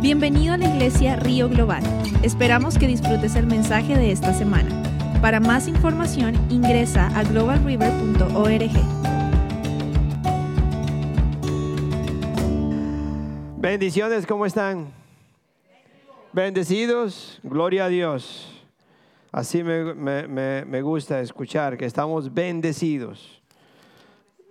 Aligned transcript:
Bienvenido 0.00 0.52
a 0.52 0.58
la 0.58 0.66
iglesia 0.66 1.16
Río 1.16 1.48
Global. 1.48 1.82
Esperamos 2.22 2.78
que 2.78 2.86
disfrutes 2.86 3.34
el 3.34 3.46
mensaje 3.46 3.96
de 3.96 4.12
esta 4.12 4.34
semana. 4.34 4.68
Para 5.22 5.40
más 5.40 5.68
información 5.68 6.34
ingresa 6.50 7.06
a 7.18 7.24
globalriver.org. 7.24 8.70
Bendiciones, 13.56 14.26
¿cómo 14.26 14.44
están? 14.44 14.92
Bendecidos, 16.32 17.40
gloria 17.42 17.86
a 17.86 17.88
Dios. 17.88 18.52
Así 19.32 19.64
me, 19.64 20.82
gusta 20.82 21.20
escuchar 21.22 21.78
que 21.78 21.86
estamos 21.86 22.32
bendecidos 22.32 23.42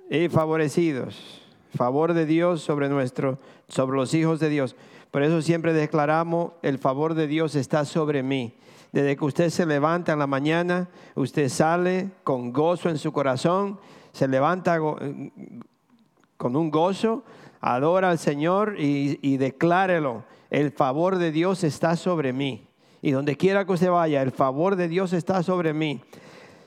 y 0.10 0.28
favorecidos. 0.28 1.42
Favor 1.76 2.14
de 2.14 2.26
Dios 2.26 2.62
sobre 2.62 2.90
nuestro, 2.90 3.38
sobre 3.68 3.98
los 3.98 4.14
hijos 4.16 4.40
de 4.40 4.50
Dios. 4.50 4.76
Por 5.16 5.24
eso 5.24 5.42
siempre 5.42 5.72
declaramos, 5.72 6.52
el 6.62 6.78
favor 6.78 7.14
de 7.14 7.26
Dios 7.26 7.56
está 7.56 7.86
sobre 7.86 8.22
mí. 8.22 8.54
Desde 8.92 9.16
que 9.16 9.24
usted 9.24 9.50
se 9.50 9.66
levanta 9.66 10.12
en 10.12 10.20
la 10.20 10.28
mañana, 10.28 10.90
usted 11.16 11.48
sale 11.48 12.10
con 12.26 12.52
gozo 12.52 12.90
en 12.90 12.98
su 12.98 13.14
corazón, 13.14 13.80
se 14.12 14.28
levanta 14.28 14.78
con 14.78 16.56
un 16.58 16.70
gozo, 16.70 17.24
adora 17.62 18.10
al 18.10 18.20
Señor 18.20 18.76
y, 18.78 19.18
y 19.22 19.38
declárelo. 19.38 20.26
El 20.50 20.74
favor 20.74 21.18
de 21.18 21.32
Dios 21.32 21.64
está 21.64 21.96
sobre 21.96 22.34
mí. 22.34 22.68
Y 23.02 23.12
donde 23.12 23.38
quiera 23.38 23.64
que 23.64 23.72
usted 23.72 23.92
vaya, 23.92 24.22
el 24.22 24.34
favor 24.34 24.76
de 24.76 24.90
Dios 24.90 25.14
está 25.14 25.44
sobre 25.44 25.72
mí. 25.72 26.02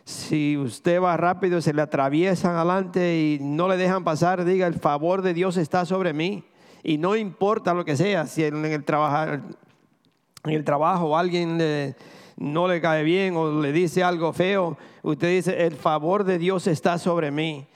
Si 0.07 0.57
usted 0.57 1.03
va 1.03 1.19
rápido, 1.19 1.61
se 1.61 1.75
le 1.75 1.83
atraviesan 1.83 2.57
adelante 2.57 3.19
y 3.19 3.39
no 3.43 3.69
le 3.69 3.77
dejan 3.77 4.05
pasar, 4.05 4.47
diga, 4.47 4.67
el 4.67 4.81
favor 4.81 5.21
de 5.21 5.35
Dios 5.35 5.59
está 5.59 5.85
sobre 5.85 6.15
mí. 6.15 6.48
Y 6.83 6.99
no 6.99 7.17
importa 7.17 7.75
lo 7.75 7.85
que 7.85 7.97
sea, 7.97 8.27
si 8.27 8.45
en 8.45 8.65
el, 8.65 8.73
en 8.73 10.53
el 10.53 10.65
trabajo 10.65 11.17
alguien 11.17 11.95
no 12.37 12.69
le 12.69 12.81
cae 12.81 13.03
bien 13.03 13.37
o 13.37 13.61
le 13.61 13.73
dice 13.73 14.03
algo 14.03 14.33
feo, 14.33 14.79
usted 15.03 15.29
dice, 15.29 15.67
el 15.67 15.75
favor 15.75 16.25
de 16.25 16.39
Dios 16.39 16.67
está 16.67 16.99
sobre 16.99 17.31
mí. 17.31 17.67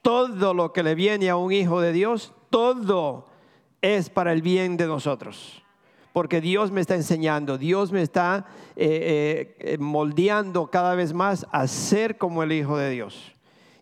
Todo 0.00 0.54
lo 0.54 0.72
que 0.72 0.82
le 0.82 0.94
viene 0.94 1.28
a 1.28 1.36
un 1.36 1.52
hijo 1.52 1.80
de 1.80 1.92
Dios, 1.92 2.32
todo 2.50 3.26
es 3.80 4.10
para 4.10 4.32
el 4.32 4.42
bien 4.42 4.76
de 4.76 4.86
nosotros. 4.86 5.62
Porque 6.12 6.40
Dios 6.40 6.70
me 6.70 6.80
está 6.80 6.94
enseñando, 6.94 7.58
Dios 7.58 7.90
me 7.90 8.02
está 8.02 8.46
eh, 8.76 9.56
eh, 9.58 9.78
moldeando 9.78 10.70
cada 10.70 10.94
vez 10.94 11.12
más 11.12 11.46
a 11.50 11.66
ser 11.66 12.18
como 12.18 12.42
el 12.42 12.52
Hijo 12.52 12.76
de 12.76 12.90
Dios. 12.90 13.32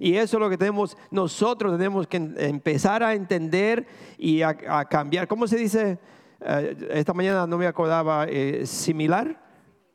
Y 0.01 0.17
eso 0.17 0.39
es 0.39 0.41
lo 0.41 0.49
que 0.51 0.59
tenemos, 0.59 0.97
nosotros 1.11 1.77
tenemos 1.77 2.07
que 2.09 2.17
em- 2.17 2.35
empezar 2.39 3.03
a 3.03 3.15
entender 3.15 3.87
y 4.19 4.41
a, 4.43 4.57
a 4.69 4.85
cambiar. 4.87 5.29
¿Cómo 5.29 5.47
se 5.47 5.57
dice? 5.57 5.99
Eh, 6.41 6.89
esta 6.93 7.13
mañana 7.13 7.47
no 7.47 7.59
me 7.59 7.67
acordaba, 7.67 8.25
eh, 8.27 8.65
similar, 8.65 9.39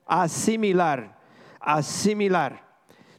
asimilar, 0.06 1.18
asimilar. 1.60 2.64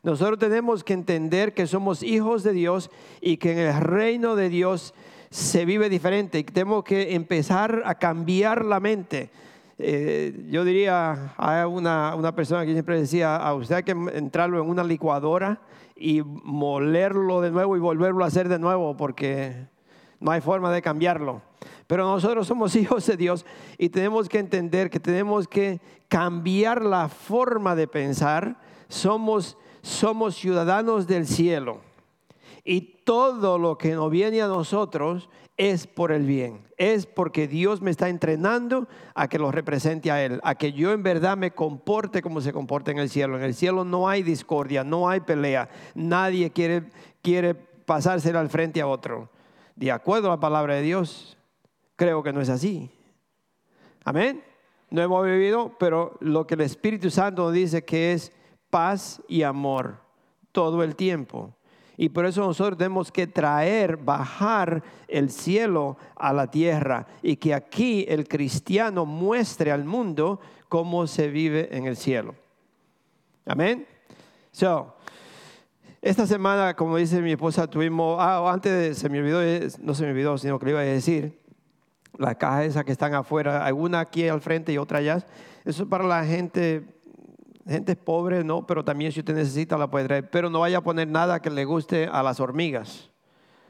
Nosotros 0.05 0.39
tenemos 0.39 0.85
que 0.85 0.93
entender 0.93 1.53
que 1.53 1.67
somos 1.67 2.05
hijos 2.05 2.45
de 2.45 2.53
Dios 2.53 2.91
y 3.21 3.39
que 3.39 3.51
en 3.51 3.59
el 3.59 3.81
reino 3.81 4.37
de 4.37 4.49
Dios 4.49 4.95
se 5.31 5.65
vive 5.65 5.89
diferente. 5.89 6.39
Y 6.39 6.45
tenemos 6.45 6.85
que 6.85 7.17
empezar 7.17 7.83
a 7.85 7.97
cambiar 7.97 8.65
la 8.65 8.79
mente. 8.79 9.31
Eh, 9.79 10.47
yo 10.49 10.65
diría, 10.65 11.35
hay 11.37 11.65
una, 11.65 12.15
una 12.15 12.35
persona 12.35 12.65
que 12.65 12.73
siempre 12.73 12.99
decía, 12.99 13.37
a 13.37 13.55
usted 13.55 13.77
hay 13.77 13.83
que 13.83 13.93
entrarlo 13.93 14.63
en 14.63 14.69
una 14.69 14.83
licuadora 14.83 15.61
y 15.95 16.23
molerlo 16.23 17.41
de 17.41 17.51
nuevo 17.51 17.77
y 17.77 17.81
volverlo 17.81 18.25
a 18.25 18.29
hacer 18.29 18.49
de 18.49 18.59
nuevo 18.59 18.97
porque 18.97 19.67
no 20.21 20.31
hay 20.31 20.41
forma 20.41 20.73
de 20.73 20.83
cambiarlo. 20.83 21.43
Pero 21.87 22.05
nosotros 22.05 22.47
somos 22.47 22.75
hijos 22.77 23.07
de 23.07 23.17
Dios 23.17 23.45
y 23.79 23.89
tenemos 23.91 24.29
que 24.29 24.39
entender 24.39 24.91
que 24.91 25.01
tenemos 25.01 25.47
que 25.47 25.81
cambiar 26.09 26.83
la 26.83 27.09
forma 27.09 27.75
de 27.75 27.87
pensar. 27.87 28.59
Somos, 28.89 29.57
somos 29.83 30.37
ciudadanos 30.37 31.07
del 31.07 31.27
cielo. 31.27 31.81
Y 32.65 32.81
todo 33.05 33.59
lo 33.59 33.79
que 33.79 33.95
nos 33.95 34.11
viene 34.11 34.43
a 34.43 34.49
nosotros 34.49 35.29
es 35.57 35.87
por 35.87 36.13
el 36.13 36.27
bien. 36.27 36.67
Es 36.77 37.07
porque 37.07 37.49
Dios 37.49 37.81
me 37.81 37.91
está 37.91 38.09
entrenando 38.09 38.89
a 39.15 39.29
que 39.29 39.39
lo 39.39 39.51
represente 39.51 40.11
a 40.11 40.23
Él. 40.23 40.41
A 40.43 40.55
que 40.55 40.73
yo 40.73 40.93
en 40.93 41.03
verdad 41.03 41.37
me 41.37 41.53
comporte 41.53 42.23
como 42.23 42.41
se 42.41 42.53
comporta 42.53 42.91
en 42.91 42.99
el 42.99 43.09
cielo. 43.09 43.37
En 43.37 43.45
el 43.45 43.55
cielo 43.55 43.85
no 43.85 44.09
hay 44.09 44.23
discordia, 44.23 44.85
no 44.85 45.09
hay 45.09 45.21
pelea. 45.21 45.69
Nadie 45.95 46.51
quiere, 46.51 46.91
quiere 47.23 47.55
pasársela 47.55 48.41
al 48.41 48.51
frente 48.51 48.81
a 48.81 48.87
otro. 48.87 49.31
De 49.75 49.91
acuerdo 49.91 50.29
a 50.29 50.35
la 50.35 50.41
palabra 50.41 50.75
de 50.75 50.83
Dios, 50.83 51.39
creo 51.97 52.23
que 52.23 52.33
no 52.33 52.41
es 52.41 52.49
así. 52.49 52.91
Amén. 54.05 54.43
No 54.91 55.03
hemos 55.03 55.25
vivido, 55.25 55.75
pero 55.79 56.17
lo 56.21 56.47
que 56.47 56.55
el 56.55 56.61
Espíritu 56.61 57.11
Santo 57.11 57.45
nos 57.45 57.53
dice 57.53 57.85
que 57.85 58.13
es 58.13 58.33
paz 58.71 59.23
y 59.27 59.43
amor 59.43 60.01
todo 60.53 60.83
el 60.83 60.95
tiempo. 60.95 61.56
Y 61.97 62.11
por 62.11 62.27
eso 62.27 62.43
nosotros 62.43 62.77
tenemos 62.77 63.11
que 63.11 63.27
traer, 63.27 63.97
bajar 63.97 64.83
el 65.09 65.31
cielo 65.31 65.97
a 66.15 66.33
la 66.33 66.51
tierra 66.51 67.07
y 67.23 67.37
que 67.37 67.55
aquí 67.55 68.05
el 68.09 68.29
cristiano 68.29 69.07
muestre 69.07 69.73
al 69.73 69.85
mundo 69.85 70.41
cómo 70.69 71.07
se 71.07 71.29
vive 71.29 71.75
en 71.77 71.87
el 71.87 71.97
cielo. 71.97 72.35
Amén. 73.47 73.87
So, 74.53 74.95
esta 76.03 76.27
semana, 76.27 76.75
como 76.75 76.97
dice 76.97 77.23
mi 77.23 77.33
esposa, 77.33 77.67
tuvimos, 77.69 78.19
ah, 78.21 78.53
antes 78.53 78.99
se 78.99 79.09
me 79.09 79.21
olvidó, 79.21 79.43
eh, 79.43 79.69
no 79.81 79.95
se 79.95 80.05
me 80.05 80.11
olvidó, 80.11 80.37
sino 80.39 80.59
que 80.59 80.67
le 80.67 80.73
iba 80.73 80.81
a 80.81 80.85
decir, 80.85 81.41
las 82.19 82.37
cajas 82.37 82.67
esas 82.67 82.85
que 82.85 82.93
están 82.93 83.15
afuera, 83.15 83.65
alguna 83.65 84.01
aquí 84.01 84.29
al 84.29 84.41
frente 84.41 84.73
y 84.73 84.79
otra 84.79 84.99
allá, 84.99 85.25
eso 85.65 85.83
es 85.83 85.89
para 85.89 86.05
la 86.05 86.25
gente 86.25 86.96
gente 87.67 87.97
pobre, 87.97 88.45
no, 88.45 88.67
pero 88.67 88.85
también 88.85 89.13
si 89.13 89.21
usted 89.21 89.35
necesita 89.35 89.77
la 89.77 89.91
puede 89.91 90.07
traer. 90.07 90.31
Pero 90.31 90.51
no 90.51 90.61
vaya 90.61 90.79
a 90.79 90.83
poner 90.83 91.09
nada 91.09 91.41
que 91.41 91.51
le 91.51 91.65
guste 91.65 92.07
a 92.07 92.23
las 92.23 92.41
hormigas. 92.41 93.11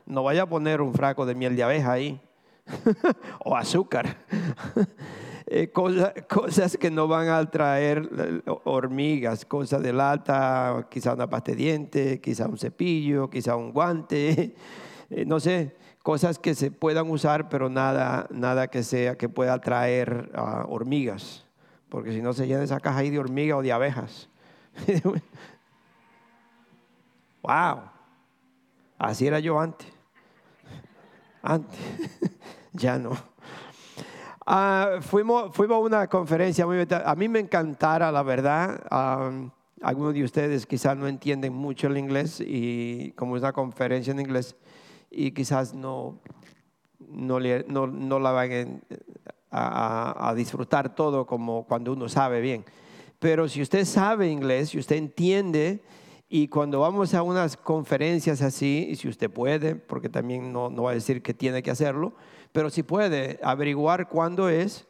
No 0.04 0.22
vaya 0.22 0.42
a 0.42 0.46
poner 0.46 0.80
un 0.80 0.94
fraco 0.94 1.26
de 1.26 1.34
miel 1.34 1.56
de 1.56 1.62
abeja 1.62 1.92
ahí. 1.92 2.20
o 3.44 3.56
azúcar. 3.56 4.16
Eh, 5.48 5.70
cosa- 5.70 6.12
cosas 6.28 6.76
que 6.76 6.90
no 6.90 7.06
van 7.06 7.28
a 7.28 7.48
traer 7.48 8.10
eh, 8.18 8.40
hormigas, 8.64 9.44
cosas 9.44 9.80
de 9.80 9.92
lata, 9.92 10.88
quizá 10.90 11.14
una 11.14 11.30
pasta 11.30 11.52
de 11.52 11.56
diente, 11.56 12.20
quizá 12.20 12.48
un 12.48 12.58
cepillo, 12.58 13.30
quizá 13.30 13.54
un 13.54 13.72
guante, 13.72 14.56
eh, 15.10 15.24
no 15.24 15.38
sé, 15.38 15.76
cosas 16.02 16.40
que 16.40 16.56
se 16.56 16.72
puedan 16.72 17.08
usar, 17.08 17.48
pero 17.48 17.68
nada, 17.70 18.26
nada 18.32 18.66
que 18.66 18.82
sea 18.82 19.16
que 19.16 19.28
pueda 19.28 19.60
traer 19.60 20.32
ah, 20.34 20.66
hormigas 20.68 21.45
porque 21.96 22.12
si 22.12 22.20
no 22.20 22.34
se 22.34 22.46
llena 22.46 22.62
esa 22.62 22.78
caja 22.78 22.98
ahí 22.98 23.08
de 23.08 23.18
hormigas 23.18 23.56
o 23.56 23.62
de 23.62 23.72
abejas. 23.72 24.28
wow, 27.42 27.84
así 28.98 29.26
era 29.26 29.40
yo 29.40 29.58
antes. 29.58 29.90
Antes, 31.40 31.80
ya 32.74 32.98
no. 32.98 33.12
Ah, 34.44 34.98
fuimos, 35.00 35.56
fuimos 35.56 35.76
a 35.76 35.78
una 35.78 36.06
conferencia 36.06 36.66
muy 36.66 36.86
A 36.90 37.14
mí 37.14 37.30
me 37.30 37.38
encantara, 37.38 38.12
la 38.12 38.22
verdad. 38.22 38.78
ah, 38.90 39.30
algunos 39.80 40.12
de 40.12 40.22
ustedes 40.22 40.66
quizás 40.66 40.98
no 40.98 41.08
entienden 41.08 41.54
mucho 41.54 41.86
el 41.86 41.96
inglés 41.96 42.42
y 42.46 43.12
como 43.12 43.36
es 43.36 43.42
una 43.42 43.54
conferencia 43.54 44.10
en 44.10 44.20
inglés 44.20 44.54
y 45.10 45.30
quizás 45.30 45.72
no, 45.72 46.20
no, 47.08 47.40
no, 47.40 47.86
no 47.86 48.18
la 48.18 48.32
van 48.32 48.82
a, 49.50 50.32
disfrutar 50.36 50.94
todo 50.94 51.26
como 51.26 51.64
cuando 51.66 51.92
uno 51.92 52.08
sabe 52.08 52.40
bien. 52.40 52.64
Pero 53.18 53.48
si 53.48 53.62
usted 53.62 53.84
sabe 53.84 54.28
inglés, 54.28 54.70
si 54.70 54.78
usted 54.78 54.96
entiende, 54.96 55.82
y 56.28 56.48
cuando 56.48 56.80
vamos 56.80 57.14
a 57.14 57.22
unas 57.22 57.56
conferencias 57.56 58.42
así, 58.42 58.88
y 58.90 58.96
si 58.96 59.08
usted 59.08 59.30
puede, 59.30 59.76
porque 59.76 60.08
también 60.08 60.52
no, 60.52 60.68
no 60.70 60.84
va 60.84 60.90
a 60.90 60.94
decir 60.94 61.22
que 61.22 61.32
tiene 61.32 61.62
que 61.62 61.70
hacerlo, 61.70 62.14
pero 62.52 62.70
si 62.70 62.82
puede 62.82 63.38
averiguar 63.42 64.08
cuándo 64.08 64.48
es 64.48 64.86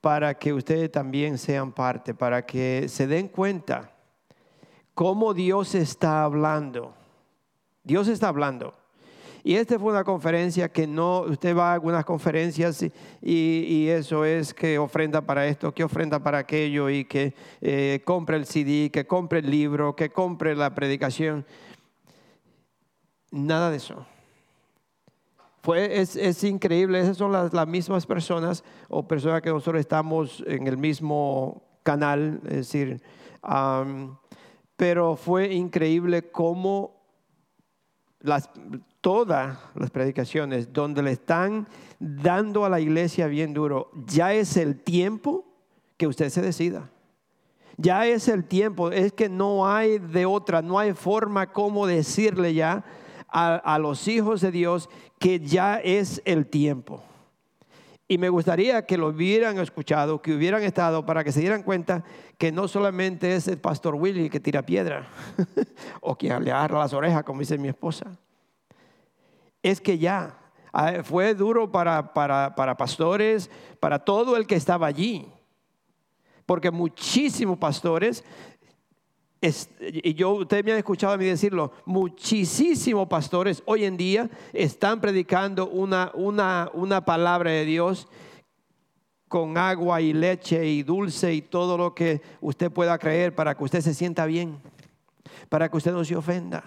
para 0.00 0.38
que 0.38 0.52
ustedes 0.52 0.90
también 0.92 1.38
sean 1.38 1.72
parte, 1.72 2.14
para 2.14 2.46
que 2.46 2.88
se 2.88 3.06
den 3.06 3.28
cuenta 3.28 3.92
cómo 4.94 5.34
Dios 5.34 5.74
está 5.74 6.22
hablando. 6.24 6.94
Dios 7.82 8.08
está 8.08 8.28
hablando. 8.28 8.74
Y 9.46 9.54
esta 9.54 9.78
fue 9.78 9.92
una 9.92 10.02
conferencia 10.02 10.68
que 10.68 10.88
no, 10.88 11.20
usted 11.20 11.56
va 11.56 11.70
a 11.70 11.74
algunas 11.74 12.04
conferencias 12.04 12.82
y, 12.82 12.90
y- 13.22 13.88
eso 13.88 14.24
es 14.24 14.52
que 14.52 14.76
ofrenda 14.76 15.20
para 15.20 15.46
esto, 15.46 15.72
que 15.72 15.84
ofrenda 15.84 16.18
para 16.18 16.38
aquello 16.38 16.90
y 16.90 17.04
que 17.04 17.32
eh, 17.60 18.02
compre 18.04 18.38
el 18.38 18.46
CD, 18.46 18.90
que 18.90 19.06
compre 19.06 19.38
el 19.38 19.48
libro, 19.48 19.94
que 19.94 20.10
compre 20.10 20.56
la 20.56 20.74
predicación. 20.74 21.46
Nada 23.30 23.70
de 23.70 23.76
eso. 23.76 24.04
Fue, 25.62 26.00
es, 26.00 26.16
es 26.16 26.42
increíble, 26.42 26.98
esas 26.98 27.16
son 27.16 27.30
las, 27.30 27.52
las 27.52 27.68
mismas 27.68 28.04
personas 28.04 28.64
o 28.88 29.06
personas 29.06 29.42
que 29.42 29.50
nosotros 29.50 29.78
estamos 29.78 30.42
en 30.48 30.66
el 30.66 30.76
mismo 30.76 31.62
canal, 31.84 32.40
es 32.46 32.56
decir, 32.56 33.00
pero 34.76 35.14
fue 35.14 35.54
increíble 35.54 36.32
cómo 36.32 36.96
las, 38.18 38.50
todas 39.06 39.56
las 39.76 39.92
predicaciones 39.92 40.72
donde 40.72 41.00
le 41.00 41.12
están 41.12 41.68
dando 42.00 42.64
a 42.64 42.68
la 42.68 42.80
iglesia 42.80 43.28
bien 43.28 43.54
duro, 43.54 43.88
ya 44.04 44.32
es 44.32 44.56
el 44.56 44.80
tiempo 44.80 45.44
que 45.96 46.08
usted 46.08 46.28
se 46.28 46.42
decida. 46.42 46.90
Ya 47.76 48.04
es 48.04 48.26
el 48.26 48.42
tiempo, 48.46 48.90
es 48.90 49.12
que 49.12 49.28
no 49.28 49.68
hay 49.72 50.00
de 50.00 50.26
otra, 50.26 50.60
no 50.60 50.76
hay 50.76 50.92
forma 50.92 51.52
como 51.52 51.86
decirle 51.86 52.52
ya 52.52 52.82
a, 53.28 53.78
los 53.78 54.08
hijos 54.08 54.40
de 54.40 54.50
Dios 54.50 54.88
que 55.20 55.38
ya 55.38 55.76
es 55.76 56.20
el 56.24 56.44
tiempo. 56.44 57.00
Y 58.08 58.18
me 58.18 58.28
gustaría 58.28 58.86
que 58.86 58.98
lo 58.98 59.10
hubieran 59.10 59.56
escuchado, 59.60 60.20
que 60.20 60.34
hubieran 60.34 60.64
estado 60.64 61.06
para 61.06 61.22
que 61.22 61.30
se 61.30 61.38
dieran 61.38 61.62
cuenta 61.62 62.02
que 62.38 62.50
no 62.50 62.66
solamente 62.66 63.36
es 63.36 63.46
el 63.46 63.58
pastor 63.58 63.94
Willy 63.94 64.30
que 64.30 64.40
tira 64.40 64.62
piedra 64.62 65.06
o 66.00 66.18
que 66.18 66.26
le 66.40 66.50
agarra 66.50 66.80
las 66.80 66.92
orejas, 66.92 67.22
como 67.22 67.38
dice 67.38 67.56
mi 67.56 67.68
esposa. 67.68 68.18
Es 69.68 69.80
que 69.80 69.98
ya 69.98 70.38
ah, 70.72 71.02
fue 71.02 71.34
duro 71.34 71.70
para, 71.72 72.12
para, 72.12 72.54
para 72.54 72.76
pastores, 72.76 73.50
para 73.80 73.98
todo 73.98 74.36
el 74.36 74.46
que 74.46 74.54
estaba 74.54 74.86
allí. 74.86 75.26
Porque 76.44 76.70
muchísimos 76.70 77.58
pastores 77.58 78.24
y 79.80 80.14
yo, 80.14 80.32
ustedes 80.32 80.64
me 80.64 80.72
han 80.72 80.78
escuchado 80.78 81.12
a 81.12 81.16
mí 81.16 81.24
decirlo, 81.24 81.72
muchísimos 81.84 83.06
pastores 83.06 83.62
hoy 83.66 83.84
en 83.84 83.96
día 83.96 84.30
están 84.52 85.00
predicando 85.00 85.68
una, 85.68 86.10
una, 86.14 86.70
una 86.72 87.04
palabra 87.04 87.50
de 87.50 87.64
Dios 87.64 88.08
con 89.28 89.58
agua 89.58 90.00
y 90.00 90.12
leche 90.12 90.66
y 90.66 90.82
dulce 90.82 91.34
y 91.34 91.42
todo 91.42 91.76
lo 91.76 91.94
que 91.94 92.22
usted 92.40 92.70
pueda 92.70 92.98
creer 92.98 93.34
para 93.34 93.54
que 93.56 93.64
usted 93.64 93.80
se 93.80 93.94
sienta 93.94 94.24
bien, 94.26 94.58
para 95.48 95.68
que 95.68 95.76
usted 95.76 95.92
no 95.92 96.04
se 96.04 96.16
ofenda, 96.16 96.64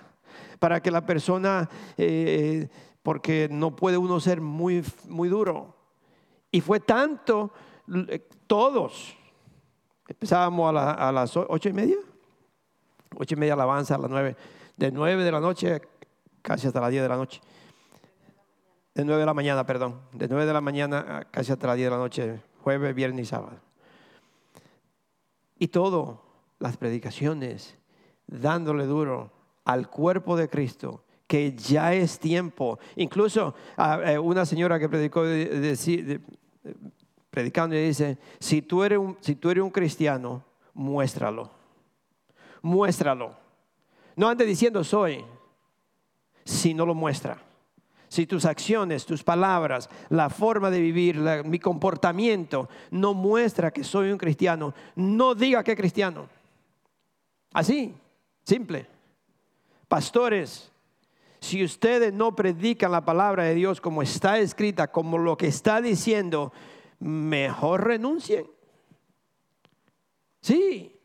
para 0.60 0.82
que 0.82 0.92
la 0.92 1.06
persona, 1.06 1.70
eh, 1.98 2.68
porque 3.04 3.48
no 3.52 3.76
puede 3.76 3.98
uno 3.98 4.20
ser 4.20 4.42
muy, 4.42 4.84
muy 5.08 5.30
duro. 5.30 5.76
Y 6.52 6.62
fue 6.62 6.80
tanto, 6.80 7.52
todos, 8.48 9.16
empezábamos 10.08 10.76
a, 10.76 11.10
a 11.10 11.12
las 11.12 11.36
ocho 11.38 11.70
y 11.70 11.74
media 11.74 11.98
Ocho 13.18 13.36
y 13.36 13.38
media 13.38 13.54
alabanza 13.54 13.96
a 13.96 13.98
las 13.98 14.10
nueve. 14.10 14.36
De 14.78 14.92
nueve 14.92 15.24
de 15.24 15.32
la 15.32 15.40
noche 15.40 15.82
casi 16.42 16.68
hasta 16.68 16.80
las 16.80 16.92
diez 16.92 17.02
de 17.02 17.10
la 17.10 17.18
noche. 17.18 17.42
De 18.94 19.04
nueve 19.04 19.22
de 19.22 19.26
la 19.26 19.34
mañana, 19.34 19.66
perdón. 19.66 20.00
De 20.14 20.28
nueve 20.28 20.46
de 20.46 20.54
la 20.54 20.62
mañana 20.62 21.28
casi 21.32 21.52
hasta 21.52 21.68
las 21.68 21.76
diez 21.76 21.88
de 21.88 21.92
la 21.92 21.98
noche. 21.98 22.42
Jueves, 22.62 22.94
viernes 22.94 23.24
y 23.24 23.30
sábado. 23.30 23.58
Y 25.58 25.70
todo, 25.70 26.24
las 26.60 26.78
predicaciones, 26.78 27.78
dándole 28.28 28.86
duro 28.86 29.32
al 29.66 29.90
cuerpo 29.90 30.38
de 30.38 30.48
Cristo, 30.48 31.04
que 31.30 31.54
ya 31.56 31.94
es 31.94 32.20
tiempo. 32.20 32.78
Incluso 32.98 33.56
eh, 34.06 34.18
una 34.18 34.46
señora 34.46 34.78
que 34.78 34.90
predicó, 34.90 35.24
predicando, 37.30 37.78
dice, 37.78 38.18
si 38.40 38.62
tú, 38.62 38.84
eres 38.84 39.00
un, 39.00 39.16
si 39.22 39.36
tú 39.36 39.50
eres 39.50 39.64
un 39.64 39.70
cristiano, 39.70 40.44
muéstralo 40.74 41.60
muéstralo. 42.62 43.36
No 44.16 44.28
ande 44.28 44.46
diciendo 44.46 44.84
soy, 44.84 45.24
si 46.44 46.74
no 46.74 46.86
lo 46.86 46.94
muestra. 46.94 47.42
Si 48.08 48.26
tus 48.26 48.46
acciones, 48.46 49.06
tus 49.06 49.24
palabras, 49.24 49.88
la 50.10 50.30
forma 50.32 50.72
de 50.72 50.82
vivir, 50.82 51.20
mi 51.46 51.60
comportamiento 51.60 52.68
no 52.90 53.14
muestra 53.14 53.72
que 53.72 53.84
soy 53.84 54.12
un 54.12 54.18
cristiano, 54.18 54.74
no 54.96 55.36
diga 55.36 55.64
que 55.64 55.76
cristiano. 55.76 56.28
Así, 57.54 57.94
simple. 58.44 58.88
Pastores, 59.88 60.69
si 61.40 61.64
ustedes 61.64 62.14
no 62.14 62.36
predican 62.36 62.92
la 62.92 63.06
palabra 63.06 63.44
de 63.44 63.56
Dios 63.56 63.82
como 63.82 64.02
está 64.02 64.40
escrita, 64.40 64.92
como 64.92 65.18
lo 65.18 65.38
que 65.38 65.48
está 65.48 65.82
diciendo, 65.82 66.52
mejor 67.00 67.86
renuncien. 67.86 68.46
Sí, 70.42 70.99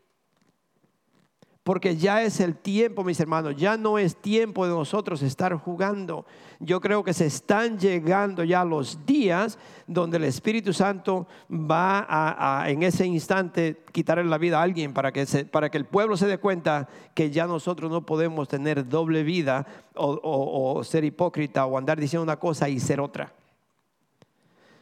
porque 1.65 1.97
ya 1.97 2.21
es 2.21 2.41
el 2.41 2.55
tiempo, 2.55 3.03
mis 3.03 3.19
hermanos, 3.19 3.55
ya 3.55 3.75
no 3.75 3.97
es 3.97 4.15
tiempo 4.17 4.67
de 4.67 4.71
nosotros 4.71 5.23
estar 5.23 5.51
jugando. 5.55 6.23
Yo 6.59 6.79
creo 6.79 7.03
que 7.03 7.11
se 7.11 7.25
están 7.25 7.79
llegando 7.79 8.43
ya 8.43 8.63
los 8.63 9.03
días 9.07 9.57
donde 9.87 10.17
el 10.17 10.25
Espíritu 10.25 10.73
Santo 10.73 11.25
va 11.51 12.05
a, 12.07 12.69
en 12.69 12.83
ese 12.83 13.07
instante 13.07 13.81
quitarle 13.91 14.25
la 14.25 14.37
vida 14.37 14.59
a 14.59 14.61
alguien 14.61 14.93
para 14.93 15.11
que, 15.11 15.25
para 15.51 15.71
que 15.71 15.79
el 15.79 15.85
pueblo 15.85 16.15
se 16.17 16.27
dé 16.27 16.37
cuenta 16.37 16.87
que 17.15 17.31
ya 17.31 17.47
nosotros 17.47 17.89
no 17.89 18.05
podemos 18.05 18.47
tener 18.47 18.87
doble 18.87 19.23
vida 19.23 19.65
o, 19.95 20.83
ser 20.83 21.03
hipócrita 21.03 21.65
o 21.65 21.79
andar 21.79 21.99
diciendo 21.99 22.21
una 22.21 22.37
cosa 22.37 22.69
y 22.69 22.79
ser 22.79 22.99
otra. 22.99 23.33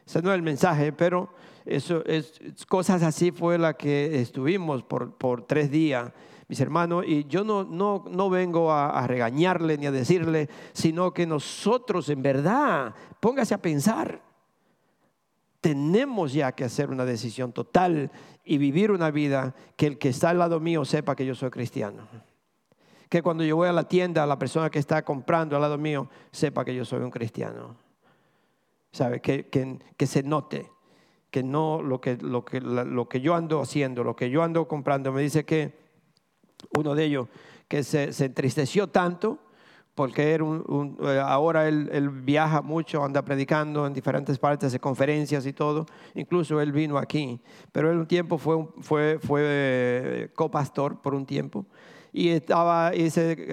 Ese 0.05 0.21
no 0.21 0.31
es 0.31 0.35
el 0.35 0.41
mensaje, 0.41 0.91
pero 0.91 1.29
eso 1.65 2.03
es, 2.05 2.41
cosas 2.67 3.03
así 3.03 3.31
fue 3.31 3.57
la 3.57 3.75
que 3.75 4.19
estuvimos 4.19 4.83
por, 4.83 5.13
por 5.13 5.43
tres 5.47 5.71
días 5.71 6.11
mis 6.47 6.59
hermanos, 6.59 7.05
y 7.07 7.25
yo 7.25 7.43
no, 7.43 7.63
no, 7.63 8.05
no 8.09 8.29
vengo 8.29 8.71
a, 8.71 9.05
regañarle 9.07 9.77
ni 9.77 9.85
a 9.85 9.91
decirle, 9.91 10.49
sino 10.73 11.13
que 11.13 11.25
nosotros 11.25 12.09
en 12.09 12.21
verdad, 12.21 12.93
póngase 13.19 13.53
a 13.53 13.61
pensar, 13.61 14.21
tenemos 15.61 16.33
ya 16.33 16.51
que 16.51 16.65
hacer 16.65 16.89
una 16.89 17.05
decisión 17.05 17.53
total 17.53 18.11
y 18.43 18.57
vivir 18.57 18.91
una 18.91 19.11
vida 19.11 19.55
que 19.77 19.87
el 19.87 19.97
que 19.97 20.09
está 20.09 20.31
al 20.31 20.39
lado 20.39 20.59
mío 20.59 20.83
sepa 20.83 21.15
que 21.15 21.25
yo 21.25 21.35
soy 21.35 21.49
cristiano. 21.49 22.07
Que 23.07 23.21
cuando 23.21 23.43
yo 23.43 23.55
voy 23.55 23.69
a 23.69 23.73
la 23.73 23.87
tienda, 23.87 24.25
la 24.25 24.37
persona 24.37 24.69
que 24.69 24.79
está 24.79 25.05
comprando 25.05 25.55
al 25.55 25.61
lado 25.61 25.77
mío 25.77 26.09
sepa 26.31 26.65
que 26.65 26.75
yo 26.75 26.83
soy 26.83 27.01
un 27.01 27.11
cristiano. 27.11 27.77
¿Sabe? 28.91 29.21
Que, 29.21 29.47
que, 29.47 29.79
que 29.95 30.07
se 30.07 30.23
note 30.23 30.69
que 31.33 31.41
no 31.41 31.81
lo 31.81 31.99
que, 31.99 32.15
lo, 32.17 32.45
que, 32.45 32.61
lo 32.61 33.09
que 33.09 33.19
yo 33.19 33.33
ando 33.33 33.59
haciendo, 33.59 34.03
lo 34.03 34.15
que 34.15 34.29
yo 34.29 34.43
ando 34.43 34.67
comprando, 34.67 35.11
me 35.11 35.23
dice 35.23 35.43
que 35.45 35.82
uno 36.77 36.95
de 36.95 37.05
ellos 37.05 37.27
que 37.67 37.83
se, 37.83 38.09
entristeció 38.25 38.87
tanto 38.87 39.39
porque 39.95 40.31
era 40.31 40.43
un, 40.43 40.97
eh, 41.03 41.21
ahora 41.23 41.67
él, 41.67 42.09
viaja 42.09 42.63
mucho, 42.63 43.03
anda 43.03 43.21
predicando 43.23 43.85
en 43.85 43.93
diferentes 43.93 44.39
partes 44.39 44.71
de 44.71 44.79
conferencias 44.79 45.45
y 45.45 45.53
todo. 45.53 45.85
Incluso 46.15 46.59
él 46.59 46.71
vino 46.71 46.97
aquí, 46.97 47.39
pero 47.71 47.91
él 47.91 47.99
un 47.99 48.07
tiempo 48.07 48.39
fue, 48.39 48.67
fue, 48.81 49.19
fue 49.21 49.41
eh, 49.43 50.29
copastor 50.35 50.99
por 50.99 51.13
un 51.13 51.27
tiempo. 51.27 51.65
Y 52.11 52.29
estaba, 52.29 52.91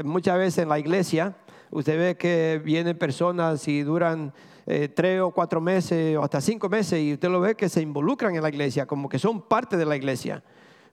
muchas 0.04 0.38
veces 0.38 0.62
en 0.62 0.70
la 0.70 0.78
iglesia, 0.78 1.36
usted 1.70 1.98
ve 1.98 2.16
que 2.16 2.60
vienen 2.64 2.96
personas 2.96 3.66
y 3.68 3.82
duran 3.82 4.32
eh, 4.66 4.88
tres 4.88 5.20
o 5.20 5.30
cuatro 5.30 5.60
meses 5.60 6.16
o 6.16 6.22
hasta 6.22 6.40
cinco 6.40 6.68
meses 6.68 7.00
y 7.00 7.14
usted 7.14 7.28
lo 7.28 7.40
ve 7.40 7.54
que 7.54 7.68
se 7.68 7.80
involucran 7.80 8.36
en 8.36 8.42
la 8.42 8.48
iglesia, 8.48 8.86
como 8.86 9.08
que 9.08 9.18
son 9.18 9.42
parte 9.42 9.76
de 9.76 9.84
la 9.84 9.96
iglesia, 9.96 10.42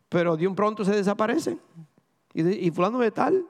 pero 0.09 0.35
de 0.35 0.47
un 0.47 0.55
pronto 0.55 0.83
se 0.83 0.95
desaparecen. 0.95 1.59
¿Y, 2.37 2.69
fulano 2.69 2.99
de 2.99 3.09
tal? 3.09 3.43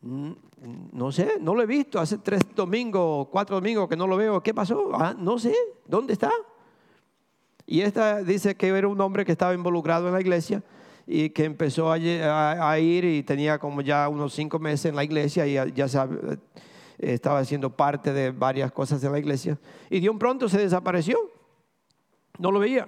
No 0.00 1.10
sé, 1.10 1.38
no 1.40 1.52
lo 1.52 1.62
he 1.62 1.66
visto. 1.66 1.98
Hace 1.98 2.18
tres 2.18 2.42
domingos, 2.54 3.26
cuatro 3.28 3.56
domingos 3.56 3.88
que 3.88 3.96
no 3.96 4.06
lo 4.06 4.16
veo. 4.16 4.40
¿Qué 4.40 4.54
pasó? 4.54 4.90
Ah, 4.94 5.16
no 5.18 5.36
sé, 5.36 5.52
¿dónde 5.84 6.12
está? 6.12 6.30
Y 7.66 7.80
esta 7.80 8.22
dice 8.22 8.54
que 8.54 8.68
era 8.68 8.86
un 8.86 9.00
hombre 9.00 9.24
que 9.24 9.32
estaba 9.32 9.52
involucrado 9.52 10.06
en 10.06 10.14
la 10.14 10.20
iglesia 10.20 10.62
y 11.08 11.30
que 11.30 11.44
empezó 11.44 11.90
a, 11.90 11.98
ir 11.98 13.04
y 13.04 13.24
tenía 13.24 13.58
como 13.58 13.80
ya 13.80 14.08
unos 14.08 14.32
cinco 14.32 14.60
meses 14.60 14.86
en 14.86 14.96
la 14.96 15.02
iglesia 15.02 15.44
y 15.44 15.54
ya, 15.74 15.86
estaba 16.98 17.40
haciendo 17.40 17.70
parte 17.70 18.12
de 18.12 18.30
varias 18.30 18.70
cosas 18.70 19.02
en 19.02 19.10
la 19.10 19.18
iglesia. 19.18 19.58
Y 19.90 19.98
de 19.98 20.08
un 20.08 20.20
pronto 20.20 20.48
se 20.48 20.58
desapareció. 20.58 21.18
No 22.38 22.52
lo 22.52 22.60
veía. 22.60 22.86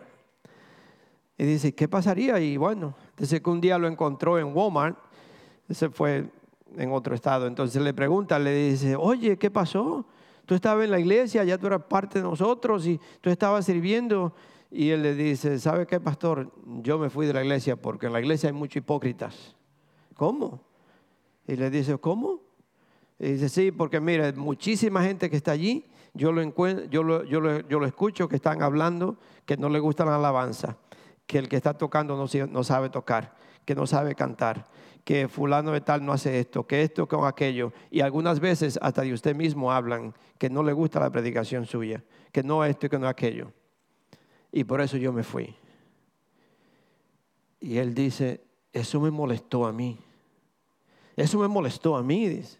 Y 1.37 1.45
dice, 1.45 1.75
¿qué 1.75 1.89
pasaría? 1.89 2.39
Y 2.39 2.57
bueno, 2.57 2.95
dice 3.17 3.43
que 3.43 3.51
un 3.51 3.61
día 3.61 3.77
lo 3.77 3.89
encontró 3.89 4.39
en 4.39 4.57
Walmart 4.57 5.06
ese 5.69 5.91
fue 5.91 6.31
en 6.77 6.93
otro 6.93 7.15
estado. 7.15 7.47
Entonces 7.47 7.81
le 7.83 7.95
pregunta, 7.95 8.39
le 8.39 8.53
dice, 8.55 8.97
oye, 8.97 9.37
¿qué 9.37 9.51
pasó? 9.51 10.07
Tú 10.45 10.55
estabas 10.55 10.85
en 10.85 10.91
la 10.91 11.01
iglesia, 11.01 11.45
ya 11.45 11.59
tú 11.59 11.67
eras 11.67 11.83
parte 11.83 12.21
de 12.21 12.25
nosotros 12.25 12.87
y 12.87 13.01
tú 13.21 13.31
estabas 13.31 13.65
sirviendo. 13.67 14.35
Y 14.71 14.91
él 14.91 15.03
le 15.03 15.15
dice, 15.15 15.59
¿sabe 15.59 15.87
qué, 15.87 16.01
pastor? 16.01 16.53
Yo 16.83 16.99
me 16.99 17.11
fui 17.11 17.27
de 17.27 17.33
la 17.33 17.43
iglesia 17.43 17.77
porque 17.77 18.07
en 18.07 18.13
la 18.13 18.21
iglesia 18.21 18.49
hay 18.49 18.53
muchos 18.53 18.77
hipócritas. 18.77 19.57
¿Cómo? 20.15 20.61
Y 21.47 21.57
le 21.57 21.71
dice, 21.71 21.99
¿cómo? 21.99 22.41
Y 23.19 23.33
dice, 23.33 23.49
sí, 23.49 23.73
porque 23.73 24.01
mira, 24.01 24.33
muchísima 24.37 25.03
gente 25.03 25.31
que 25.31 25.37
está 25.37 25.53
allí, 25.53 25.85
yo 26.15 26.33
lo, 26.33 26.43
yo 26.89 27.03
lo, 27.03 27.25
yo 27.25 27.41
lo, 27.41 27.61
yo 27.69 27.79
lo 27.79 27.87
escucho 27.87 28.29
que 28.29 28.37
están 28.37 28.63
hablando 28.63 29.17
que 29.45 29.57
no 29.57 29.69
le 29.69 29.79
gusta 29.79 30.05
la 30.05 30.17
alabanza, 30.17 30.77
que 31.27 31.39
el 31.39 31.49
que 31.49 31.57
está 31.57 31.75
tocando 31.75 32.17
no 32.17 32.65
sabe 32.65 32.89
tocar, 32.89 33.35
que 33.65 33.75
no 33.75 33.87
sabe 33.87 34.15
cantar, 34.15 34.67
que 35.07 35.29
fulano 35.29 35.71
de 35.71 35.81
tal 35.81 36.05
no 36.05 36.13
hace 36.13 36.41
esto, 36.41 36.67
que 36.67 36.83
esto 36.83 37.07
con 37.07 37.29
aquello. 37.29 37.73
Y 37.93 38.01
algunas 38.01 38.41
veces 38.41 38.77
hasta 38.83 39.03
de 39.03 39.13
usted 39.13 39.37
mismo 39.37 39.71
hablan 39.71 40.13
que 40.37 40.51
no 40.51 40.65
le 40.65 40.73
gusta 40.73 40.99
la 40.99 41.11
predicación 41.11 41.65
suya, 41.65 42.03
que 42.33 42.43
no 42.43 42.65
esto 42.65 42.87
y 42.87 42.89
que 42.89 42.99
no 42.99 43.07
aquello. 43.07 43.53
Y 44.51 44.65
por 44.65 44.81
eso 44.81 44.97
yo 44.97 45.13
me 45.13 45.23
fui. 45.23 45.55
Y 47.61 47.79
él 47.79 47.95
dice, 47.95 48.41
eso 48.73 49.01
me 49.01 49.13
molestó 49.13 49.65
a 49.65 49.73
mí. 49.73 49.97
Eso 51.15 51.39
me 51.39 51.47
molestó 51.47 51.95
a 51.95 52.03
mí, 52.03 52.29
dice. 52.29 52.59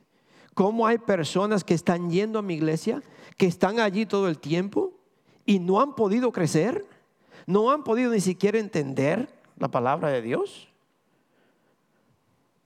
cómo 0.55 0.87
hay 0.87 0.99
personas 0.99 1.65
que 1.65 1.75
están 1.75 2.13
yendo 2.13 2.39
a 2.39 2.43
mi 2.43 2.55
iglesia, 2.55 3.03
que 3.37 3.47
están 3.47 3.81
allí 3.81 4.07
todo 4.07 4.29
el 4.29 4.39
tiempo 4.39 4.93
y 5.45 5.59
no 5.59 5.81
han 5.81 5.97
podido 5.97 6.31
crecer, 6.31 6.87
no 7.45 7.73
han 7.73 7.83
podido 7.83 8.13
ni 8.13 8.21
siquiera 8.21 8.61
entender 8.61 9.29
la 9.59 9.67
palabra 9.67 10.11
de 10.11 10.23
Dios. 10.23 10.69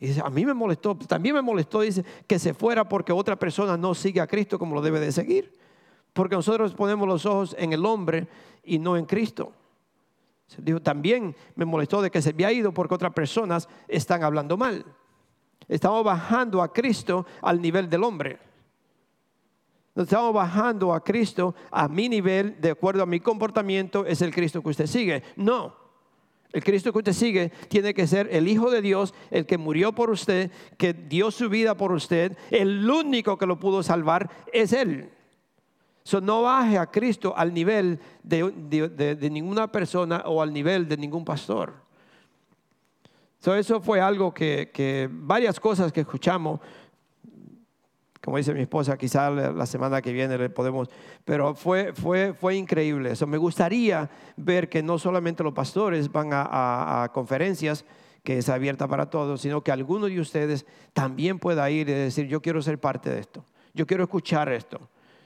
Y 0.01 0.07
dice, 0.07 0.23
a 0.25 0.31
mí 0.31 0.47
me 0.47 0.55
molestó, 0.55 0.97
también 0.97 1.35
me 1.35 1.43
molestó, 1.43 1.83
dice, 1.83 2.03
que 2.27 2.39
se 2.39 2.55
fuera 2.55 2.89
porque 2.89 3.13
otra 3.13 3.37
persona 3.37 3.77
no 3.77 3.95
sigue 3.95 4.21
a 4.21 4.27
Cristo 4.27 4.59
como 4.59 4.75
lo 4.75 4.81
debe 4.81 4.99
de 4.99 5.13
seguir. 5.13 5.59
Porque 6.15 6.35
nosotros 6.35 6.75
ponemos 6.75 7.07
los 7.07 7.27
ojos 7.27 7.55
en 7.59 7.75
el 7.75 7.85
hombre 7.85 8.27
y 8.65 8.79
no 8.79 8.97
en 8.97 9.05
Cristo. 9.05 9.53
Dijo, 10.57 10.81
también 10.81 11.37
me 11.55 11.67
molestó 11.67 12.03
de 12.03 12.11
que 12.11 12.23
se 12.23 12.31
había 12.31 12.51
ido 12.51 12.73
porque 12.73 12.95
otras 12.95 13.13
personas 13.13 13.69
están 13.87 14.25
hablando 14.25 14.57
mal. 14.57 14.85
Estamos 15.69 16.03
bajando 16.03 16.63
a 16.63 16.73
Cristo 16.73 17.27
al 17.43 17.61
nivel 17.61 17.89
del 17.89 18.03
hombre. 18.03 18.39
Estamos 19.95 20.33
bajando 20.33 20.95
a 20.95 21.05
Cristo 21.05 21.55
a 21.71 21.89
mi 21.89 22.09
nivel, 22.09 22.61
de 22.61 22.71
acuerdo 22.71 23.03
a 23.03 23.07
mi 23.07 23.21
comportamiento, 23.21 24.07
es 24.07 24.23
el 24.23 24.35
Cristo 24.35 24.63
que 24.63 24.71
usted 24.71 24.87
sigue. 24.87 25.23
No, 25.37 25.77
el 26.53 26.65
Cristo 26.65 26.93
que 26.93 26.99
usted 26.99 27.13
sigue 27.13 27.51
tiene 27.69 27.95
que 27.95 28.07
ser 28.07 28.29
el 28.33 28.49
Hijo 28.49 28.71
de 28.71 28.83
Dios, 28.83 29.15
el 29.31 29.47
que 29.47 29.59
murió 29.59 29.93
por 29.93 30.11
usted, 30.11 30.51
que 30.77 30.93
dio 30.93 31.31
su 31.31 31.49
vida 31.49 31.77
por 31.77 31.93
usted. 31.93 32.37
El 32.51 32.89
único 32.89 33.39
que 33.39 33.47
lo 33.47 33.59
pudo 33.59 33.83
salvar 33.83 34.31
es 34.53 34.73
Él. 34.73 35.11
So, 36.03 36.21
no 36.21 36.43
baje 36.43 36.79
a 36.79 36.87
Cristo 36.87 37.35
al 37.37 37.53
nivel 37.53 38.01
de, 38.23 39.29
ninguna 39.31 39.71
persona 39.71 40.25
o 40.27 40.43
al 40.43 40.53
nivel 40.53 40.89
de 40.89 40.97
ningún 40.97 41.25
pastor. 41.25 41.75
So, 43.39 43.55
eso 43.55 43.81
fue 43.81 44.01
algo 44.01 44.35
que, 44.35 45.09
varias 45.13 45.61
cosas 45.61 45.93
que 45.93 46.01
escuchamos, 46.01 46.61
como 48.23 48.37
dice 48.37 48.53
mi 48.53 48.61
esposa, 48.61 48.99
quizá 48.99 49.31
la 49.31 49.67
semana 49.67 50.03
que 50.03 50.13
viene 50.13 50.37
le 50.37 50.51
podemos, 50.51 50.89
pero 51.25 51.55
fue, 51.55 51.95
fue, 51.95 52.35
fue 52.35 52.55
increíble. 52.55 53.13
eso 53.13 53.27
me 53.27 53.39
gustaría 53.39 54.11
ver 54.37 54.69
que 54.69 54.83
no 54.83 54.99
solamente 54.99 55.43
los 55.43 55.55
pastores 55.55 56.13
van 56.13 56.31
a, 56.33 57.11
conferencias, 57.15 57.85
que 58.23 58.39
es 58.39 58.51
abierta 58.51 58.87
para 58.87 59.09
todos, 59.09 59.41
sino 59.41 59.63
que 59.63 59.73
alguno 59.73 60.07
de 60.07 60.21
ustedes 60.21 60.67
también 60.93 61.39
pueda 61.39 61.71
ir 61.71 61.89
y 61.89 61.93
decir, 61.93 62.27
yo 62.27 62.43
quiero 62.43 62.61
ser 62.61 62.79
parte 62.79 63.09
de 63.09 63.21
esto, 63.21 63.43
yo 63.73 63.87
quiero 63.87 64.03
escuchar 64.03 64.53
esto, 64.53 64.79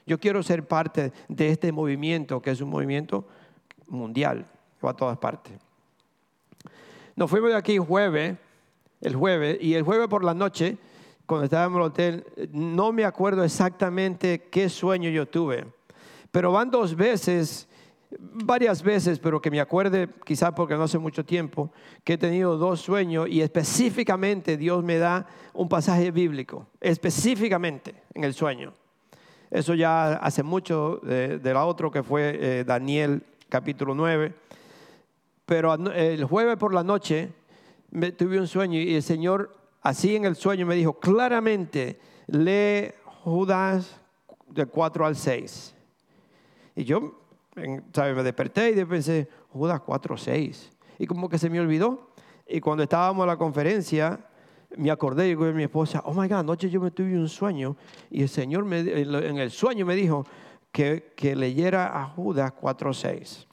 yo 0.05 0.17
quiero 0.17 0.41
ser 0.41 0.65
parte 0.65 1.11
de 1.27 1.49
este 1.49 1.73
movimiento, 1.73 2.41
que 2.41 2.51
es 2.51 2.61
un 2.61 2.69
movimiento 2.69 3.27
mundial, 3.89 4.45
que 4.79 4.85
va 4.85 4.91
a 4.91 4.95
todas 4.95 5.17
partes. 5.17 5.59
Nos 7.17 7.29
fuimos 7.29 7.49
de 7.49 7.57
aquí 7.57 7.77
jueves, 7.77 8.37
el 9.01 9.15
jueves, 9.15 9.57
y 9.59 9.73
el 9.73 9.83
jueves 9.83 10.07
por 10.07 10.23
la 10.23 10.33
noche 10.33 10.77
cuando 11.25 11.45
estaba 11.45 11.65
en 11.65 11.75
el 11.75 11.81
hotel, 11.81 12.25
no 12.51 12.91
me 12.91 13.05
acuerdo 13.05 13.43
exactamente 13.43 14.43
qué 14.49 14.69
sueño 14.69 15.09
yo 15.09 15.27
tuve, 15.27 15.65
pero 16.31 16.51
van 16.51 16.69
dos 16.69 16.95
veces, 16.95 17.67
varias 18.19 18.83
veces, 18.83 19.19
pero 19.19 19.41
que 19.41 19.51
me 19.51 19.59
acuerde, 19.59 20.09
quizás 20.25 20.51
porque 20.55 20.75
no 20.75 20.83
hace 20.83 20.97
mucho 20.97 21.25
tiempo, 21.25 21.71
que 22.03 22.13
he 22.13 22.17
tenido 22.17 22.57
dos 22.57 22.81
sueños 22.81 23.27
y 23.29 23.41
específicamente 23.41 24.57
Dios 24.57 24.83
me 24.83 24.97
da 24.97 25.27
un 25.53 25.69
pasaje 25.69 26.11
bíblico, 26.11 26.67
específicamente 26.79 28.03
en 28.13 28.23
el 28.23 28.33
sueño. 28.33 28.73
Eso 29.49 29.73
ya 29.73 30.13
hace 30.15 30.43
mucho 30.43 30.99
de, 31.03 31.39
la 31.41 31.65
otro 31.65 31.89
que 31.91 32.03
fue 32.03 32.37
eh, 32.39 32.63
Daniel 32.65 33.23
capítulo 33.47 33.95
9. 33.95 34.33
Pero 35.45 35.73
el 35.93 36.25
jueves 36.25 36.57
por 36.57 36.73
la 36.73 36.83
noche 36.83 37.31
me, 37.91 38.11
tuve 38.11 38.39
un 38.39 38.47
sueño 38.47 38.79
y 38.79 38.95
el 38.95 39.03
Señor 39.03 39.55
Así 39.85 40.15
en 40.15 40.25
el 40.25 40.35
sueño 40.35 40.65
me 40.65 40.73
dijo, 40.73 40.99
claramente, 40.99 41.99
lee 42.25 42.91
Judas 43.23 44.01
de 44.47 44.65
4 44.65 45.05
al 45.05 45.15
6. 45.15 45.75
Y 46.75 46.85
yo, 46.85 47.21
¿sabe? 47.93 48.15
me 48.15 48.23
desperté 48.23 48.71
y 48.71 48.83
pensé, 48.83 49.29
Judas 49.49 49.81
4, 49.81 50.17
6. 50.17 50.71
Y 50.97 51.05
como 51.05 51.29
que 51.29 51.37
se 51.37 51.51
me 51.51 51.59
olvidó. 51.59 52.09
Y 52.47 52.61
cuando 52.61 52.81
estábamos 52.81 53.25
en 53.25 53.27
la 53.27 53.37
conferencia, 53.37 54.27
me 54.75 54.89
acordé 54.89 55.29
y 55.29 55.35
mi 55.35 55.61
esposa, 55.61 56.01
oh 56.05 56.15
my 56.15 56.27
God, 56.27 56.39
anoche 56.39 56.67
yo 56.67 56.81
me 56.81 56.89
tuve 56.89 57.15
un 57.15 57.29
sueño 57.29 57.77
y 58.09 58.23
el 58.23 58.29
Señor 58.29 58.65
me, 58.65 58.79
en 58.79 59.37
el 59.37 59.51
sueño 59.51 59.85
me 59.85 59.93
dijo 59.93 60.25
que, 60.71 61.13
que 61.15 61.35
leyera 61.35 62.01
a 62.01 62.05
Judas 62.05 62.53
4, 62.59 62.91
6. 62.91 63.47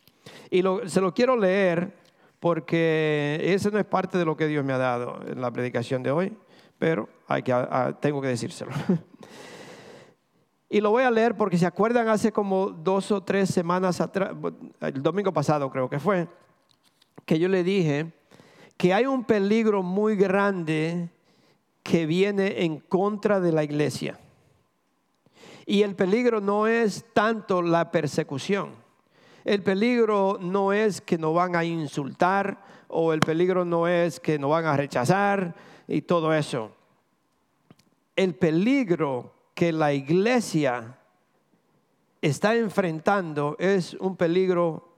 Y 0.51 0.63
se 0.87 1.01
lo 1.03 1.13
quiero 1.13 1.37
leer 1.37 2.02
porque 2.43 3.39
ese 3.41 3.71
no 3.71 3.79
es 3.79 3.85
parte 3.85 4.19
de 4.19 4.25
lo 4.25 4.37
que 4.37 4.49
Dios 4.49 4.65
me 4.65 4.73
ha 4.73 4.79
dado 4.79 5.21
en 5.29 5.41
la 5.41 5.53
predicación 5.53 6.03
de 6.03 6.11
hoy, 6.11 6.37
pero 6.77 7.09
hay 7.29 7.45
que, 7.45 7.55
tengo 8.01 8.21
que 8.21 8.27
decírselo. 8.27 8.73
y 10.69 10.81
lo 10.81 10.91
voy 10.91 11.05
a 11.05 11.11
leer 11.13 11.37
porque 11.37 11.57
se 11.57 11.67
acuerdan 11.67 12.09
hace 12.09 12.33
como 12.33 12.71
dos 12.71 13.13
o 13.13 13.23
tres 13.23 13.49
semanas 13.49 14.01
atrás, 14.01 14.33
el 14.81 15.01
domingo 15.05 15.33
pasado 15.33 15.71
creo 15.71 15.89
que 15.89 16.01
fue, 16.01 16.27
que 17.25 17.39
yo 17.39 17.49
le 17.49 17.63
dije 17.63 18.13
que 18.77 18.93
hay 18.93 19.07
un 19.07 19.23
peligro 19.23 19.85
muy 19.85 20.17
grande 20.17 21.11
que 21.85 22.07
viene 22.07 22.65
en 22.65 22.81
contra 22.81 23.39
de 23.39 23.53
la 23.53 23.63
iglesia. 23.63 24.19
Y 25.65 25.83
el 25.83 25.95
peligro 25.95 26.41
no 26.41 26.67
es 26.67 27.05
tanto 27.15 27.63
la 27.63 27.93
persecución. 27.93 28.82
El 29.45 29.63
peligro 29.63 30.39
no 30.41 30.73
es 30.73 31.01
que 31.01 31.19
nos 31.19 31.35
van 31.35 31.57
a 31.57 31.65
insultar 31.65 32.63
o 32.89 33.13
el 33.13 33.21
peligro 33.21 33.65
no 33.65 33.89
es 33.89 34.21
que 34.21 34.39
nos 34.39 34.51
van 34.51 34.67
a 34.67 34.77
rechazar 34.77 35.55
y 35.89 36.03
todo 36.03 36.33
eso. 36.33 36.73
El 38.15 38.35
peligro 38.35 39.35
que 39.55 39.73
la 39.73 39.93
iglesia 39.93 40.99
está 42.21 42.55
enfrentando 42.55 43.57
es 43.59 43.95
un 43.95 44.17
peligro 44.17 44.95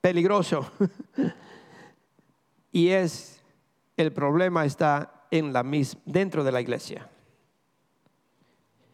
peligroso. 0.00 0.70
y 2.72 2.88
es 2.88 3.42
el 3.96 4.12
problema 4.12 4.64
está 4.64 5.26
en 5.30 5.52
la 5.52 5.64
dentro 6.04 6.44
de 6.44 6.52
la 6.52 6.60
iglesia. 6.60 7.08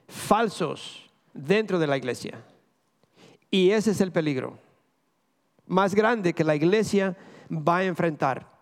Falsos 0.08 1.10
dentro 1.34 1.78
de 1.78 1.86
la 1.86 1.96
iglesia. 1.96 2.42
Y 3.50 3.70
ese 3.70 3.90
es 3.90 4.00
el 4.00 4.12
peligro 4.12 4.65
más 5.66 5.94
grande 5.94 6.32
que 6.32 6.44
la 6.44 6.54
iglesia 6.54 7.16
va 7.50 7.78
a 7.78 7.84
enfrentar. 7.84 8.56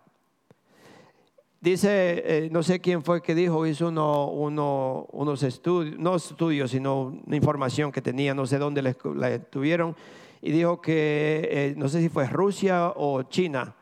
Dice, 1.61 2.23
eh, 2.25 2.49
no 2.51 2.61
sé 2.61 2.79
quién 2.79 3.01
fue 3.01 3.23
que 3.23 3.33
dijo, 3.33 3.65
hizo 3.65 3.87
unos 3.89 5.43
estudios, 5.43 5.97
no 5.97 6.15
estudios, 6.15 6.69
sino 6.69 7.19
información 7.31 7.91
que 7.91 8.01
tenía, 8.01 8.35
no 8.35 8.45
sé 8.45 8.59
dónde 8.59 8.83
la 8.83 8.93
tuvieron, 9.39 9.95
y 10.41 10.51
dijo 10.51 10.79
que, 10.79 11.49
eh, 11.51 11.73
no 11.75 11.89
sé 11.89 12.01
si 12.01 12.09
fue 12.09 12.27
Rusia 12.27 12.93
o 12.95 13.23
China, 13.23 13.73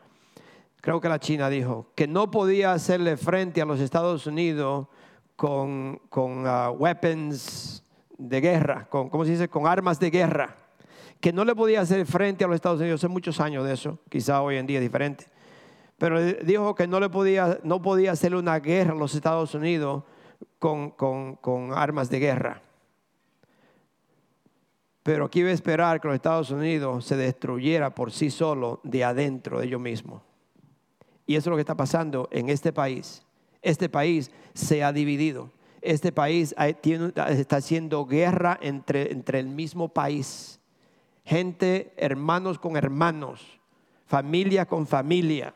creo 0.80 0.98
que 0.98 1.10
la 1.10 1.18
China 1.18 1.50
dijo, 1.50 1.88
que 1.94 2.06
no 2.06 2.30
podía 2.30 2.72
hacerle 2.72 3.18
frente 3.18 3.60
a 3.60 3.66
los 3.66 3.80
Estados 3.80 4.26
Unidos 4.26 4.86
con, 5.36 6.00
con 6.08 6.46
uh, 6.46 6.70
weapons 6.70 7.84
de 8.16 8.40
guerra, 8.40 8.86
con, 8.88 9.10
¿cómo 9.10 9.26
se 9.26 9.32
dice? 9.32 9.48
Con 9.48 9.66
armas 9.66 10.00
de 10.00 10.08
guerra 10.08 10.63
que 11.24 11.32
no 11.32 11.46
le 11.46 11.54
podía 11.54 11.80
hacer 11.80 12.04
frente 12.04 12.44
a 12.44 12.46
los 12.46 12.56
Estados 12.56 12.82
Unidos 12.82 13.00
hace 13.00 13.08
muchos 13.08 13.40
años 13.40 13.64
de 13.64 13.72
eso, 13.72 13.98
quizá 14.10 14.42
hoy 14.42 14.58
en 14.58 14.66
día 14.66 14.76
es 14.76 14.82
diferente. 14.82 15.24
Pero 15.96 16.22
dijo 16.22 16.74
que 16.74 16.86
no 16.86 17.00
le 17.00 17.08
podía, 17.08 17.60
no 17.62 17.80
podía 17.80 18.12
hacer 18.12 18.34
una 18.34 18.58
guerra 18.58 18.92
a 18.92 18.94
los 18.94 19.14
Estados 19.14 19.54
Unidos 19.54 20.04
con, 20.58 20.90
con 20.90 21.72
armas 21.72 22.10
de 22.10 22.18
guerra. 22.18 22.60
Pero 25.02 25.24
aquí 25.24 25.40
iba 25.40 25.48
a 25.48 25.54
esperar 25.54 25.98
que 25.98 26.08
los 26.08 26.14
Estados 26.14 26.50
Unidos 26.50 27.06
se 27.06 27.16
destruyera 27.16 27.94
por 27.94 28.12
sí 28.12 28.28
solo 28.28 28.80
de 28.82 29.02
adentro 29.02 29.60
de 29.60 29.64
ellos 29.64 29.80
mismos. 29.80 30.20
Y 31.24 31.36
eso 31.36 31.48
es 31.48 31.52
lo 31.52 31.56
que 31.56 31.62
está 31.62 31.74
pasando 31.74 32.28
en 32.32 32.50
este 32.50 32.70
país. 32.70 33.22
Este 33.62 33.88
país 33.88 34.30
se 34.52 34.84
ha 34.84 34.92
dividido. 34.92 35.50
Este 35.80 36.12
país 36.12 36.54
está 36.58 37.56
haciendo 37.56 38.04
guerra 38.04 38.58
entre, 38.60 39.10
entre 39.10 39.40
el 39.40 39.46
mismo 39.46 39.88
país 39.88 40.60
gente, 41.24 41.92
hermanos 41.96 42.58
con 42.58 42.76
hermanos, 42.76 43.60
familia 44.06 44.66
con 44.66 44.86
familia, 44.86 45.54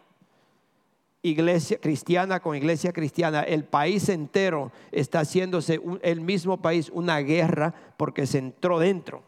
iglesia 1.22 1.78
cristiana 1.80 2.40
con 2.40 2.56
iglesia 2.56 2.92
cristiana. 2.92 3.42
El 3.42 3.64
país 3.64 4.08
entero 4.08 4.72
está 4.90 5.20
haciéndose 5.20 5.80
el 6.02 6.20
mismo 6.20 6.60
país 6.60 6.90
una 6.92 7.18
guerra 7.18 7.75
porque 7.96 8.26
se 8.26 8.38
entró 8.38 8.78
dentro. 8.78 9.22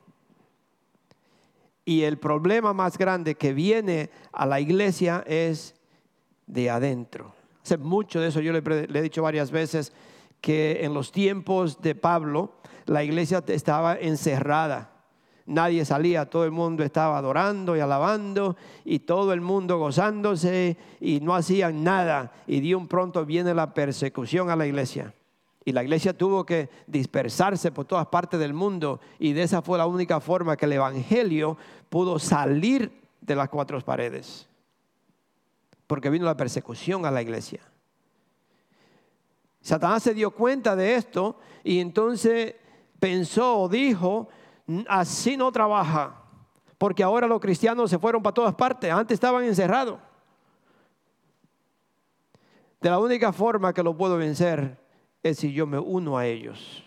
Y 1.84 2.02
el 2.02 2.18
problema 2.18 2.72
más 2.72 2.96
grande 2.96 3.34
que 3.34 3.52
viene 3.52 4.10
a 4.32 4.46
la 4.46 4.60
iglesia 4.60 5.24
es 5.26 5.74
de 6.46 6.70
adentro. 6.70 7.34
Hace 7.62 7.78
mucho 7.78 8.20
de 8.20 8.28
eso, 8.28 8.40
yo 8.40 8.52
le, 8.52 8.60
le 8.60 8.98
he 8.98 9.02
dicho 9.02 9.22
varias 9.22 9.50
veces 9.50 9.92
que 10.40 10.84
en 10.84 10.94
los 10.94 11.12
tiempos 11.12 11.82
de 11.82 11.94
Pablo 11.94 12.54
la 12.86 13.04
iglesia 13.04 13.42
estaba 13.48 13.96
encerrada 13.96 14.99
nadie 15.50 15.84
salía, 15.84 16.30
todo 16.30 16.44
el 16.44 16.52
mundo 16.52 16.84
estaba 16.84 17.18
adorando 17.18 17.76
y 17.76 17.80
alabando 17.80 18.56
y 18.84 19.00
todo 19.00 19.32
el 19.32 19.40
mundo 19.40 19.78
gozándose 19.78 20.76
y 21.00 21.20
no 21.20 21.34
hacían 21.34 21.82
nada. 21.82 22.32
Y 22.46 22.60
de 22.60 22.74
un 22.74 22.86
pronto 22.86 23.26
viene 23.26 23.52
la 23.52 23.74
persecución 23.74 24.48
a 24.48 24.56
la 24.56 24.66
iglesia. 24.66 25.12
Y 25.64 25.72
la 25.72 25.82
iglesia 25.82 26.16
tuvo 26.16 26.46
que 26.46 26.70
dispersarse 26.86 27.70
por 27.72 27.84
todas 27.84 28.06
partes 28.06 28.40
del 28.40 28.54
mundo 28.54 29.00
y 29.18 29.32
de 29.32 29.42
esa 29.42 29.60
fue 29.60 29.76
la 29.76 29.86
única 29.86 30.20
forma 30.20 30.56
que 30.56 30.64
el 30.64 30.72
Evangelio 30.72 31.58
pudo 31.88 32.18
salir 32.18 32.90
de 33.20 33.34
las 33.34 33.48
cuatro 33.48 33.78
paredes. 33.80 34.48
Porque 35.86 36.08
vino 36.08 36.24
la 36.24 36.36
persecución 36.36 37.04
a 37.04 37.10
la 37.10 37.20
iglesia. 37.20 37.60
Satanás 39.60 40.04
se 40.04 40.14
dio 40.14 40.30
cuenta 40.30 40.74
de 40.74 40.94
esto 40.94 41.36
y 41.62 41.80
entonces 41.80 42.54
pensó 42.98 43.58
o 43.58 43.68
dijo, 43.68 44.28
así 44.88 45.36
no 45.36 45.50
trabaja, 45.52 46.14
porque 46.78 47.02
ahora 47.02 47.26
los 47.26 47.40
cristianos 47.40 47.90
se 47.90 47.98
fueron 47.98 48.22
para 48.22 48.34
todas 48.34 48.54
partes, 48.54 48.90
antes 48.92 49.14
estaban 49.14 49.44
encerrados. 49.44 49.98
De 52.80 52.88
la 52.88 52.98
única 52.98 53.32
forma 53.32 53.74
que 53.74 53.82
lo 53.82 53.96
puedo 53.96 54.16
vencer 54.16 54.78
es 55.22 55.38
si 55.38 55.52
yo 55.52 55.66
me 55.66 55.78
uno 55.78 56.16
a 56.16 56.26
ellos, 56.26 56.82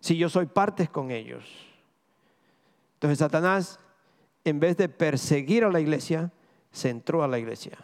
si 0.00 0.16
yo 0.16 0.28
soy 0.28 0.46
parte 0.46 0.88
con 0.88 1.10
ellos. 1.10 1.44
Entonces 2.94 3.18
Satanás, 3.18 3.78
en 4.44 4.58
vez 4.60 4.76
de 4.76 4.88
perseguir 4.88 5.64
a 5.64 5.70
la 5.70 5.80
iglesia, 5.80 6.32
se 6.70 6.88
entró 6.88 7.22
a 7.22 7.28
la 7.28 7.38
iglesia. 7.38 7.78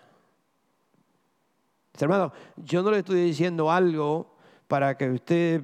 Hermano, 1.99 2.33
yo 2.57 2.83
no 2.83 2.91
le 2.91 2.99
estoy 2.99 3.23
diciendo 3.23 3.71
algo 3.71 4.35
para 4.69 4.97
que 4.97 5.11
usted, 5.11 5.63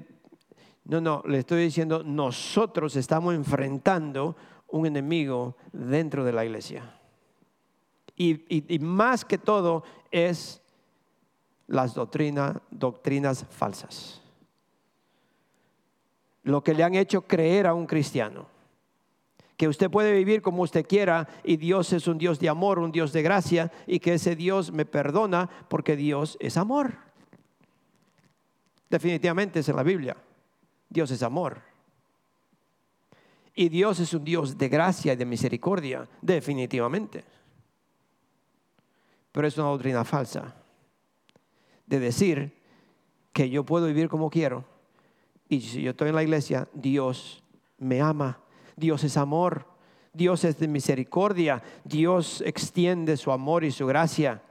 no, 0.85 1.01
no, 1.01 1.23
le 1.27 1.39
estoy 1.39 1.65
diciendo, 1.65 2.03
nosotros 2.03 2.97
estamos 2.97 3.35
enfrentando 3.35 4.37
un 4.69 4.87
enemigo 4.87 5.57
dentro 5.73 6.25
de 6.25 6.33
la 6.33 6.45
iglesia. 6.45 6.99
Y, 8.17 8.79
más 8.81 9.25
que 9.25 9.39
todo 9.39 9.85
es 10.11 10.61
las 11.67 11.95
doctrinas, 11.95 12.59
doctrinas 12.71 13.47
falsas. 13.51 14.21
Lo 16.43 16.62
que 16.62 16.75
le 16.75 16.83
han 16.83 16.95
hecho 16.95 17.23
creer 17.23 17.67
a 17.67 17.75
un 17.75 17.87
cristiano. 17.87 18.47
Que 19.57 19.69
usted 19.69 19.91
puede 19.91 20.12
vivir 20.12 20.43
como 20.43 20.62
usted 20.62 20.87
quiera 20.87 21.29
y 21.45 21.57
Dios 21.57 21.93
es 21.93 22.09
un 22.09 22.19
Dios 22.19 22.41
de 22.41 22.49
amor, 22.49 22.79
un 22.79 22.91
Dios 22.91 23.12
de 23.12 23.23
gracia 23.23 23.71
y 23.87 24.01
que 24.01 24.15
ese 24.15 24.35
Dios 24.35 24.73
me 24.73 24.85
perdona 24.85 25.49
porque 25.69 25.95
Dios 25.95 26.37
es 26.41 26.57
amor. 26.57 26.97
Definitivamente 28.91 29.61
es 29.61 29.69
en 29.69 29.77
la 29.77 29.85
Biblia. 29.85 30.17
Dios 30.92 31.11
es 31.11 31.22
amor. 31.22 31.62
Y 33.54 33.68
Dios 33.68 33.99
es 34.00 34.12
un 34.12 34.25
Dios 34.25 34.58
de 34.58 34.68
gracia 34.68 35.14
y 35.14 35.16
de 35.16 35.25
misericordia, 35.25 36.06
definitivamente. 36.20 37.25
Pero 39.32 39.46
es 39.46 39.56
una 39.56 39.68
doctrina 39.68 40.04
falsa 40.04 40.54
de 41.87 41.99
decir 41.99 42.52
que 43.32 43.49
yo 43.49 43.64
puedo 43.64 43.87
vivir 43.87 44.08
como 44.08 44.28
quiero. 44.28 44.64
Y 45.49 45.61
si 45.62 45.82
yo 45.82 45.90
estoy 45.90 46.11
en 46.11 46.14
la 46.14 46.22
iglesia, 46.22 46.68
Dios 46.75 47.42
me 47.78 48.00
ama, 48.00 48.40
Dios 48.76 49.04
es 49.04 49.16
amor, 49.16 49.66
Dios 50.12 50.44
es 50.44 50.58
de 50.58 50.68
misericordia, 50.68 51.62
Dios 51.84 52.42
extiende 52.42 53.16
su 53.16 53.32
amor 53.32 53.64
y 53.64 53.70
su 53.70 53.87
gracia. 53.87 54.42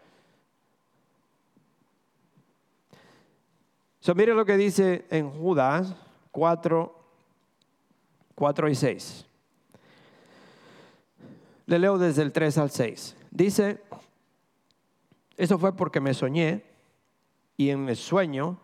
So, 3.99 4.15
mire 4.15 4.33
lo 4.33 4.45
que 4.45 4.57
dice 4.57 5.05
en 5.11 5.29
Judas 5.29 5.95
4, 6.31 7.05
4 8.35 8.69
y 8.69 8.75
6. 8.75 9.25
Le 11.67 11.79
leo 11.79 11.97
desde 11.97 12.21
el 12.21 12.31
3 12.31 12.57
al 12.57 12.71
6. 12.71 13.15
Dice, 13.31 13.81
eso 15.37 15.57
fue 15.57 15.75
porque 15.75 15.99
me 15.99 16.13
soñé 16.13 16.63
y 17.57 17.69
en 17.69 17.87
el 17.89 17.95
sueño, 17.95 18.59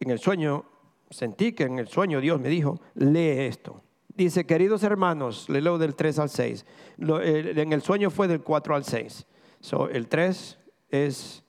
en 0.00 0.10
el 0.10 0.18
sueño, 0.18 0.64
sentí 1.10 1.52
que 1.52 1.64
en 1.64 1.78
el 1.78 1.88
sueño 1.88 2.20
Dios 2.20 2.40
me 2.40 2.48
dijo, 2.48 2.80
lee 2.94 3.46
esto. 3.46 3.82
Dice, 4.14 4.46
queridos 4.46 4.82
hermanos, 4.82 5.48
le 5.48 5.62
leo 5.62 5.78
del 5.78 5.94
3 5.94 6.18
al 6.18 6.28
6. 6.28 6.66
en 6.98 7.72
el 7.72 7.82
sueño 7.82 8.10
fue 8.10 8.26
del 8.26 8.42
4 8.42 8.74
al 8.74 8.84
6. 8.84 9.26
So, 9.60 9.88
el 9.88 10.08
3 10.08 10.58
es 10.90 11.44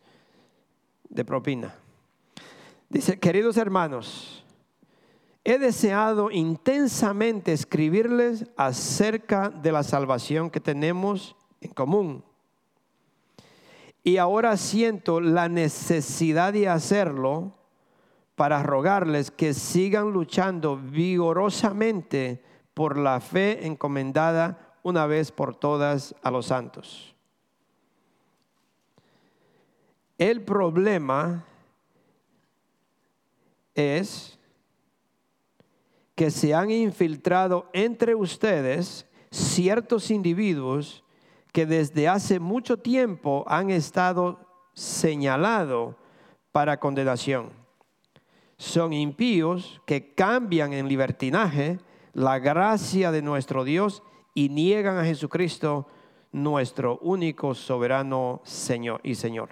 de 1.10 1.26
propina. 1.26 1.76
Dice, 2.90 3.20
queridos 3.20 3.58
hermanos, 3.58 4.46
he 5.44 5.58
deseado 5.58 6.32
intensamente 6.32 7.54
escribirles 7.54 8.46
acerca 8.58 9.50
de 9.50 9.72
la 9.72 9.84
salvación 9.84 10.50
que 10.50 10.60
tenemos 10.60 11.36
en 11.62 11.72
común 11.72 12.24
y 14.04 14.18
ahora 14.18 14.58
siento 14.58 15.20
la 15.22 15.50
necesidad 15.50 16.54
de 16.54 16.70
hacerlo 16.70 17.54
para 18.36 18.64
rogarles 18.64 19.32
que 19.32 19.54
sigan 19.54 20.12
luchando 20.12 20.78
vigorosamente 20.78 22.44
por 22.74 22.98
la 22.98 23.20
fe 23.20 23.68
encomendada 23.68 24.78
una 24.84 25.06
vez 25.06 25.32
por 25.32 25.56
todas 25.56 26.16
a 26.24 26.32
los 26.32 26.46
santos. 26.46 27.14
El 30.18 30.42
problema 30.42 31.46
es 33.76 34.39
que 36.20 36.32
se 36.32 36.54
han 36.54 36.70
infiltrado 36.70 37.70
entre 37.72 38.14
ustedes 38.14 39.08
ciertos 39.32 40.12
individuos 40.12 41.02
que 41.54 41.66
desde 41.66 42.10
hace 42.10 42.42
mucho 42.42 42.76
tiempo 42.76 43.46
han 43.48 43.70
estado 43.70 44.38
señalados 44.74 45.96
para 46.52 46.78
condenación. 46.78 47.52
Son 48.58 48.92
impíos 48.92 49.82
que 49.86 50.14
cambian 50.14 50.74
en 50.74 50.90
libertinaje 50.90 51.80
la 52.12 52.38
gracia 52.38 53.14
de 53.14 53.22
nuestro 53.22 53.64
Dios 53.64 54.04
y 54.34 54.50
niegan 54.50 54.98
a 54.98 55.06
Jesucristo, 55.06 55.88
nuestro 56.34 57.00
único 57.02 57.56
soberano 57.56 58.42
Señor 58.44 59.00
y 59.06 59.16
Señor. 59.16 59.52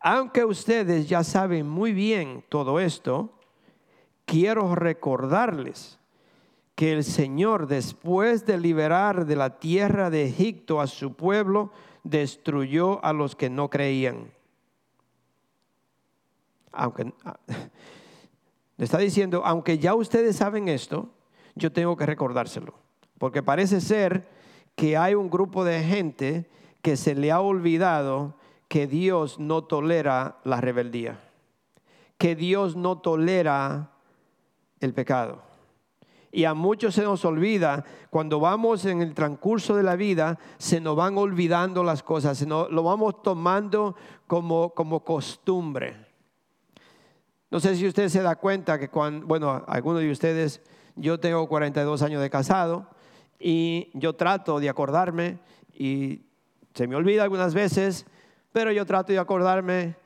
Aunque 0.00 0.44
ustedes 0.44 1.08
ya 1.08 1.22
saben 1.22 1.68
muy 1.68 1.92
bien 1.92 2.44
todo 2.48 2.80
esto, 2.80 3.38
quiero 4.32 4.74
recordarles 4.74 5.98
que 6.74 6.94
el 6.94 7.04
Señor, 7.04 7.66
después 7.66 8.46
de 8.46 8.56
liberar 8.56 9.26
de 9.26 9.36
la 9.36 9.58
tierra 9.58 10.08
de 10.08 10.24
Egipto 10.24 10.80
a 10.80 10.86
su 10.86 11.12
pueblo, 11.12 11.70
destruyó 12.02 13.04
a 13.04 13.12
los 13.12 13.36
que 13.36 13.50
no 13.50 13.68
creían. 13.68 14.30
Aunque 16.72 17.12
ah, 17.26 17.36
le 18.78 18.84
está 18.86 18.96
diciendo, 18.96 19.42
aunque 19.44 19.76
ya 19.76 19.94
ustedes 19.94 20.36
saben 20.36 20.66
esto, 20.68 21.10
yo 21.54 21.70
tengo 21.70 21.94
que 21.98 22.06
recordárselo, 22.06 22.72
porque 23.18 23.42
parece 23.42 23.82
ser 23.82 24.26
que 24.74 24.96
hay 24.96 25.14
un 25.14 25.28
grupo 25.28 25.62
de 25.62 25.84
gente 25.84 26.48
que 26.80 26.96
se 26.96 27.14
le 27.14 27.32
ha 27.32 27.40
olvidado 27.42 28.38
que 28.68 28.86
Dios 28.86 29.38
no 29.38 29.64
tolera 29.64 30.38
la 30.44 30.62
rebeldía, 30.62 31.20
que 32.16 32.34
Dios 32.34 32.76
no 32.76 32.96
tolera 32.96 33.91
el 34.82 34.94
pecado. 34.94 35.42
Y 36.30 36.44
a 36.44 36.54
muchos 36.54 36.94
se 36.94 37.02
nos 37.02 37.24
olvida, 37.24 37.84
cuando 38.08 38.40
vamos 38.40 38.86
en 38.86 39.02
el 39.02 39.14
transcurso 39.14 39.76
de 39.76 39.82
la 39.82 39.96
vida, 39.96 40.38
se 40.56 40.80
nos 40.80 40.96
van 40.96 41.18
olvidando 41.18 41.84
las 41.84 42.02
cosas, 42.02 42.38
se 42.38 42.46
lo 42.46 42.82
vamos 42.82 43.22
tomando 43.22 43.94
como, 44.26 44.70
como 44.70 45.04
costumbre. 45.04 46.06
No 47.50 47.60
sé 47.60 47.76
si 47.76 47.86
usted 47.86 48.08
se 48.08 48.22
da 48.22 48.36
cuenta 48.36 48.78
que 48.78 48.88
cuando, 48.88 49.26
bueno, 49.26 49.62
algunos 49.66 50.00
de 50.00 50.10
ustedes, 50.10 50.62
yo 50.96 51.20
tengo 51.20 51.46
42 51.46 52.00
años 52.00 52.22
de 52.22 52.30
casado 52.30 52.86
y 53.38 53.90
yo 53.92 54.14
trato 54.14 54.58
de 54.58 54.70
acordarme 54.70 55.38
y 55.74 56.22
se 56.72 56.86
me 56.86 56.96
olvida 56.96 57.24
algunas 57.24 57.52
veces, 57.52 58.06
pero 58.52 58.72
yo 58.72 58.86
trato 58.86 59.12
de 59.12 59.18
acordarme 59.18 59.96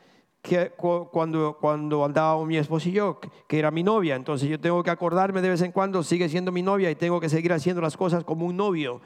que 0.46 0.70
cuando, 1.10 1.58
cuando 1.60 2.04
andaba 2.04 2.44
mi 2.46 2.56
esposo 2.56 2.88
y 2.88 2.92
yo, 2.92 3.18
que 3.48 3.58
era 3.58 3.72
mi 3.72 3.82
novia. 3.82 4.14
Entonces 4.14 4.48
yo 4.48 4.60
tengo 4.60 4.80
que 4.80 4.90
acordarme 4.90 5.42
de 5.42 5.48
vez 5.48 5.60
en 5.62 5.72
cuando, 5.72 6.04
sigue 6.04 6.28
siendo 6.28 6.52
mi 6.52 6.62
novia 6.62 6.88
y 6.88 6.94
tengo 6.94 7.18
que 7.18 7.28
seguir 7.28 7.52
haciendo 7.52 7.82
las 7.82 7.96
cosas 7.96 8.22
como 8.22 8.46
un 8.46 8.56
novio. 8.56 9.00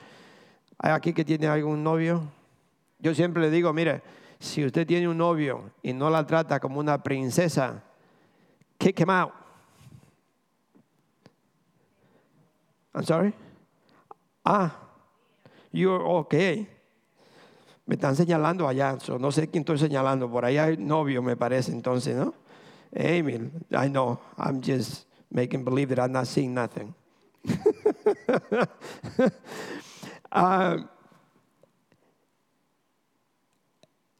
¿Hay 0.76 0.92
aquí 0.92 1.14
que 1.14 1.24
tiene 1.24 1.46
algún 1.46 1.82
novio? 1.82 2.20
Yo 2.98 3.14
siempre 3.14 3.40
le 3.40 3.50
digo, 3.50 3.72
mire, 3.72 4.02
si 4.38 4.66
usted 4.66 4.86
tiene 4.86 5.08
un 5.08 5.16
novio 5.16 5.70
y 5.82 5.94
no 5.94 6.10
la 6.10 6.26
trata 6.26 6.60
como 6.60 6.78
una 6.78 7.02
princesa, 7.02 7.82
kick 8.76 9.00
him 9.00 9.08
out. 9.08 9.32
I'm 12.92 13.04
sorry? 13.04 13.32
Ah, 14.44 14.76
you're 15.72 16.04
okay. 16.04 16.68
Me 17.90 17.96
están 17.96 18.14
señalando 18.14 18.68
allá, 18.68 18.96
no 19.18 19.32
sé 19.32 19.50
quién 19.50 19.62
estoy 19.62 19.76
señalando, 19.76 20.30
por 20.30 20.44
ahí 20.44 20.58
hay 20.58 20.76
novio, 20.76 21.22
me 21.22 21.36
parece 21.36 21.72
entonces, 21.72 22.14
¿no? 22.14 22.34
Emil, 22.92 23.50
I 23.72 23.88
know, 23.88 24.16
I'm 24.38 24.62
just 24.62 25.08
making 25.28 25.64
believe 25.64 25.92
that 25.92 26.00
I'm 26.00 26.12
not 26.12 26.26
seeing 26.26 26.54
nothing. 26.54 26.94
Ah, 30.30 30.76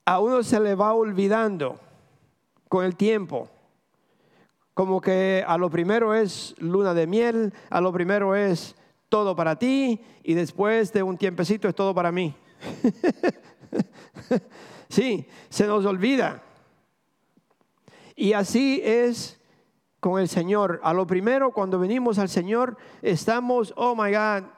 a 0.05 0.19
uno 0.19 0.43
se 0.43 0.59
le 0.59 0.75
va 0.75 0.93
olvidando 0.93 1.79
con 2.69 2.85
el 2.85 2.97
tiempo 2.97 3.49
como 4.75 5.01
que 5.01 5.45
a 5.47 5.57
lo 5.57 5.71
primero 5.71 6.13
es 6.13 6.57
luna 6.59 6.93
de 6.93 7.07
miel, 7.07 7.53
a 7.71 7.81
lo 7.81 7.93
primero 7.93 8.35
es 8.35 8.75
todo 9.09 9.37
para 9.37 9.57
ti 9.57 10.01
y 10.25 10.35
después 10.35 10.93
de 10.93 11.05
un 11.05 11.17
tiempecito 11.17 11.69
es 11.69 11.77
todo 11.77 11.95
para 11.95 12.11
mí. 12.11 12.35
sí, 14.89 15.27
se 15.49 15.67
nos 15.67 15.85
olvida. 15.85 16.43
Y 18.17 18.33
así 18.33 18.81
es 18.85 19.41
con 20.01 20.21
el 20.21 20.29
Señor. 20.29 20.81
A 20.83 20.93
lo 20.93 21.07
primero, 21.07 21.53
cuando 21.53 21.79
venimos 21.79 22.19
al 22.19 22.29
Señor, 22.29 22.77
estamos, 23.03 23.73
oh 23.77 23.95
my 23.95 24.11
God, 24.13 24.49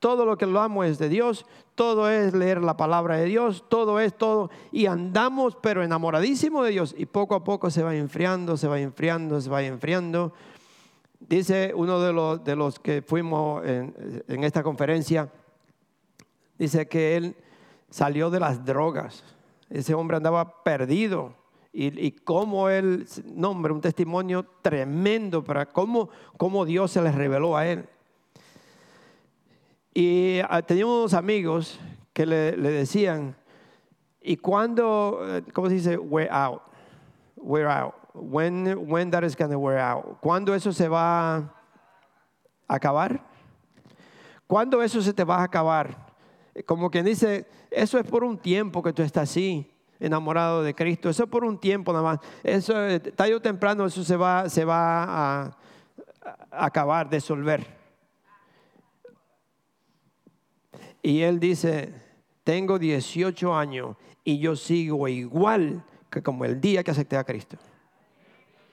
todo 0.00 0.24
lo 0.24 0.36
que 0.36 0.46
lo 0.46 0.60
amo 0.60 0.82
es 0.84 0.98
de 0.98 1.08
Dios, 1.08 1.46
todo 1.74 2.10
es 2.10 2.34
leer 2.34 2.62
la 2.62 2.76
palabra 2.76 3.16
de 3.16 3.26
Dios, 3.26 3.64
todo 3.68 4.00
es 4.00 4.16
todo, 4.16 4.50
y 4.72 4.86
andamos 4.86 5.56
pero 5.60 5.82
enamoradísimo 5.82 6.62
de 6.62 6.72
Dios, 6.72 6.94
y 6.96 7.06
poco 7.06 7.34
a 7.34 7.44
poco 7.44 7.70
se 7.70 7.82
va 7.82 7.94
enfriando, 7.94 8.56
se 8.56 8.66
va 8.66 8.80
enfriando, 8.80 9.40
se 9.40 9.50
va 9.50 9.62
enfriando. 9.62 10.32
Dice 11.20 11.72
uno 11.74 12.00
de 12.00 12.12
los, 12.12 12.42
de 12.42 12.56
los 12.56 12.78
que 12.78 13.02
fuimos 13.02 13.64
en, 13.66 14.24
en 14.26 14.44
esta 14.44 14.62
conferencia, 14.62 15.30
dice 16.58 16.88
que 16.88 17.16
él 17.16 17.36
salió 17.90 18.30
de 18.30 18.40
las 18.40 18.64
drogas, 18.64 19.22
ese 19.68 19.94
hombre 19.94 20.16
andaba 20.16 20.62
perdido, 20.62 21.34
y, 21.72 22.06
y 22.06 22.12
cómo 22.12 22.68
él, 22.68 23.06
nombre 23.26 23.72
un 23.72 23.80
testimonio 23.80 24.44
tremendo 24.62 25.44
para 25.44 25.66
cómo, 25.66 26.08
cómo 26.36 26.64
Dios 26.64 26.90
se 26.90 27.02
le 27.02 27.12
reveló 27.12 27.56
a 27.56 27.66
él. 27.66 27.88
Y 29.94 30.40
ah, 30.48 30.62
teníamos 30.62 30.98
unos 30.98 31.14
amigos 31.14 31.78
que 32.12 32.26
le, 32.26 32.56
le 32.56 32.70
decían, 32.70 33.36
¿y 34.20 34.36
cuándo, 34.36 35.20
eh, 35.22 35.42
cómo 35.52 35.68
se 35.68 35.74
dice, 35.74 35.96
wear 35.96 36.28
out? 36.32 36.62
Wear 37.36 37.68
out. 37.68 37.94
When, 38.14 38.88
when 38.88 39.10
that 39.10 39.22
is 39.22 39.36
going 39.36 39.50
to 39.50 39.58
wear 39.58 39.78
out. 39.78 40.20
¿Cuándo 40.20 40.54
eso 40.54 40.72
se 40.72 40.88
va 40.88 41.36
a 41.36 41.54
acabar? 42.68 43.24
¿Cuándo 44.46 44.82
eso 44.82 45.00
se 45.00 45.12
te 45.12 45.22
va 45.22 45.36
a 45.38 45.44
acabar? 45.44 46.09
Como 46.66 46.90
quien 46.90 47.04
dice, 47.04 47.46
eso 47.70 47.98
es 47.98 48.06
por 48.06 48.24
un 48.24 48.38
tiempo 48.38 48.82
que 48.82 48.92
tú 48.92 49.02
estás 49.02 49.30
así 49.30 49.70
enamorado 50.00 50.62
de 50.62 50.74
Cristo. 50.74 51.08
Eso 51.08 51.26
por 51.26 51.44
un 51.44 51.58
tiempo 51.58 51.92
nada 51.92 52.04
más. 52.04 52.18
Eso, 52.42 52.74
tarde 53.14 53.34
o 53.34 53.40
temprano, 53.40 53.86
eso 53.86 54.02
se 54.02 54.16
va, 54.16 54.48
se 54.48 54.64
va 54.64 55.04
a, 55.04 55.56
a 56.50 56.64
acabar, 56.66 57.08
disolver. 57.08 57.66
Y 61.02 61.20
él 61.22 61.38
dice, 61.38 61.92
tengo 62.44 62.78
18 62.78 63.54
años 63.54 63.96
y 64.24 64.38
yo 64.38 64.56
sigo 64.56 65.08
igual 65.08 65.84
que 66.10 66.22
como 66.22 66.44
el 66.44 66.60
día 66.60 66.82
que 66.82 66.90
acepté 66.90 67.16
a 67.16 67.24
Cristo. 67.24 67.56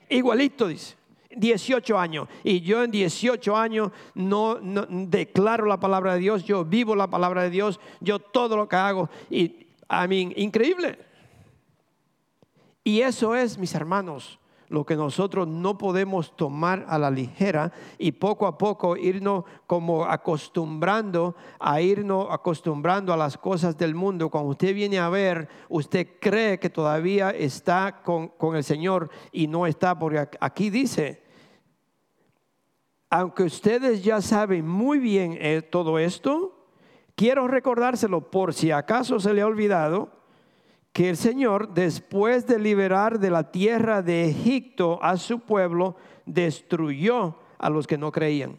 Igualito 0.08 0.68
dice. 0.68 0.97
18 1.38 1.98
años. 1.98 2.28
Y 2.44 2.60
yo 2.60 2.84
en 2.84 2.90
18 2.90 3.56
años 3.56 3.92
no, 4.14 4.56
declaro 4.90 5.66
la 5.66 5.80
palabra 5.80 6.14
de 6.14 6.20
Dios, 6.20 6.44
yo 6.44 6.64
vivo 6.64 6.94
la 6.94 7.08
palabra 7.08 7.42
de 7.42 7.50
Dios, 7.50 7.80
yo 8.00 8.18
todo 8.18 8.56
lo 8.56 8.68
que 8.68 8.76
hago. 8.76 9.08
Y, 9.30 9.66
a 9.88 10.06
mí, 10.06 10.32
increíble. 10.36 10.98
Y 12.84 13.00
eso 13.00 13.34
es, 13.34 13.58
mis 13.58 13.74
hermanos, 13.74 14.38
lo 14.68 14.84
que 14.84 14.96
nosotros 14.96 15.48
no 15.48 15.78
podemos 15.78 16.36
tomar 16.36 16.84
a 16.88 16.98
la 16.98 17.10
ligera 17.10 17.72
y 17.98 18.12
poco 18.12 18.46
a 18.46 18.58
poco 18.58 18.96
irnos 18.96 19.44
como 19.66 20.04
acostumbrando 20.04 21.34
a 21.58 21.80
irnos 21.80 22.28
acostumbrando 22.30 23.12
a 23.12 23.16
las 23.16 23.38
cosas 23.38 23.76
del 23.78 23.94
mundo. 23.94 24.28
Cuando 24.28 24.50
usted 24.50 24.74
viene 24.74 24.98
a 24.98 25.08
ver, 25.08 25.48
usted 25.68 26.06
cree 26.20 26.58
que 26.58 26.70
todavía 26.70 27.30
está 27.30 28.02
con, 28.02 28.28
con 28.28 28.56
el 28.56 28.64
Señor 28.64 29.10
y 29.32 29.46
no 29.46 29.66
está, 29.66 29.98
porque 29.98 30.28
aquí 30.40 30.68
dice, 30.70 31.22
aunque 33.10 33.44
ustedes 33.44 34.02
ya 34.02 34.20
saben 34.20 34.66
muy 34.66 34.98
bien 34.98 35.36
eh, 35.40 35.62
todo 35.62 35.98
esto, 35.98 36.66
quiero 37.14 37.48
recordárselo 37.48 38.30
por 38.30 38.54
si 38.54 38.70
acaso 38.70 39.18
se 39.20 39.32
le 39.34 39.40
ha 39.40 39.46
olvidado 39.46 40.10
que 40.92 41.10
el 41.10 41.16
Señor, 41.16 41.74
después 41.74 42.46
de 42.46 42.58
liberar 42.58 43.18
de 43.18 43.30
la 43.30 43.50
tierra 43.50 44.02
de 44.02 44.28
Egipto 44.28 44.98
a 45.02 45.16
su 45.16 45.40
pueblo, 45.40 45.96
destruyó 46.26 47.36
a 47.58 47.70
los 47.70 47.86
que 47.86 47.98
no 47.98 48.12
creían 48.12 48.58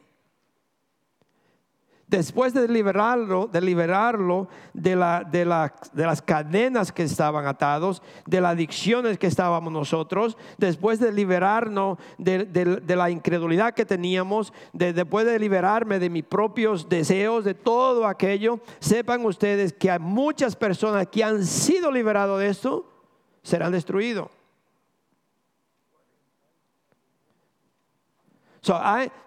después 2.09 2.53
de 2.53 2.67
liberarlo, 2.67 3.47
de 3.47 3.61
liberarlo 3.61 4.47
de, 4.73 4.95
la, 4.95 5.23
de, 5.23 5.45
de, 5.93 6.05
las 6.05 6.21
cadenas 6.21 6.91
que 6.91 7.03
estaban 7.03 7.45
atados, 7.45 8.01
de 8.25 8.41
las 8.41 8.53
adicciones 8.53 9.19
que 9.19 9.27
estábamos 9.27 9.71
nosotros, 9.71 10.35
después 10.57 10.99
de 10.99 11.11
liberarnos 11.11 11.99
de, 12.17 12.81
la 12.87 13.09
incredulidad 13.11 13.73
que 13.73 13.85
teníamos, 13.85 14.53
después 14.73 15.25
de 15.25 15.37
liberarme 15.37 15.99
de 15.99 16.09
mis 16.09 16.23
propios 16.23 16.89
deseos, 16.89 17.45
de 17.45 17.53
todo 17.53 18.07
aquello, 18.07 18.59
sepan 18.79 19.23
ustedes 19.25 19.71
que 19.71 19.91
hay 19.91 19.99
muchas 19.99 20.55
personas 20.55 21.07
que 21.07 21.23
han 21.23 21.45
sido 21.45 21.91
liberados 21.91 22.39
de 22.39 22.49
esto, 22.49 22.85
serán 23.43 23.71
destruidos. 23.71 24.38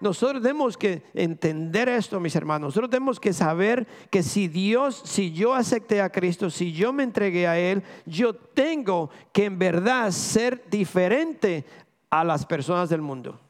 Nosotros 0.01 0.43
tenemos 0.43 0.77
que 0.77 1.03
entender 1.15 1.89
esto, 1.89 2.21
mis 2.21 2.37
hermanos. 2.37 2.69
Nosotros 2.69 2.91
tenemos 2.91 3.19
que 3.19 3.33
saber 3.33 3.87
que 4.11 4.23
si 4.23 4.47
Dios, 4.47 5.03
si 5.05 5.33
yo 5.33 5.55
acepté 5.55 6.03
a 6.03 6.11
Cristo, 6.11 6.51
si 6.51 6.73
yo 6.73 6.93
me 6.93 7.03
entregué 7.03 7.47
a 7.47 7.59
Él, 7.59 7.83
yo 8.05 8.35
tengo 8.35 9.11
que 9.33 9.47
en 9.47 9.59
verdad 9.59 10.11
ser 10.11 10.65
diferente 10.69 11.65
a 12.11 12.25
las 12.25 12.45
personas 12.45 12.91
del 12.91 13.01
mundo. 13.01 13.41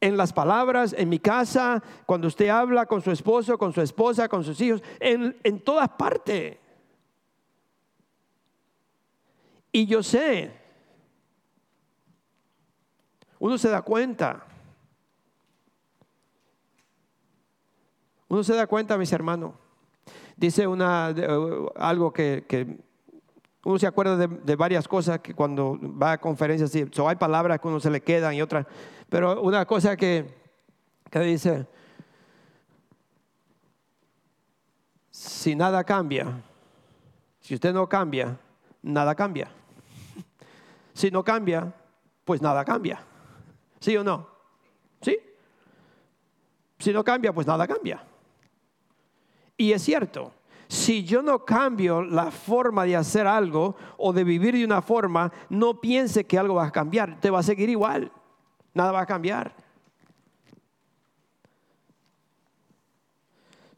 En 0.00 0.16
las 0.16 0.32
palabras, 0.32 0.94
en 0.96 1.08
mi 1.08 1.18
casa, 1.18 1.82
cuando 2.06 2.26
usted 2.26 2.48
habla 2.48 2.86
con 2.86 3.02
su 3.02 3.10
esposo, 3.10 3.58
con 3.58 3.72
su 3.72 3.82
esposa, 3.82 4.28
con 4.28 4.42
sus 4.42 4.60
hijos, 4.60 4.82
en, 4.98 5.36
en 5.44 5.60
todas 5.60 5.90
partes. 5.90 6.56
Y 9.70 9.86
yo 9.86 10.02
sé, 10.02 10.50
uno 13.38 13.56
se 13.56 13.68
da 13.68 13.82
cuenta 13.82 14.49
Uno 18.30 18.44
se 18.44 18.54
da 18.54 18.68
cuenta, 18.68 18.96
mis 18.96 19.12
hermanos. 19.12 19.54
Dice 20.36 20.64
una, 20.64 21.10
eh, 21.10 21.66
algo 21.74 22.12
que, 22.12 22.78
uno 23.64 23.78
se 23.78 23.88
acuerda 23.88 24.16
de, 24.16 24.56
varias 24.56 24.86
cosas 24.86 25.18
que 25.18 25.34
cuando 25.34 25.76
va 25.82 26.12
a 26.12 26.20
conferencias, 26.20 26.70
sí, 26.70 26.88
hay 27.06 27.16
palabras 27.16 27.58
que 27.58 27.66
uno 27.66 27.80
se 27.80 27.90
le 27.90 28.00
quedan 28.00 28.32
y 28.34 28.40
otras. 28.40 28.66
Pero 29.08 29.42
una 29.42 29.66
cosa 29.66 29.96
que, 29.96 30.32
que 31.10 31.18
dice, 31.18 31.66
si 35.10 35.56
nada 35.56 35.82
cambia, 35.82 36.40
si 37.40 37.56
usted 37.56 37.74
no 37.74 37.88
cambia, 37.88 38.38
nada 38.80 39.12
cambia. 39.16 39.50
Si 40.92 41.10
no 41.10 41.24
cambia, 41.24 41.74
pues 42.24 42.40
nada 42.40 42.64
cambia. 42.64 43.02
¿Sí 43.80 43.96
o 43.96 44.04
no? 44.04 44.28
¿Sí? 45.00 45.18
Si 46.78 46.92
no 46.92 47.02
cambia, 47.02 47.32
pues 47.32 47.46
nada 47.46 47.66
cambia. 47.66 48.06
Y 49.60 49.74
es 49.74 49.82
cierto, 49.82 50.32
si 50.68 51.04
yo 51.04 51.20
no 51.20 51.44
cambio 51.44 52.00
la 52.00 52.30
forma 52.30 52.86
de 52.86 52.96
hacer 52.96 53.26
algo 53.26 53.76
o 53.98 54.10
de 54.10 54.24
vivir 54.24 54.54
de 54.54 54.64
una 54.64 54.80
forma, 54.80 55.30
no 55.50 55.82
piense 55.82 56.24
que 56.24 56.38
algo 56.38 56.54
va 56.54 56.64
a 56.64 56.72
cambiar, 56.72 57.20
te 57.20 57.28
va 57.28 57.40
a 57.40 57.42
seguir 57.42 57.68
igual, 57.68 58.10
nada 58.72 58.90
va 58.90 59.02
a 59.02 59.06
cambiar. 59.06 59.54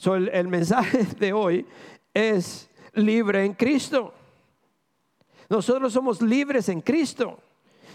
el, 0.05 0.29
el 0.29 0.47
mensaje 0.47 1.05
de 1.19 1.33
hoy 1.33 1.67
es 2.15 2.71
libre 2.93 3.45
en 3.45 3.55
Cristo. 3.55 4.15
Nosotros 5.49 5.93
somos 5.93 6.23
libres 6.23 6.69
en 6.69 6.81
Cristo. 6.81 7.41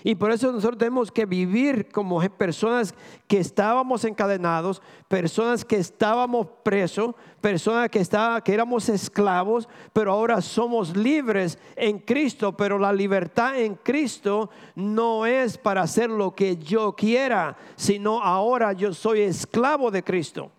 Y 0.04 0.16
por 0.16 0.32
eso 0.32 0.52
nosotros 0.52 0.78
tenemos 0.78 1.12
que 1.12 1.26
vivir 1.26 1.90
como 1.90 2.20
personas 2.30 2.94
que 3.28 3.40
estábamos 3.40 4.04
encadenados, 4.06 4.82
personas 5.08 5.66
que 5.66 5.78
estábamos 5.78 6.48
presos, 6.64 7.16
personas 7.42 7.90
que, 7.90 8.00
estaba, 8.00 8.42
que 8.42 8.54
éramos 8.54 8.90
esclavos, 8.90 9.68
pero 9.94 10.12
ahora 10.12 10.42
somos 10.42 10.96
libres 10.96 11.58
en 11.76 12.00
Cristo. 12.00 12.56
Pero 12.56 12.78
la 12.80 12.94
libertad 12.94 13.60
en 13.60 13.76
Cristo 13.76 14.50
no 14.76 15.26
es 15.26 15.58
para 15.58 15.82
hacer 15.82 16.10
lo 16.10 16.36
que 16.36 16.58
yo 16.58 16.94
quiera, 16.94 17.58
sino 17.76 18.22
ahora 18.22 18.74
yo 18.74 18.94
soy 18.94 19.22
esclavo 19.22 19.92
de 19.92 20.04
Cristo. 20.04 20.52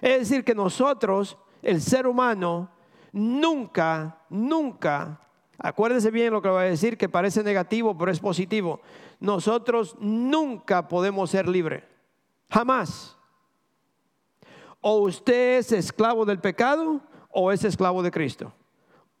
Es 0.00 0.28
decir, 0.28 0.44
que 0.44 0.54
nosotros, 0.54 1.38
el 1.62 1.80
ser 1.80 2.06
humano, 2.06 2.68
nunca, 3.12 4.18
nunca 4.28 5.20
Acuérdense 5.62 6.10
bien 6.10 6.32
lo 6.32 6.42
que 6.42 6.48
voy 6.48 6.62
a 6.62 6.66
decir, 6.66 6.98
que 6.98 7.08
parece 7.08 7.44
negativo, 7.44 7.96
pero 7.96 8.10
es 8.10 8.18
positivo. 8.18 8.80
Nosotros 9.20 9.96
nunca 10.00 10.88
podemos 10.88 11.30
ser 11.30 11.48
libres. 11.48 11.84
Jamás. 12.50 13.16
O 14.80 14.98
usted 14.98 15.58
es 15.58 15.70
esclavo 15.70 16.24
del 16.24 16.40
pecado 16.40 17.00
o 17.30 17.52
es 17.52 17.62
esclavo 17.62 18.02
de 18.02 18.10
Cristo. 18.10 18.52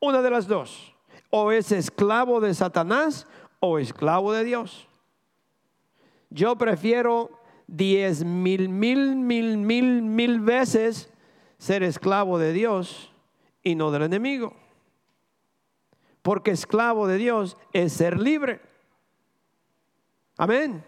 Una 0.00 0.20
de 0.20 0.30
las 0.30 0.48
dos. 0.48 0.92
O 1.30 1.52
es 1.52 1.70
esclavo 1.70 2.40
de 2.40 2.52
Satanás 2.54 3.28
o 3.60 3.78
esclavo 3.78 4.32
de 4.32 4.42
Dios. 4.42 4.88
Yo 6.28 6.56
prefiero 6.56 7.30
diez 7.68 8.24
mil, 8.24 8.68
mil, 8.68 9.14
mil, 9.14 9.58
mil, 9.58 10.02
mil 10.02 10.40
veces 10.40 11.12
ser 11.58 11.84
esclavo 11.84 12.38
de 12.38 12.52
Dios 12.52 13.12
y 13.62 13.76
no 13.76 13.92
del 13.92 14.02
enemigo. 14.02 14.56
Porque 16.22 16.52
esclavo 16.52 17.06
de 17.06 17.18
Dios 17.18 17.56
es 17.72 17.92
ser 17.92 18.18
libre. 18.18 18.60
Amén. 20.36 20.84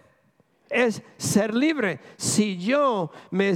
Es 0.70 1.02
ser 1.16 1.54
libre. 1.54 2.00
Si 2.16 2.58
yo 2.58 3.10
me 3.30 3.52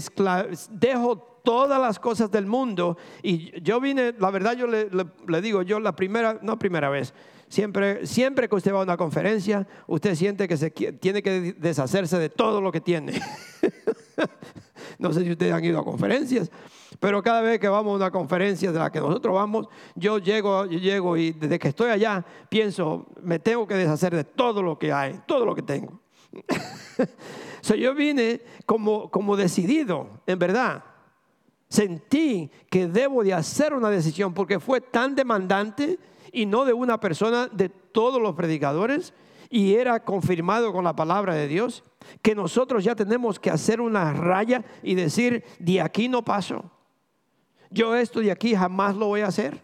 dejo 0.70 1.40
todas 1.44 1.80
las 1.80 1.98
cosas 1.98 2.30
del 2.30 2.46
mundo 2.46 2.98
y 3.22 3.60
yo 3.62 3.80
vine, 3.80 4.14
la 4.18 4.30
verdad 4.30 4.54
yo 4.54 4.66
le, 4.66 4.88
le 5.26 5.40
digo, 5.40 5.62
yo 5.62 5.80
la 5.80 5.96
primera, 5.96 6.38
no 6.42 6.58
primera 6.58 6.90
vez, 6.90 7.14
Siempre, 7.48 8.06
siempre 8.06 8.46
que 8.46 8.54
usted 8.54 8.72
va 8.74 8.80
a 8.80 8.82
una 8.82 8.98
conferencia, 8.98 9.66
usted 9.86 10.14
siente 10.14 10.46
que 10.46 10.58
se 10.58 10.70
tiene 10.70 11.22
que 11.22 11.54
deshacerse 11.54 12.18
de 12.18 12.28
todo 12.28 12.60
lo 12.60 12.70
que 12.70 12.82
tiene. 12.82 13.20
no 14.98 15.12
sé 15.14 15.24
si 15.24 15.30
ustedes 15.30 15.54
han 15.54 15.64
ido 15.64 15.78
a 15.78 15.84
conferencias, 15.84 16.50
pero 17.00 17.22
cada 17.22 17.40
vez 17.40 17.60
que 17.60 17.68
vamos 17.68 17.92
a 17.92 17.96
una 17.96 18.10
conferencia 18.10 18.72
de 18.72 18.78
la 18.78 18.90
que 18.90 19.00
nosotros 19.00 19.34
vamos, 19.34 19.68
yo 19.94 20.18
llego, 20.18 20.66
llego 20.66 21.16
y 21.16 21.32
desde 21.32 21.58
que 21.58 21.68
estoy 21.68 21.90
allá 21.90 22.24
pienso, 22.48 23.06
me 23.22 23.38
tengo 23.38 23.66
que 23.66 23.74
deshacer 23.74 24.14
de 24.14 24.24
todo 24.24 24.62
lo 24.62 24.78
que 24.78 24.92
hay, 24.92 25.20
todo 25.26 25.44
lo 25.44 25.54
que 25.54 25.62
tengo. 25.62 26.00
so, 27.60 27.74
yo 27.74 27.94
vine 27.94 28.40
como, 28.66 29.10
como 29.10 29.36
decidido, 29.36 30.22
en 30.26 30.38
verdad. 30.38 30.84
Sentí 31.68 32.50
que 32.70 32.88
debo 32.88 33.22
de 33.22 33.34
hacer 33.34 33.74
una 33.74 33.90
decisión 33.90 34.34
porque 34.34 34.58
fue 34.58 34.80
tan 34.80 35.14
demandante 35.14 35.98
y 36.32 36.46
no 36.46 36.64
de 36.64 36.72
una 36.72 36.98
persona, 36.98 37.46
de 37.46 37.68
todos 37.68 38.20
los 38.20 38.34
predicadores, 38.34 39.12
y 39.50 39.74
era 39.74 40.04
confirmado 40.04 40.72
con 40.72 40.84
la 40.84 40.96
palabra 40.96 41.34
de 41.34 41.48
Dios, 41.48 41.84
que 42.22 42.34
nosotros 42.34 42.84
ya 42.84 42.94
tenemos 42.94 43.38
que 43.38 43.50
hacer 43.50 43.80
una 43.80 44.12
raya 44.12 44.64
y 44.82 44.94
decir, 44.94 45.44
de 45.58 45.80
aquí 45.80 46.08
no 46.08 46.24
paso. 46.24 46.70
Yo 47.70 47.94
esto 47.94 48.20
de 48.20 48.30
aquí 48.30 48.54
jamás 48.54 48.96
lo 48.96 49.06
voy 49.06 49.20
a 49.20 49.26
hacer. 49.26 49.60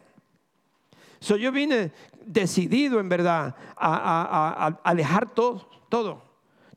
So, 1.21 1.37
yo 1.37 1.53
vine 1.53 1.93
decidido 2.25 3.01
en 3.01 3.09
verdad 3.09 3.55
a, 3.77 4.79
a 4.83 4.95
dejar 4.95 5.33
todo, 5.33 5.69
todo. 5.89 6.23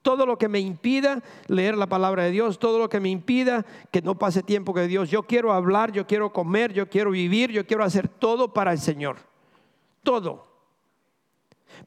Todo 0.02 0.26
lo 0.26 0.38
que 0.38 0.48
me 0.48 0.60
impida 0.60 1.22
leer 1.48 1.78
la 1.78 1.88
palabra 1.88 2.24
de 2.24 2.32
Dios, 2.32 2.60
todo 2.60 2.80
lo 2.80 2.88
que 2.88 3.02
me 3.02 3.10
impida 3.10 3.66
que 3.92 4.02
no 4.02 4.18
pase 4.18 4.42
tiempo 4.42 4.74
con 4.74 4.88
Dios. 4.88 5.10
Yo 5.10 5.24
quiero 5.24 5.52
hablar, 5.52 5.92
yo 5.92 6.08
quiero 6.08 6.32
comer, 6.32 6.72
yo 6.72 6.88
quiero 6.88 7.12
vivir, 7.12 7.52
yo 7.52 7.66
quiero 7.68 7.84
hacer 7.84 8.08
todo 8.08 8.54
para 8.54 8.72
el 8.72 8.80
Señor 8.80 9.18
todo. 10.08 10.48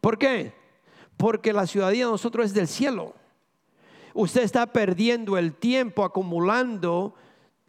¿Por 0.02 0.18
qué? 0.18 0.52
Porque 1.16 1.54
la 1.54 1.66
ciudadanía 1.66 2.04
de 2.04 2.10
nosotros 2.10 2.44
es 2.44 2.52
del 2.52 2.68
cielo. 2.68 3.14
Usted 4.12 4.42
está 4.42 4.66
perdiendo 4.66 5.38
el 5.38 5.54
tiempo 5.54 6.04
acumulando 6.04 7.14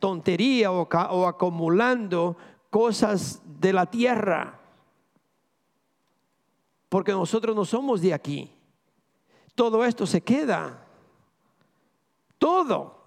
tontería 0.02 0.74
o, 0.74 0.82
o 0.82 1.28
acumulando 1.28 2.36
cosas 2.70 3.42
de 3.46 3.72
la 3.72 3.86
tierra. 3.86 4.60
Porque 6.90 7.14
nosotros 7.14 7.56
no 7.56 7.64
somos 7.64 8.02
de 8.02 8.14
aquí. 8.14 8.52
Todo 9.56 9.86
esto 9.86 10.06
se 10.06 10.20
queda. 10.20 10.86
Todo. 12.38 13.00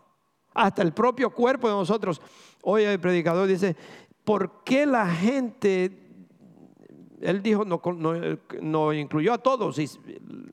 Hasta 0.55 0.81
el 0.81 0.95
propio 0.95 1.29
cuerpo 1.29 1.69
de 1.69 1.75
nosotros. 1.75 2.23
Hoy 2.63 2.85
el 2.85 2.99
predicador 2.99 3.47
dice, 3.47 3.77
¿por 4.25 4.63
qué 4.65 4.87
la 4.87 5.07
gente 5.11 6.01
él 7.21 7.43
dijo, 7.43 7.65
no, 7.65 8.93
incluyó 8.93 9.33
a 9.33 9.39
todos, 9.39 9.81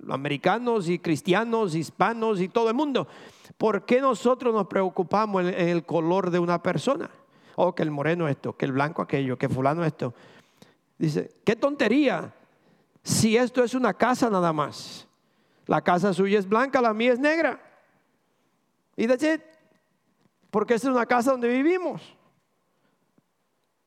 americanos 0.07 0.87
y 0.87 0.99
cristianos, 0.99 1.75
hispanos 1.75 2.39
y 2.39 2.47
todo 2.47 2.69
el 2.69 2.75
mundo. 2.75 3.07
¿Por 3.61 3.85
qué 3.85 4.01
nosotros 4.01 4.51
nos 4.55 4.65
preocupamos 4.65 5.43
en, 5.43 5.53
el 5.53 5.85
color 5.85 6.31
de 6.31 6.39
una 6.39 6.63
persona? 6.63 7.11
O 7.55 7.67
oh, 7.67 7.75
que 7.75 7.83
el 7.83 7.91
moreno 7.91 8.27
esto, 8.27 8.57
que 8.57 8.65
el 8.65 8.71
blanco 8.71 9.03
aquello, 9.03 9.37
que 9.37 9.47
fulano 9.49 9.85
esto. 9.85 10.15
Dice, 10.97 11.35
qué 11.45 11.55
tontería. 11.55 12.33
Si 13.03 13.37
esto 13.37 13.63
es 13.63 13.75
una 13.75 13.93
casa 13.93 14.31
nada 14.31 14.51
más. 14.51 15.07
La 15.67 15.79
casa 15.83 16.11
suya 16.11 16.39
es 16.39 16.49
blanca, 16.49 16.81
la 16.81 16.91
mía 16.91 17.13
es 17.13 17.19
negra. 17.19 17.61
Y 18.95 19.05
de 19.05 19.39
porque 20.49 20.73
esta 20.73 20.87
es 20.87 20.95
una 20.95 21.05
casa 21.05 21.29
donde 21.29 21.47
vivimos. 21.47 22.01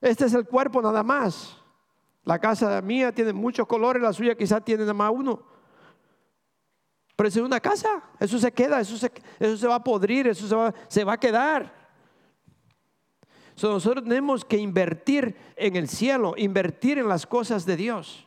Este 0.01 0.27
es 0.27 0.35
el 0.35 0.47
cuerpo 0.47 0.83
nada 0.83 1.03
más. 1.03 1.57
La 2.23 2.39
casa 2.39 2.81
mía 2.81 3.11
tiene 3.11 3.33
muchos 3.33 3.67
colores, 3.67 4.01
la 4.01 4.13
suya 4.13 4.37
quizás 4.37 4.65
tiene 4.65 4.83
nada 4.83 4.95
más 4.95 5.11
uno. 5.13 5.54
Pero 7.17 7.29
es 7.29 7.37
una 7.37 7.61
casa, 7.61 8.03
eso 8.19 8.39
se 8.39 8.51
queda, 8.53 8.81
eso 8.81 8.97
se, 8.97 9.11
eso 9.39 9.57
se 9.57 9.67
va 9.67 9.77
a 9.77 9.85
podrir, 9.85 10.27
eso 10.27 10.49
se 10.49 10.55
va, 10.55 10.75
se 10.89 11.05
va 11.05 11.13
a 11.13 11.21
quedar. 11.21 11.73
nosotros 13.63 14.03
tenemos 14.03 14.45
que 14.45 14.57
invertir 14.57 15.37
en 15.57 15.77
el 15.77 15.89
cielo, 15.89 16.35
invertir 16.37 16.99
en 16.99 17.09
las 17.09 17.27
cosas 17.27 17.65
de 17.65 17.77
Dios. 17.77 18.27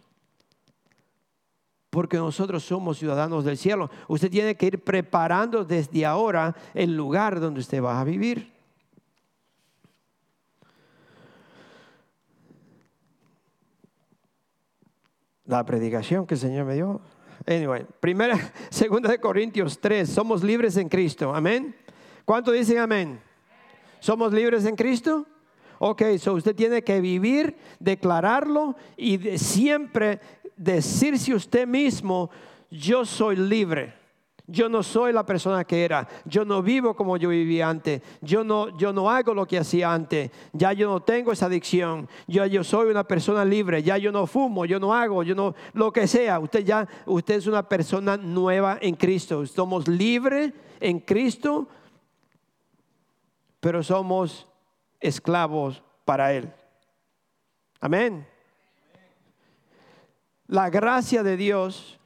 Porque 1.89 2.17
nosotros 2.17 2.63
somos 2.63 2.97
ciudadanos 2.97 3.43
del 3.43 3.57
cielo. 3.57 3.89
Usted 4.07 4.29
tiene 4.29 4.55
que 4.55 4.67
ir 4.67 4.83
preparando 4.83 5.65
desde 5.65 6.05
ahora 6.05 6.55
el 6.73 6.95
lugar 6.95 7.39
donde 7.39 7.61
usted 7.61 7.81
va 7.81 7.99
a 7.99 8.03
vivir. 8.03 8.57
la 15.47 15.65
predicación 15.65 16.27
que 16.27 16.35
el 16.35 16.39
Señor 16.39 16.65
me 16.65 16.75
dio. 16.75 17.01
Anyway, 17.47 17.85
primera, 18.01 18.37
segunda 18.69 19.09
de 19.09 19.19
Corintios 19.19 19.79
3, 19.79 20.09
somos 20.09 20.43
libres 20.43 20.75
en 20.75 20.89
Cristo. 20.89 21.33
Amén. 21.33 21.73
¿Cuánto 22.25 22.51
dicen 22.51 22.77
amén? 22.77 23.21
¿Somos 24.01 24.33
libres 24.33 24.65
en 24.65 24.75
Cristo? 24.75 25.25
Ok, 25.79 26.03
so 26.19 26.33
usted 26.33 26.53
tiene 26.53 26.83
que 26.83 26.99
vivir, 26.99 27.55
declararlo 27.79 28.75
y 28.97 29.37
siempre 29.37 30.19
decirse 30.57 31.33
usted 31.33 31.65
mismo, 31.65 32.29
yo 32.69 33.05
soy 33.05 33.37
libre. 33.37 33.93
Yo 34.49 34.69
no 34.69 34.81
soy 34.81 35.11
la 35.11 35.25
persona 35.25 35.65
que 35.65 35.83
era. 35.83 36.07
Yo 36.23 36.45
no 36.45 36.61
vivo 36.61 36.95
como 36.95 37.17
yo 37.17 37.27
vivía 37.27 37.67
antes. 37.67 38.01
Yo 38.21 38.45
no, 38.45 38.77
yo 38.77 38.93
no 38.93 39.11
hago 39.11 39.33
lo 39.33 39.45
que 39.45 39.57
hacía 39.57 39.93
antes. 39.93 40.31
Ya 40.53 40.71
yo 40.71 40.89
no 40.89 41.01
tengo 41.01 41.33
esa 41.33 41.47
adicción. 41.47 42.07
Yo, 42.27 42.45
yo 42.45 42.63
soy 42.63 42.89
una 42.89 43.03
persona 43.03 43.43
libre. 43.43 43.83
Ya 43.83 43.97
yo 43.97 44.09
no 44.09 44.25
fumo, 44.25 44.63
yo 44.63 44.79
no 44.79 44.93
hago, 44.93 45.21
yo 45.23 45.35
no 45.35 45.53
lo 45.73 45.91
que 45.91 46.07
sea. 46.07 46.39
Usted 46.39 46.63
ya, 46.63 46.87
usted 47.05 47.35
es 47.35 47.47
una 47.47 47.67
persona 47.67 48.15
nueva 48.15 48.77
en 48.79 48.95
Cristo. 48.95 49.45
Somos 49.45 49.85
libres 49.89 50.53
en 50.79 51.01
Cristo, 51.01 51.67
pero 53.59 53.83
somos 53.83 54.47
esclavos 55.01 55.83
para 56.05 56.31
Él. 56.31 56.49
Amén. 57.81 58.25
La 60.47 60.69
gracia 60.69 61.21
de 61.21 61.35
Dios 61.35 61.96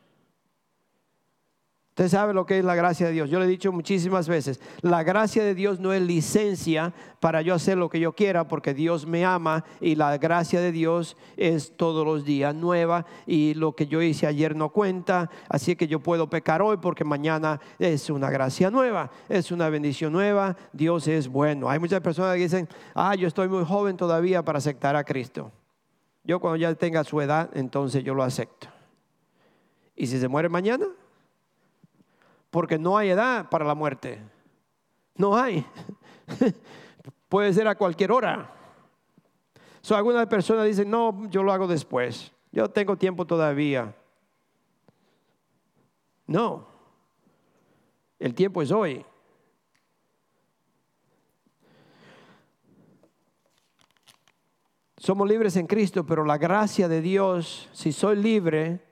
Usted 2.02 2.18
sabe 2.18 2.34
lo 2.34 2.48
que 2.48 2.58
es 2.58 2.66
la 2.66 2.74
gracia 2.74 3.06
de 3.06 3.14
Dios. 3.14 3.30
Yo 3.30 3.38
le 3.38 3.46
he 3.46 3.48
dicho 3.48 3.72
muchísimas 3.72 4.28
veces, 4.28 4.60
la 4.82 5.04
gracia 5.04 5.44
de 5.44 5.54
Dios 5.54 5.80
no 5.80 5.94
es 5.94 6.02
licencia 6.02 6.94
para 7.20 7.44
yo 7.44 7.54
hacer 7.54 7.78
lo 7.78 7.92
que 7.92 8.00
yo 8.00 8.14
quiera 8.14 8.48
porque 8.48 8.74
Dios 8.74 9.06
me 9.06 9.24
ama 9.24 9.64
y 9.80 9.94
la 9.94 10.18
gracia 10.18 10.60
de 10.62 10.72
Dios 10.72 11.16
es 11.38 11.78
todos 11.78 12.04
los 12.04 12.26
días 12.26 12.56
nueva 12.56 13.06
y 13.28 13.54
lo 13.54 13.76
que 13.76 13.86
yo 13.86 14.02
hice 14.02 14.26
ayer 14.26 14.56
no 14.56 14.70
cuenta, 14.70 15.30
así 15.48 15.76
que 15.76 15.88
yo 15.88 16.00
puedo 16.00 16.28
pecar 16.28 16.64
hoy 16.64 16.78
porque 16.78 17.04
mañana 17.04 17.62
es 17.78 18.10
una 18.10 18.32
gracia 18.32 18.72
nueva, 18.72 19.12
es 19.30 19.52
una 19.52 19.70
bendición 19.70 20.12
nueva, 20.12 20.58
Dios 20.74 21.08
es 21.08 21.28
bueno. 21.28 21.70
Hay 21.70 21.78
muchas 21.78 22.02
personas 22.02 22.34
que 22.34 22.42
dicen, 22.42 22.68
ah, 22.96 23.14
yo 23.14 23.28
estoy 23.28 23.48
muy 23.48 23.64
joven 23.64 23.96
todavía 23.96 24.44
para 24.44 24.58
aceptar 24.58 24.96
a 24.96 25.04
Cristo. 25.04 25.52
Yo 26.24 26.40
cuando 26.40 26.58
ya 26.58 26.74
tenga 26.74 27.04
su 27.04 27.22
edad, 27.22 27.52
entonces 27.54 28.04
yo 28.04 28.16
lo 28.16 28.24
acepto. 28.24 28.70
¿Y 29.96 30.08
si 30.08 30.20
se 30.20 30.28
muere 30.28 30.50
mañana? 30.50 30.88
Porque 32.52 32.78
no 32.78 32.98
hay 32.98 33.10
edad 33.10 33.50
para 33.50 33.66
la 33.66 33.74
muerte. 33.74 34.22
No 35.16 35.36
hay. 35.36 35.66
Puede 37.30 37.54
ser 37.54 37.68
a 37.68 37.76
cualquier 37.76 38.12
hora. 38.12 38.54
So, 39.82 39.96
algunas 39.96 40.28
personas 40.28 40.66
dicen, 40.66 40.90
no, 40.90 41.28
yo 41.30 41.42
lo 41.42 41.52
hago 41.52 41.66
después. 41.66 42.32
Yo 42.52 42.70
tengo 42.70 42.98
tiempo 42.98 43.26
todavía. 43.26 43.96
No. 46.28 46.68
El 48.20 48.36
tiempo 48.36 48.62
es 48.62 48.72
hoy. 48.72 49.04
Somos 54.98 55.28
libres 55.28 55.56
en 55.56 55.66
Cristo, 55.66 56.06
pero 56.06 56.24
la 56.24 56.38
gracia 56.38 56.88
de 56.88 57.02
Dios, 57.02 57.70
si 57.74 57.92
soy 57.92 58.18
libre, 58.18 58.91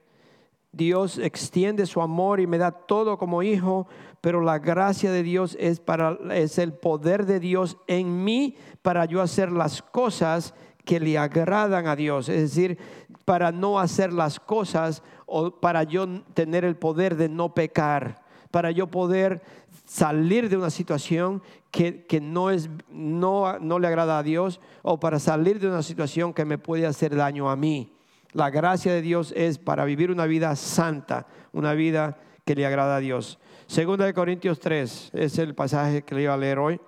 Dios 0.72 1.18
extiende 1.18 1.86
su 1.86 2.00
amor 2.00 2.40
y 2.40 2.46
me 2.46 2.58
da 2.58 2.70
todo 2.70 3.18
como 3.18 3.42
hijo, 3.42 3.88
pero 4.20 4.40
la 4.40 4.58
gracia 4.58 5.10
de 5.10 5.22
Dios 5.22 5.56
es 5.58 5.80
para 5.80 6.16
es 6.32 6.58
el 6.58 6.72
poder 6.72 7.26
de 7.26 7.40
Dios 7.40 7.76
en 7.86 8.22
mí 8.22 8.56
para 8.82 9.04
yo 9.04 9.20
hacer 9.20 9.50
las 9.50 9.82
cosas 9.82 10.54
que 10.84 11.00
le 11.00 11.18
agradan 11.18 11.86
a 11.86 11.96
Dios, 11.96 12.28
es 12.28 12.40
decir, 12.40 12.78
para 13.24 13.52
no 13.52 13.78
hacer 13.78 14.12
las 14.12 14.40
cosas 14.40 15.02
o 15.26 15.50
para 15.50 15.82
yo 15.82 16.06
tener 16.34 16.64
el 16.64 16.76
poder 16.76 17.16
de 17.16 17.28
no 17.28 17.54
pecar, 17.54 18.22
para 18.50 18.70
yo 18.70 18.86
poder 18.86 19.42
salir 19.86 20.48
de 20.48 20.56
una 20.56 20.70
situación 20.70 21.42
que, 21.70 22.20
no, 22.22 22.50
es, 22.50 22.68
no, 22.90 23.58
no 23.58 23.78
le 23.78 23.86
agrada 23.86 24.18
a 24.18 24.22
Dios 24.22 24.60
o 24.82 24.98
para 24.98 25.18
salir 25.18 25.60
de 25.60 25.68
una 25.68 25.82
situación 25.82 26.32
que 26.32 26.44
me 26.44 26.58
puede 26.58 26.86
hacer 26.86 27.14
daño 27.14 27.50
a 27.50 27.56
mí. 27.56 27.92
La 28.32 28.50
gracia 28.50 28.92
de 28.92 29.02
Dios 29.02 29.32
es 29.36 29.58
para 29.58 29.84
vivir 29.84 30.10
una 30.10 30.26
vida 30.26 30.54
santa, 30.54 31.26
una 31.52 31.74
vida 31.74 32.18
que 32.44 32.54
le 32.54 32.64
agrada 32.64 32.96
a 32.96 33.00
Dios. 33.00 33.38
Segunda 33.66 34.04
de 34.04 34.14
Corintios 34.14 34.60
3 34.60 35.10
es 35.14 35.38
el 35.38 35.54
pasaje 35.54 36.02
que 36.02 36.14
le 36.14 36.22
iba 36.22 36.34
a 36.34 36.36
leer 36.36 36.58
hoy, 36.58 36.80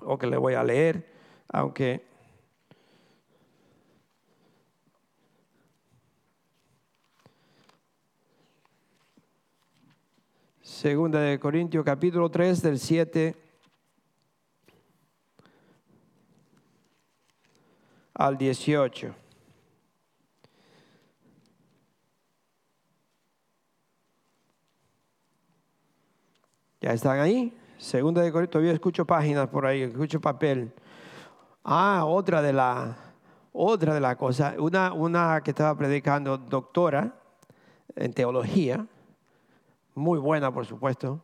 o 0.00 0.18
que 0.18 0.26
le 0.26 0.36
voy 0.36 0.54
a 0.54 0.64
leer, 0.64 1.12
aunque 1.48 2.10
Segunda 10.60 11.20
de 11.20 11.38
Corintios 11.38 11.84
capítulo 11.84 12.28
3 12.28 12.62
del 12.62 12.78
7 12.80 13.36
al 18.14 18.36
18. 18.36 19.21
¿Ya 26.82 26.92
están 26.92 27.20
ahí? 27.20 27.56
Segunda 27.78 28.22
de 28.22 28.32
Corintios, 28.32 28.50
todavía 28.50 28.72
escucho 28.72 29.04
páginas 29.06 29.46
por 29.46 29.64
ahí, 29.66 29.82
escucho 29.82 30.20
papel. 30.20 30.72
Ah, 31.62 32.02
otra 32.04 32.42
de 32.42 32.52
la 32.52 32.96
otra 33.52 33.94
de 33.94 34.16
cosa, 34.16 34.56
una, 34.58 34.92
una 34.92 35.40
que 35.44 35.52
estaba 35.52 35.76
predicando, 35.76 36.36
doctora 36.36 37.14
en 37.94 38.12
teología, 38.12 38.84
muy 39.94 40.18
buena 40.18 40.52
por 40.52 40.66
supuesto. 40.66 41.20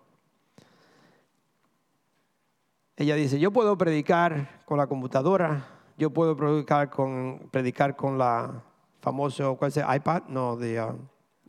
Ella 2.96 3.16
dice, 3.16 3.40
yo 3.40 3.50
puedo 3.50 3.76
predicar 3.76 4.62
con 4.64 4.78
la 4.78 4.86
computadora, 4.86 5.66
yo 5.96 6.10
puedo 6.10 6.36
predicar 6.36 6.88
con, 6.88 7.48
predicar 7.50 7.96
con 7.96 8.16
la 8.16 8.62
famoso, 9.00 9.56
¿cuál 9.56 9.70
es 9.70 9.76
el 9.78 9.92
iPad? 9.92 10.22
No, 10.28 10.56
de 10.56 10.80
uh, 10.80 10.96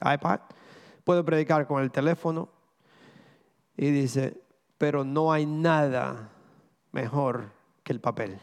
iPad. 0.01 0.39
Puedo 1.03 1.23
predicar 1.23 1.67
con 1.67 1.83
el 1.83 1.91
teléfono. 1.91 2.49
Y 3.81 3.91
dice, 3.91 4.37
pero 4.77 5.05
no 5.05 5.31
hay 5.31 5.45
nada 5.45 6.31
mejor 6.91 7.53
que 7.81 7.93
el 7.93 8.01
papel. 8.01 8.37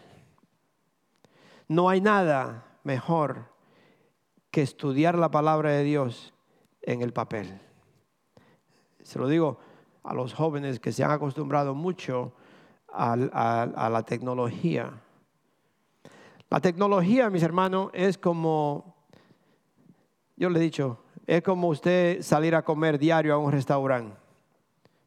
No 1.69 1.91
hay 1.91 2.01
nada 2.01 2.65
mejor 2.85 3.45
que 4.51 4.63
estudiar 4.63 5.19
la 5.19 5.31
palabra 5.31 5.73
de 5.73 5.85
Dios 5.85 6.33
en 6.81 7.03
el 7.03 7.13
papel. 7.13 7.61
Se 9.03 9.19
lo 9.19 9.29
digo 9.29 9.59
a 10.05 10.15
los 10.15 10.33
jóvenes 10.33 10.81
que 10.81 10.91
se 10.91 11.05
han 11.05 11.11
acostumbrado 11.11 11.75
mucho 11.75 12.33
a, 12.91 13.15
la 13.15 14.03
tecnología. 14.05 14.91
La 16.49 16.61
tecnología, 16.61 17.29
mis 17.29 17.43
hermanos, 17.43 17.91
es 17.93 18.17
como, 18.17 18.97
yo 20.35 20.49
le 20.49 20.61
he 20.61 20.63
dicho, 20.63 21.05
es 21.27 21.43
como 21.43 21.69
usted 21.69 22.23
salir 22.23 22.55
a 22.55 22.65
comer 22.65 22.99
diario 22.99 23.35
a 23.35 23.39
un 23.39 23.53
restaurante. 23.53 24.26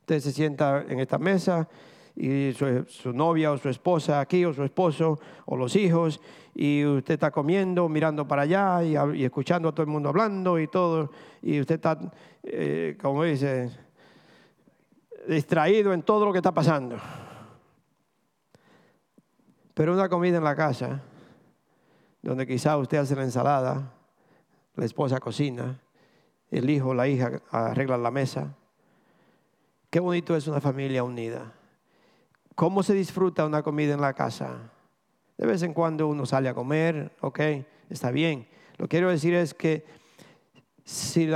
Usted 0.09 0.21
se 0.21 0.31
sienta 0.31 0.85
en 0.89 0.99
esta 0.99 1.19
mesa 1.19 1.69
y 2.15 2.51
su, 2.53 3.13
novia 3.13 3.51
o 3.51 3.59
su 3.59 3.69
esposa 3.69 4.19
aquí 4.19 4.43
o 4.43 4.51
su 4.51 4.63
esposo 4.63 5.19
o 5.45 5.55
los 5.55 5.75
hijos 5.75 6.19
y 6.55 6.83
usted 6.83 7.13
está 7.13 7.29
comiendo, 7.29 7.87
mirando 7.87 8.27
para 8.27 8.41
allá 8.41 8.83
y, 8.83 9.23
escuchando 9.23 9.69
a 9.69 9.71
todo 9.71 9.83
el 9.83 9.89
mundo 9.89 10.09
hablando 10.09 10.57
y 10.57 10.67
todo 10.67 11.11
y 11.43 11.59
usted 11.59 11.75
está, 11.75 11.99
eh, 12.41 12.97
como 12.99 13.23
dice, 13.23 13.69
distraído 15.27 15.93
en 15.93 16.01
todo 16.01 16.25
lo 16.25 16.31
que 16.31 16.39
está 16.39 16.55
pasando. 16.55 16.97
Pero 19.75 19.93
una 19.93 20.09
comida 20.09 20.37
en 20.37 20.43
la 20.43 20.55
casa, 20.55 21.03
donde 22.23 22.47
quizá 22.47 22.77
usted 22.77 22.97
hace 22.97 23.15
la 23.15 23.25
ensalada, 23.25 23.93
la 24.73 24.85
esposa 24.85 25.19
cocina, 25.19 25.79
el 26.49 26.67
hijo 26.67 26.89
o 26.89 26.93
la 26.95 27.07
hija 27.07 27.43
arreglan 27.51 28.01
la 28.01 28.09
mesa. 28.09 28.55
Qué 29.89 29.99
bonito 29.99 30.35
es 30.35 30.47
una 30.47 30.61
familia 30.61 31.03
unida. 31.03 31.51
¿Cómo 32.53 32.83
se 32.83 32.93
disfruta 32.93 33.45
una 33.45 33.63
comida 33.63 33.95
en 33.95 34.01
la 34.01 34.13
casa? 34.13 34.71
De 35.35 35.47
vez 35.47 35.63
en 35.63 35.73
cuando 35.73 36.07
uno 36.07 36.27
sale 36.27 36.47
a 36.47 36.53
comer, 36.53 37.11
ok, 37.21 37.39
está 37.89 38.11
bien. 38.11 38.47
Lo 38.77 38.85
que 38.85 38.97
quiero 38.97 39.09
decir 39.09 39.33
es 39.33 39.55
que 39.55 39.85
si 40.83 41.27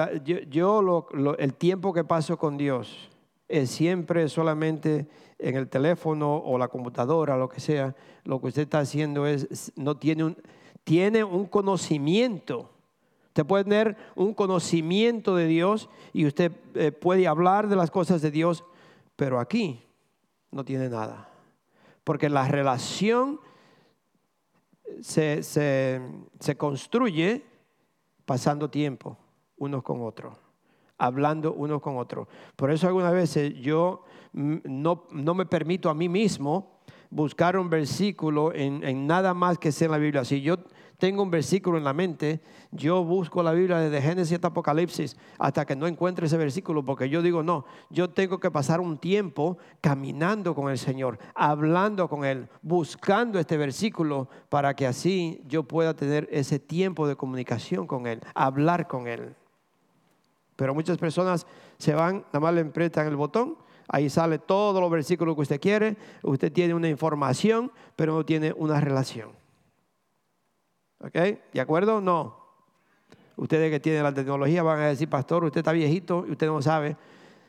yo, 0.50 1.08
el 1.40 1.54
tiempo 1.56 1.94
que 1.94 2.04
paso 2.04 2.38
con 2.38 2.58
Dios, 2.58 3.10
es 3.48 3.72
siempre 3.72 4.30
solamente 4.30 5.08
en 5.40 5.56
el 5.56 5.68
teléfono 5.68 6.38
o 6.38 6.58
la 6.58 6.68
computadora, 6.68 7.38
lo 7.38 7.50
que 7.50 7.60
sea, 7.60 7.96
lo 8.24 8.40
que 8.40 8.48
usted 8.48 8.64
está 8.64 8.80
haciendo 8.80 9.26
es, 9.26 9.72
no 9.76 9.98
tiene 9.98 10.26
un, 10.26 10.38
tiene 10.84 11.24
un 11.24 11.46
conocimiento. 11.46 12.73
Usted 13.34 13.46
puede 13.46 13.64
tener 13.64 13.98
un 14.16 14.34
conocimiento 14.34 15.36
de 15.36 15.48
Dios 15.48 15.90
y 16.14 16.26
usted 16.26 16.52
eh, 16.76 16.92
puede 16.92 17.28
hablar 17.28 17.68
de 17.68 17.76
las 17.76 17.92
cosas 17.92 18.22
de 18.22 18.32
Dios, 18.32 18.64
pero 19.16 19.40
aquí 19.40 19.84
no 20.52 20.64
tiene 20.64 20.88
nada. 20.88 21.30
Porque 22.04 22.30
la 22.30 22.48
relación 22.48 23.40
se, 25.02 25.44
se 25.44 26.58
construye 26.58 27.44
pasando 28.26 28.70
tiempo 28.70 29.18
unos 29.58 29.84
con 29.84 30.02
otros 30.04 30.38
hablando 31.04 31.54
uno 31.54 31.82
con 31.82 31.98
otro. 31.98 32.28
Por 32.56 32.72
eso 32.72 32.88
algunas 32.88 33.12
veces 33.12 33.54
yo 33.56 34.04
no, 34.32 35.06
me 35.12 35.46
permito 35.46 35.90
a 35.90 35.94
mí 35.94 36.08
mismo 36.08 36.80
buscar 37.10 37.58
un 37.58 37.70
versículo 37.70 38.54
en, 38.54 39.06
nada 39.06 39.34
más 39.34 39.58
que 39.58 39.72
sea 39.72 39.86
en 39.88 39.92
la 39.92 39.98
Biblia. 39.98 40.24
Si 40.24 40.42
yo 40.42 40.58
tengo 41.04 41.22
un 41.22 41.30
versículo 41.30 41.78
en 41.78 41.84
la 41.84 41.92
mente, 41.92 42.40
yo 42.72 43.04
busco 43.04 43.44
la 43.44 43.52
Biblia 43.52 43.78
desde 43.78 44.02
Génesis 44.02 44.36
hasta 44.36 44.48
Apocalipsis 44.48 45.18
hasta 45.38 45.66
que 45.66 45.76
no 45.76 45.86
encuentre 45.86 46.28
ese 46.28 46.38
versículo, 46.38 46.86
porque 46.86 47.10
yo 47.10 47.22
digo, 47.22 47.44
no, 47.44 47.66
yo 47.90 48.10
tengo 48.10 48.40
que 48.40 48.50
pasar 48.50 48.80
un 48.80 48.98
tiempo 48.98 49.58
caminando 49.82 50.56
con 50.56 50.72
el 50.72 50.78
Señor, 50.78 51.20
hablando 51.36 52.08
con 52.08 52.24
Él, 52.24 52.48
buscando 52.62 53.38
este 53.38 53.58
versículo 53.58 54.30
para 54.48 54.78
que 54.78 54.88
así 54.88 55.42
yo 55.46 55.64
pueda 55.64 55.94
tener 55.94 56.26
ese 56.32 56.58
tiempo 56.58 57.06
de 57.06 57.18
comunicación 57.18 57.86
con 57.86 58.08
Él, 58.08 58.22
hablar 58.34 58.88
con 58.88 59.06
Él. 59.06 59.36
Pero 60.56 60.74
muchas 60.74 60.98
personas 60.98 61.46
se 61.80 61.94
van, 61.94 62.24
nada 62.28 62.40
más 62.40 62.54
le 62.54 62.62
apretan 62.62 63.08
el 63.08 63.18
botón, 63.18 63.58
ahí 63.90 64.10
sale 64.10 64.40
todos 64.40 64.80
los 64.80 64.90
versículos 64.90 65.36
que 65.36 65.42
usted 65.42 65.60
quiere, 65.60 65.98
usted 66.22 66.50
tiene 66.50 66.74
una 66.74 66.88
información, 66.88 67.74
pero 67.98 68.14
no 68.14 68.24
tiene 68.24 68.54
una 68.56 68.80
relación. 68.80 69.43
¿Ok? 71.04 71.16
¿De 71.52 71.60
acuerdo? 71.60 72.00
No. 72.00 72.42
Ustedes 73.36 73.72
que 73.72 73.80
tienen 73.80 74.04
la 74.04 74.14
tecnología 74.14 74.64
van 74.64 74.80
a 74.80 74.88
decir, 74.88 75.10
pastor, 75.10 75.44
usted 75.44 75.60
está 75.60 75.74
viejito 75.74 76.26
y 76.28 76.32
usted 76.32 76.48
no 76.48 76.62
sabe. 76.62 76.96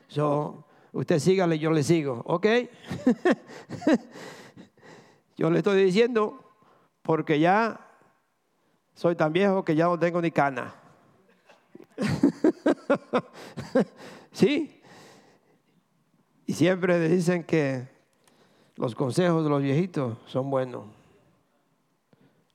So, 0.07 0.65
usted 0.91 1.19
sígale, 1.19 1.57
yo 1.57 1.71
le 1.71 1.83
sigo. 1.83 2.21
¿Ok? 2.25 2.47
yo 5.37 5.49
le 5.49 5.59
estoy 5.59 5.83
diciendo 5.83 6.43
porque 7.01 7.39
ya 7.39 7.79
soy 8.93 9.15
tan 9.15 9.31
viejo 9.31 9.63
que 9.63 9.75
ya 9.75 9.85
no 9.85 9.97
tengo 9.97 10.21
ni 10.21 10.31
cana. 10.31 10.75
¿Sí? 14.33 14.81
Y 16.45 16.53
siempre 16.53 16.99
dicen 17.07 17.43
que 17.43 17.87
los 18.75 18.95
consejos 18.95 19.43
de 19.43 19.49
los 19.49 19.61
viejitos 19.61 20.17
son 20.25 20.49
buenos. 20.49 21.04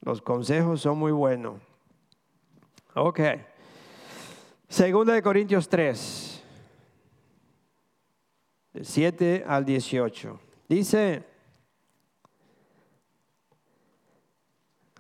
Los 0.01 0.23
consejos 0.23 0.81
son 0.81 0.99
muy 0.99 1.13
buenos. 1.13 1.61
Ok. 2.95 3.21
Segunda 4.69 5.15
de 5.15 5.23
Corintios 5.23 5.69
3, 5.69 6.45
del 8.73 8.87
7 8.87 9.45
al 9.47 9.65
18. 9.65 10.41
Dice, 10.69 11.25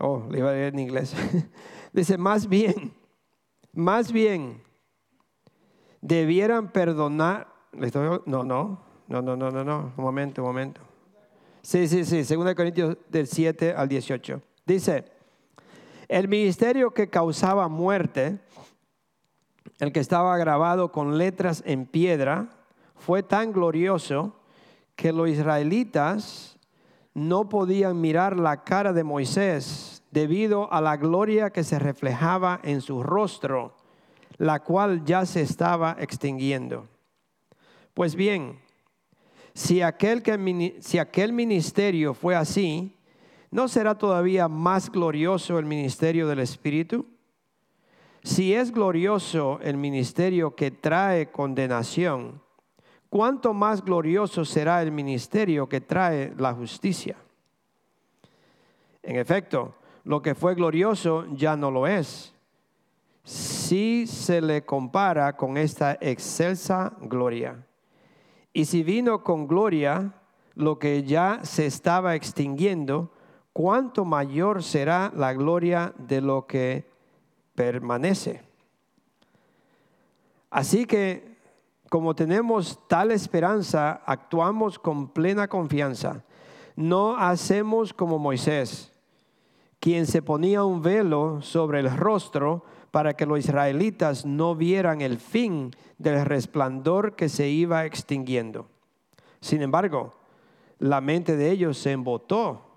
oh, 0.00 0.26
le 0.28 0.38
iba 0.38 0.50
a 0.50 0.52
leer 0.52 0.74
en 0.74 0.80
inglés. 0.80 1.14
Dice, 1.92 2.18
más 2.18 2.48
bien, 2.48 2.92
más 3.72 4.10
bien, 4.10 4.62
debieran 6.00 6.72
perdonar. 6.72 7.48
No, 7.72 8.42
no, 8.42 8.44
no, 8.44 9.22
no, 9.22 9.36
no, 9.36 9.50
no, 9.50 9.64
no, 9.64 9.92
un 9.96 10.04
momento, 10.04 10.42
un 10.42 10.48
momento. 10.48 10.80
Sí, 11.62 11.86
sí, 11.86 12.04
sí, 12.04 12.34
2 12.34 12.54
Corintios 12.54 12.96
del 13.08 13.26
7 13.26 13.72
al 13.72 13.88
18. 13.88 14.42
Dice, 14.72 15.04
el 16.08 16.28
ministerio 16.28 16.92
que 16.92 17.08
causaba 17.08 17.68
muerte, 17.68 18.38
el 19.78 19.92
que 19.92 20.00
estaba 20.00 20.36
grabado 20.38 20.92
con 20.92 21.18
letras 21.18 21.62
en 21.66 21.86
piedra, 21.86 22.48
fue 22.96 23.22
tan 23.22 23.52
glorioso 23.52 24.36
que 24.94 25.12
los 25.12 25.28
israelitas 25.28 26.58
no 27.14 27.48
podían 27.48 28.00
mirar 28.00 28.38
la 28.38 28.62
cara 28.62 28.92
de 28.92 29.02
Moisés 29.02 30.02
debido 30.10 30.72
a 30.72 30.80
la 30.80 30.96
gloria 30.96 31.50
que 31.50 31.64
se 31.64 31.78
reflejaba 31.78 32.60
en 32.62 32.80
su 32.80 33.02
rostro 33.02 33.74
la 34.40 34.60
cual 34.60 35.04
ya 35.04 35.26
se 35.26 35.42
estaba 35.42 35.96
extinguiendo. 36.00 36.88
Pues 37.92 38.14
bien, 38.14 38.58
si 39.52 39.82
aquel, 39.82 40.22
que, 40.22 40.78
si 40.80 40.98
aquel 40.98 41.34
ministerio 41.34 42.14
fue 42.14 42.34
así, 42.34 42.96
¿no 43.50 43.68
será 43.68 43.96
todavía 43.96 44.48
más 44.48 44.90
glorioso 44.90 45.58
el 45.58 45.66
ministerio 45.66 46.26
del 46.28 46.40
Espíritu? 46.40 47.06
Si 48.22 48.54
es 48.54 48.70
glorioso 48.70 49.58
el 49.62 49.76
ministerio 49.76 50.54
que 50.54 50.70
trae 50.70 51.30
condenación, 51.30 52.42
¿cuánto 53.08 53.54
más 53.54 53.82
glorioso 53.84 54.44
será 54.44 54.82
el 54.82 54.92
ministerio 54.92 55.68
que 55.68 55.80
trae 55.80 56.34
la 56.36 56.52
justicia? 56.52 57.16
En 59.02 59.16
efecto, 59.16 59.74
lo 60.04 60.20
que 60.20 60.34
fue 60.34 60.54
glorioso 60.54 61.26
ya 61.32 61.56
no 61.56 61.70
lo 61.70 61.86
es. 61.86 62.34
Si 63.24 64.06
se 64.06 64.40
le 64.40 64.64
compara 64.64 65.36
con 65.36 65.56
esta 65.56 65.96
excelsa 66.00 66.94
gloria. 67.02 67.66
Y 68.52 68.64
si 68.64 68.82
vino 68.82 69.22
con 69.22 69.46
gloria 69.46 70.12
lo 70.54 70.78
que 70.78 71.04
ya 71.04 71.40
se 71.42 71.66
estaba 71.66 72.14
extinguiendo, 72.14 73.12
¿cuánto 73.52 74.04
mayor 74.04 74.62
será 74.62 75.12
la 75.14 75.32
gloria 75.32 75.92
de 75.98 76.20
lo 76.20 76.46
que 76.46 76.86
permanece? 77.54 78.42
Así 80.50 80.84
que, 80.84 81.36
como 81.88 82.14
tenemos 82.14 82.78
tal 82.88 83.10
esperanza, 83.12 84.02
actuamos 84.04 84.78
con 84.78 85.08
plena 85.08 85.48
confianza. 85.48 86.24
No 86.76 87.16
hacemos 87.16 87.92
como 87.92 88.18
Moisés, 88.18 88.92
quien 89.78 90.06
se 90.06 90.22
ponía 90.22 90.64
un 90.64 90.82
velo 90.82 91.40
sobre 91.42 91.80
el 91.80 91.96
rostro 91.96 92.64
para 92.90 93.14
que 93.14 93.26
los 93.26 93.38
israelitas 93.38 94.26
no 94.26 94.54
vieran 94.54 95.00
el 95.00 95.18
fin 95.18 95.70
del 95.98 96.24
resplandor 96.24 97.14
que 97.14 97.28
se 97.28 97.48
iba 97.48 97.84
extinguiendo. 97.84 98.66
Sin 99.40 99.62
embargo, 99.62 100.14
la 100.78 101.00
mente 101.00 101.36
de 101.36 101.50
ellos 101.50 101.78
se 101.78 101.92
embotó, 101.92 102.69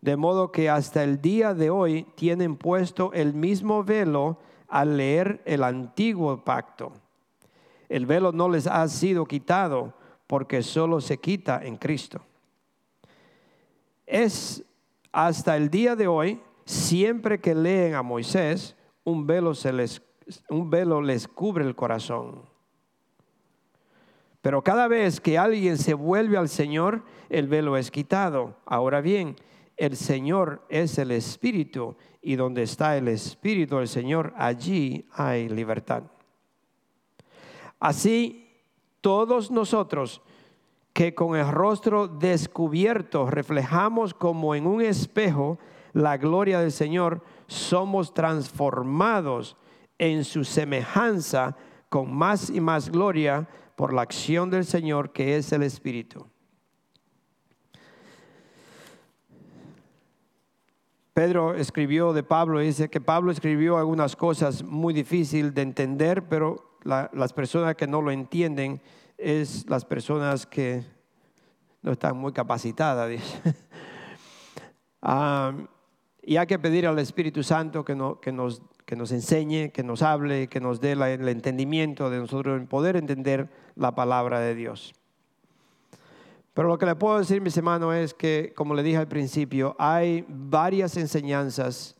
de 0.00 0.16
modo 0.16 0.52
que 0.52 0.70
hasta 0.70 1.02
el 1.02 1.20
día 1.20 1.54
de 1.54 1.70
hoy 1.70 2.06
tienen 2.14 2.56
puesto 2.56 3.12
el 3.12 3.34
mismo 3.34 3.82
velo 3.82 4.38
al 4.68 4.96
leer 4.96 5.42
el 5.44 5.64
antiguo 5.64 6.44
pacto. 6.44 6.92
El 7.88 8.06
velo 8.06 8.32
no 8.32 8.48
les 8.48 8.66
ha 8.66 8.86
sido 8.88 9.24
quitado 9.24 9.94
porque 10.26 10.62
solo 10.62 11.00
se 11.00 11.18
quita 11.18 11.60
en 11.64 11.76
Cristo. 11.76 12.20
Es 14.06 14.62
hasta 15.10 15.56
el 15.56 15.70
día 15.70 15.96
de 15.96 16.06
hoy, 16.06 16.40
siempre 16.64 17.40
que 17.40 17.54
leen 17.54 17.94
a 17.94 18.02
Moisés, 18.02 18.76
un 19.04 19.26
velo, 19.26 19.54
se 19.54 19.72
les, 19.72 20.02
un 20.50 20.68
velo 20.70 21.00
les 21.00 21.26
cubre 21.26 21.64
el 21.64 21.74
corazón. 21.74 22.42
Pero 24.42 24.62
cada 24.62 24.86
vez 24.86 25.20
que 25.20 25.38
alguien 25.38 25.78
se 25.78 25.94
vuelve 25.94 26.36
al 26.36 26.48
Señor, 26.48 27.02
el 27.28 27.48
velo 27.48 27.76
es 27.76 27.90
quitado. 27.90 28.56
Ahora 28.66 29.00
bien, 29.00 29.36
el 29.78 29.96
Señor 29.96 30.66
es 30.68 30.98
el 30.98 31.12
Espíritu 31.12 31.96
y 32.20 32.36
donde 32.36 32.64
está 32.64 32.96
el 32.96 33.08
Espíritu 33.08 33.76
del 33.78 33.88
Señor, 33.88 34.34
allí 34.36 35.06
hay 35.12 35.48
libertad. 35.48 36.02
Así, 37.78 38.62
todos 39.00 39.50
nosotros 39.50 40.20
que 40.92 41.14
con 41.14 41.36
el 41.36 41.48
rostro 41.48 42.08
descubierto 42.08 43.30
reflejamos 43.30 44.14
como 44.14 44.56
en 44.56 44.66
un 44.66 44.82
espejo 44.82 45.58
la 45.92 46.16
gloria 46.16 46.60
del 46.60 46.72
Señor, 46.72 47.22
somos 47.46 48.12
transformados 48.12 49.56
en 49.96 50.24
su 50.24 50.44
semejanza 50.44 51.56
con 51.88 52.12
más 52.12 52.50
y 52.50 52.60
más 52.60 52.90
gloria 52.90 53.48
por 53.76 53.92
la 53.92 54.02
acción 54.02 54.50
del 54.50 54.64
Señor 54.64 55.12
que 55.12 55.36
es 55.36 55.52
el 55.52 55.62
Espíritu. 55.62 56.26
Pedro 61.18 61.56
escribió 61.56 62.12
de 62.12 62.22
Pablo, 62.22 62.60
dice 62.60 62.88
que 62.88 63.00
Pablo 63.00 63.32
escribió 63.32 63.76
algunas 63.76 64.14
cosas 64.14 64.62
muy 64.62 64.94
difíciles 64.94 65.52
de 65.52 65.62
entender, 65.62 66.28
pero 66.28 66.78
las 66.84 67.32
personas 67.32 67.74
que 67.74 67.88
no 67.88 68.00
lo 68.00 68.12
entienden 68.12 68.80
es 69.16 69.68
las 69.68 69.84
personas 69.84 70.46
que 70.46 70.84
no 71.82 71.90
están 71.90 72.16
muy 72.16 72.32
capacitadas. 72.32 73.10
Ah, 75.00 75.52
y 76.22 76.36
hay 76.36 76.46
que 76.48 76.58
pedir 76.58 76.84
al 76.86 76.98
Espíritu 76.98 77.44
Santo 77.44 77.84
que, 77.84 77.96
que, 78.20 78.32
nos, 78.32 78.62
que 78.84 78.96
nos 78.96 79.12
enseñe, 79.12 79.70
que 79.70 79.84
nos 79.84 80.02
hable, 80.02 80.48
que 80.48 80.58
nos 80.58 80.80
dé 80.80 80.92
el 80.92 81.28
entendimiento 81.28 82.10
de 82.10 82.18
nosotros 82.18 82.60
en 82.60 82.66
poder 82.66 82.96
entender 82.96 83.48
la 83.76 83.94
palabra 83.94 84.40
de 84.40 84.56
Dios. 84.56 84.92
Pero 86.58 86.70
lo 86.70 86.76
que 86.76 86.86
le 86.86 86.96
puedo 86.96 87.20
decir, 87.20 87.40
mis 87.40 87.56
hermanos, 87.56 87.94
es 87.94 88.12
que, 88.12 88.52
como 88.56 88.74
le 88.74 88.82
dije 88.82 88.96
al 88.96 89.06
principio, 89.06 89.76
hay 89.78 90.24
varias 90.26 90.96
enseñanzas 90.96 91.94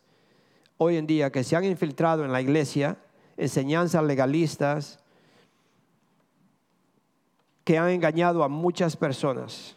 hoy 0.79 0.97
en 0.97 1.07
día 1.07 1.31
que 1.31 1.45
se 1.45 1.55
han 1.55 1.65
infiltrado 1.65 2.25
en 2.25 2.33
la 2.33 2.41
iglesia, 2.41 2.97
enseñanzas 3.37 4.03
legalistas, 4.03 4.99
que 7.63 7.79
han 7.79 7.91
engañado 7.91 8.43
a 8.43 8.49
muchas 8.49 8.97
personas 8.97 9.77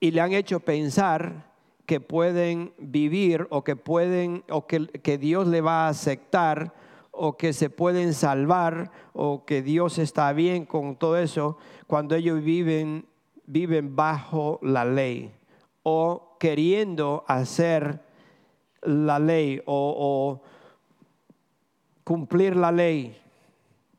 y 0.00 0.10
le 0.10 0.20
han 0.20 0.32
hecho 0.32 0.58
pensar 0.58 1.52
que 1.86 2.00
pueden 2.00 2.72
vivir 2.78 3.46
o 3.48 3.62
que 3.62 3.76
pueden 3.76 4.42
o 4.50 4.66
que, 4.66 4.88
que 4.88 5.18
Dios 5.18 5.46
le 5.46 5.60
va 5.60 5.86
a 5.86 5.90
aceptar 5.90 6.74
o 7.12 7.36
que 7.36 7.52
se 7.52 7.70
pueden 7.70 8.12
salvar 8.12 8.90
o 9.12 9.44
que 9.44 9.62
Dios 9.62 9.98
está 9.98 10.32
bien 10.32 10.66
con 10.66 10.96
todo 10.96 11.16
eso 11.16 11.58
cuando 11.86 12.16
ellos 12.16 12.42
viven 12.42 13.06
viven 13.46 13.94
bajo 13.94 14.58
la 14.62 14.84
ley 14.84 15.32
o 15.82 16.36
queriendo 16.38 17.24
hacer 17.26 18.00
la 18.82 19.18
ley 19.18 19.62
o, 19.66 20.40
cumplir 22.04 22.56
la 22.56 22.72
ley 22.72 23.16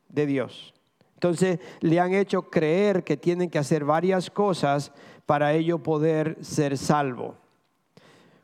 de 0.10 0.26
Dios. 0.26 0.74
Entonces 1.14 1.60
le 1.80 2.00
han 2.00 2.14
hecho 2.14 2.50
creer 2.50 3.04
que 3.04 3.16
tienen 3.16 3.50
que 3.50 3.58
hacer 3.58 3.86
varias 3.86 4.30
cosas 4.30 4.92
para 5.26 5.54
ello 5.54 5.80
poder 5.80 6.38
ser 6.42 6.78
salvo. 6.78 7.36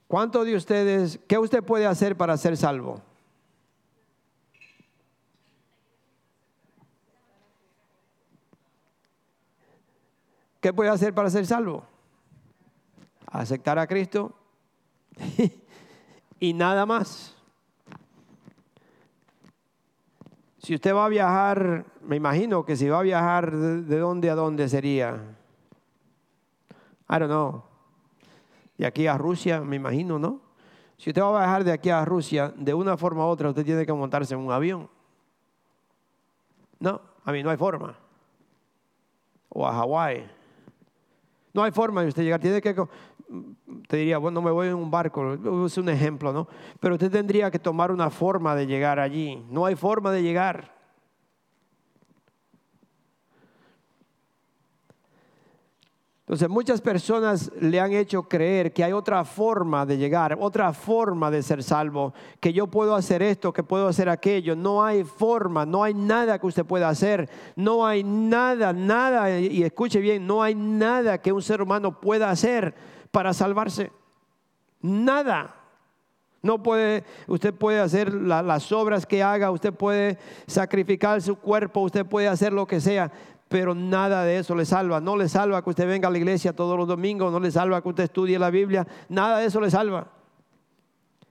¿Cuántos 0.08 0.46
de 0.46 0.56
ustedes, 0.56 1.20
qué 1.28 1.38
usted 1.38 1.62
puede 1.62 1.86
hacer 1.86 2.16
para 2.16 2.38
ser 2.38 2.56
salvo? 2.56 3.02
¿Qué 10.60 10.74
puede 10.74 10.90
hacer 10.90 11.14
para 11.14 11.30
ser 11.30 11.46
salvo? 11.46 11.84
Aceptar 13.28 13.80
a 13.80 13.88
Cristo 13.88 14.34
y 16.40 16.54
nada 16.54 16.86
más. 16.86 17.36
Si 20.58 20.76
usted 20.76 20.94
va 20.94 21.06
a 21.06 21.10
viajar, 21.10 21.86
me 22.02 22.16
imagino 22.16 22.66
que 22.66 22.76
si 22.76 22.90
va 22.90 23.00
a 23.00 23.04
viajar, 23.04 23.56
¿de 23.56 23.98
dónde 23.98 24.30
a 24.30 24.36
dónde 24.36 24.68
sería? 24.68 25.36
I 27.10 27.18
don't 27.18 27.28
know 27.28 27.70
de 28.80 28.86
aquí 28.86 29.08
a 29.08 29.18
Rusia, 29.18 29.60
me 29.60 29.76
imagino, 29.76 30.18
¿no? 30.18 30.40
Si 30.98 31.10
usted 31.10 31.22
va 31.22 31.28
a 31.28 31.46
viajar 31.46 31.64
de 31.66 31.74
aquí 31.74 31.90
a 31.90 32.06
Rusia, 32.06 32.54
de 32.56 32.74
una 32.74 32.96
forma 32.96 33.26
u 33.26 33.28
otra, 33.28 33.50
usted 33.50 33.66
tiene 33.66 33.86
que 33.86 33.92
montarse 33.92 34.34
en 34.34 34.40
un 34.40 34.54
avión. 34.54 34.90
No, 36.80 37.02
a 37.26 37.32
mí 37.34 37.44
no 37.44 37.50
hay 37.50 37.58
forma. 37.58 37.94
O 39.50 39.68
a 39.68 39.74
Hawái. 39.74 40.32
No 41.54 41.64
hay 41.64 41.72
forma 41.72 42.02
de 42.02 42.10
usted 42.10 42.24
llegar. 42.24 42.40
Tiene 42.40 42.62
que, 42.62 42.76
te 43.88 43.98
diría, 43.98 44.18
bueno, 44.18 44.42
me 44.42 44.52
voy 44.52 44.68
en 44.68 44.76
un 44.76 44.90
barco, 44.90 45.66
es 45.66 45.78
un 45.78 45.90
ejemplo, 45.90 46.32
¿no? 46.32 46.48
Pero 46.80 46.96
usted 46.96 47.12
tendría 47.12 47.50
que 47.52 47.60
tomar 47.60 47.92
una 47.92 48.10
forma 48.10 48.56
de 48.56 48.68
llegar 48.68 49.00
allí. 49.00 49.44
No 49.50 49.66
hay 49.66 49.76
forma 49.76 50.12
de 50.12 50.24
llegar. 50.24 50.79
Entonces 56.30 56.48
muchas 56.48 56.80
personas 56.80 57.52
le 57.60 57.80
han 57.80 57.92
hecho 57.92 58.22
creer 58.22 58.72
que 58.72 58.84
hay 58.84 58.92
otra 58.92 59.26
forma 59.26 59.84
de 59.84 59.98
llegar, 59.98 60.38
otra 60.40 60.74
forma 60.74 61.32
de 61.32 61.42
ser 61.42 61.64
salvo, 61.64 62.14
que 62.40 62.54
yo 62.54 62.68
puedo 62.68 62.94
hacer 62.94 63.24
esto, 63.24 63.52
que 63.52 63.64
puedo 63.64 63.88
hacer 63.88 64.10
aquello. 64.10 64.56
No 64.56 64.86
hay 64.86 65.04
forma, 65.04 65.66
no 65.66 65.84
hay 65.84 65.96
nada 65.96 66.38
que 66.38 66.46
usted 66.46 66.64
pueda 66.64 66.88
hacer, 66.88 67.28
no 67.56 67.84
hay 67.84 68.04
nada, 68.04 68.72
nada, 68.74 69.40
y 69.40 69.64
escuche 69.64 70.00
bien, 70.02 70.28
no 70.28 70.44
hay 70.44 70.54
nada 70.54 71.18
que 71.20 71.34
un 71.34 71.42
ser 71.42 71.64
humano 71.64 72.00
pueda 72.00 72.30
hacer 72.30 72.76
para 73.10 73.34
salvarse. 73.34 73.92
Nada. 74.82 75.56
No 76.44 76.62
puede, 76.62 77.04
usted 77.28 77.54
puede 77.56 77.80
hacer 77.80 78.14
las 78.14 78.72
obras 78.72 79.06
que 79.08 79.24
haga, 79.24 79.50
usted 79.50 79.74
puede 79.74 80.20
sacrificar 80.46 81.24
su 81.24 81.36
cuerpo, 81.36 81.82
usted 81.82 82.06
puede 82.06 82.28
hacer 82.28 82.54
lo 82.54 82.66
que 82.66 82.80
sea, 82.80 83.12
pero 83.50 83.74
nada 83.74 84.24
de 84.24 84.38
eso 84.38 84.56
le 84.56 84.64
salva. 84.64 85.02
No 85.02 85.18
le 85.18 85.28
salva 85.28 85.64
que 85.64 85.72
usted 85.72 85.88
venga 85.88 86.08
a 86.08 86.12
la 86.12 86.20
iglesia 86.20 86.56
todos 86.56 86.78
los 86.78 86.88
domingos, 86.88 87.32
no 87.32 87.40
le 87.40 87.52
salva 87.52 87.82
que 87.82 87.90
usted 87.90 88.04
estudie 88.06 88.40
la 88.40 88.52
Biblia, 88.52 88.88
nada 89.10 89.40
de 89.40 89.48
eso 89.48 89.60
le 89.60 89.72
salva. 89.72 90.08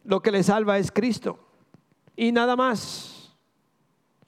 Lo 0.05 0.21
que 0.21 0.33
le 0.33 0.43
salva 0.43 0.79
es 0.79 0.91
Cristo 0.91 1.39
y 2.17 2.33
nada 2.33 2.57
más. 2.57 3.37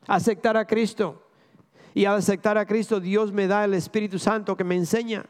Aceptar 0.07 0.57
a 0.57 0.65
Cristo. 0.65 1.27
Y 1.93 2.05
al 2.05 2.19
aceptar 2.19 2.57
a 2.57 2.65
Cristo, 2.65 3.01
Dios 3.01 3.33
me 3.33 3.49
da 3.49 3.65
el 3.65 3.75
Espíritu 3.75 4.19
Santo 4.19 4.57
que 4.57 4.65
me 4.65 4.77
enseña. 4.77 5.27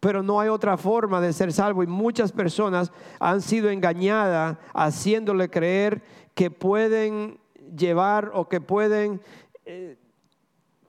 Pero 0.00 0.22
no 0.22 0.40
hay 0.40 0.48
otra 0.48 0.78
forma 0.78 1.20
de 1.20 1.34
ser 1.34 1.52
salvo 1.52 1.82
y 1.82 1.86
muchas 1.86 2.32
personas 2.32 2.90
han 3.18 3.42
sido 3.42 3.68
engañadas 3.68 4.56
haciéndole 4.72 5.50
creer 5.50 6.02
que 6.34 6.50
pueden 6.50 7.38
llevar 7.76 8.30
o 8.32 8.48
que 8.48 8.62
pueden 8.62 9.20
eh, 9.66 9.98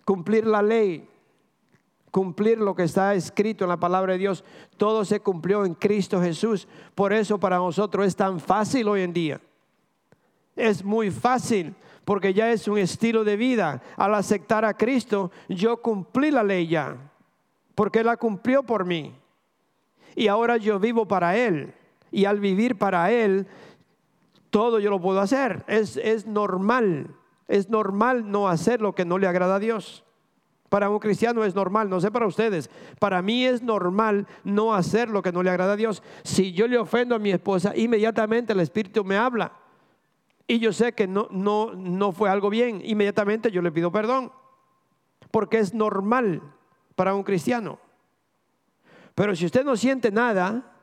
cumplir 0.05 0.45
la 0.45 0.61
ley, 0.61 1.07
cumplir 2.11 2.57
lo 2.57 2.75
que 2.75 2.83
está 2.83 3.15
escrito 3.15 3.63
en 3.63 3.69
la 3.69 3.79
palabra 3.79 4.13
de 4.13 4.19
Dios. 4.19 4.43
Todo 4.77 5.05
se 5.05 5.19
cumplió 5.21 5.65
en 5.65 5.73
Cristo 5.73 6.21
Jesús. 6.21 6.67
Por 6.93 7.13
eso 7.13 7.39
para 7.39 7.57
nosotros 7.57 8.05
es 8.05 8.15
tan 8.15 8.39
fácil 8.39 8.87
hoy 8.87 9.01
en 9.01 9.13
día. 9.13 9.41
Es 10.55 10.83
muy 10.83 11.09
fácil 11.09 11.73
porque 12.03 12.33
ya 12.33 12.51
es 12.51 12.67
un 12.67 12.77
estilo 12.77 13.23
de 13.23 13.37
vida. 13.37 13.81
Al 13.95 14.13
aceptar 14.15 14.65
a 14.65 14.75
Cristo, 14.75 15.31
yo 15.47 15.81
cumplí 15.81 16.31
la 16.31 16.43
ley 16.43 16.67
ya, 16.67 16.97
porque 17.75 18.03
la 18.03 18.17
cumplió 18.17 18.63
por 18.63 18.85
mí. 18.85 19.15
Y 20.15 20.27
ahora 20.27 20.57
yo 20.57 20.79
vivo 20.79 21.07
para 21.07 21.37
Él. 21.37 21.73
Y 22.11 22.25
al 22.25 22.39
vivir 22.41 22.77
para 22.77 23.11
Él, 23.11 23.47
todo 24.49 24.79
yo 24.79 24.89
lo 24.89 24.99
puedo 24.99 25.21
hacer. 25.21 25.63
Es, 25.67 25.95
es 25.95 26.27
normal. 26.27 27.15
Es 27.51 27.69
normal 27.69 28.31
no 28.31 28.47
hacer 28.47 28.81
lo 28.81 28.95
que 28.95 29.05
no 29.05 29.17
le 29.17 29.27
agrada 29.27 29.55
a 29.55 29.59
Dios. 29.59 30.03
Para 30.69 30.89
un 30.89 30.99
cristiano 30.99 31.43
es 31.43 31.53
normal, 31.53 31.89
no 31.89 31.99
sé 31.99 32.11
para 32.11 32.25
ustedes. 32.25 32.69
Para 32.97 33.21
mí 33.21 33.45
es 33.45 33.61
normal 33.61 34.25
no 34.45 34.73
hacer 34.73 35.09
lo 35.09 35.21
que 35.21 35.33
no 35.33 35.43
le 35.43 35.49
agrada 35.49 35.73
a 35.73 35.75
Dios. 35.75 36.01
Si 36.23 36.53
yo 36.53 36.65
le 36.67 36.77
ofendo 36.77 37.13
a 37.13 37.19
mi 37.19 37.31
esposa, 37.31 37.75
inmediatamente 37.75 38.53
el 38.53 38.61
Espíritu 38.61 39.03
me 39.03 39.17
habla 39.17 39.51
y 40.47 40.59
yo 40.59 40.73
sé 40.73 40.93
que 40.93 41.07
no, 41.07 41.27
no, 41.31 41.73
no 41.73 42.11
fue 42.11 42.29
algo 42.29 42.49
bien, 42.49 42.81
inmediatamente 42.83 43.51
yo 43.51 43.61
le 43.61 43.71
pido 43.71 43.91
perdón, 43.91 44.31
porque 45.29 45.59
es 45.59 45.73
normal 45.73 46.41
para 46.95 47.13
un 47.15 47.23
cristiano. 47.23 47.79
Pero 49.15 49.35
si 49.35 49.45
usted 49.45 49.63
no 49.63 49.75
siente 49.75 50.11
nada, 50.11 50.73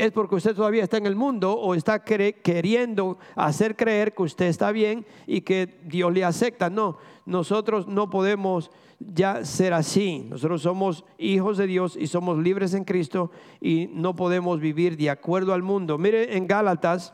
es 0.00 0.12
porque 0.12 0.34
usted 0.34 0.54
todavía 0.54 0.82
está 0.82 0.96
en 0.96 1.06
el 1.06 1.16
mundo 1.16 1.52
o 1.52 1.74
está 1.74 2.02
queriendo 2.02 3.18
hacer 3.34 3.76
creer 3.76 4.14
que 4.14 4.22
usted 4.22 4.46
está 4.46 4.72
bien 4.72 5.06
y 5.26 5.42
que 5.42 5.78
Dios 5.84 6.12
le 6.12 6.24
acepta. 6.24 6.70
No, 6.70 6.98
nosotros 7.26 7.86
no 7.86 8.10
podemos 8.10 8.70
ya 8.98 9.44
ser 9.44 9.72
así. 9.72 10.26
Nosotros 10.28 10.62
somos 10.62 11.04
hijos 11.18 11.58
de 11.58 11.66
Dios 11.66 11.96
y 11.96 12.06
somos 12.06 12.38
libres 12.38 12.74
en 12.74 12.84
Cristo 12.84 13.30
y 13.60 13.88
no 13.92 14.16
podemos 14.16 14.60
vivir 14.60 14.96
de 14.96 15.10
acuerdo 15.10 15.54
al 15.54 15.62
mundo. 15.62 15.98
Mire 15.98 16.36
en 16.36 16.46
Gálatas 16.46 17.12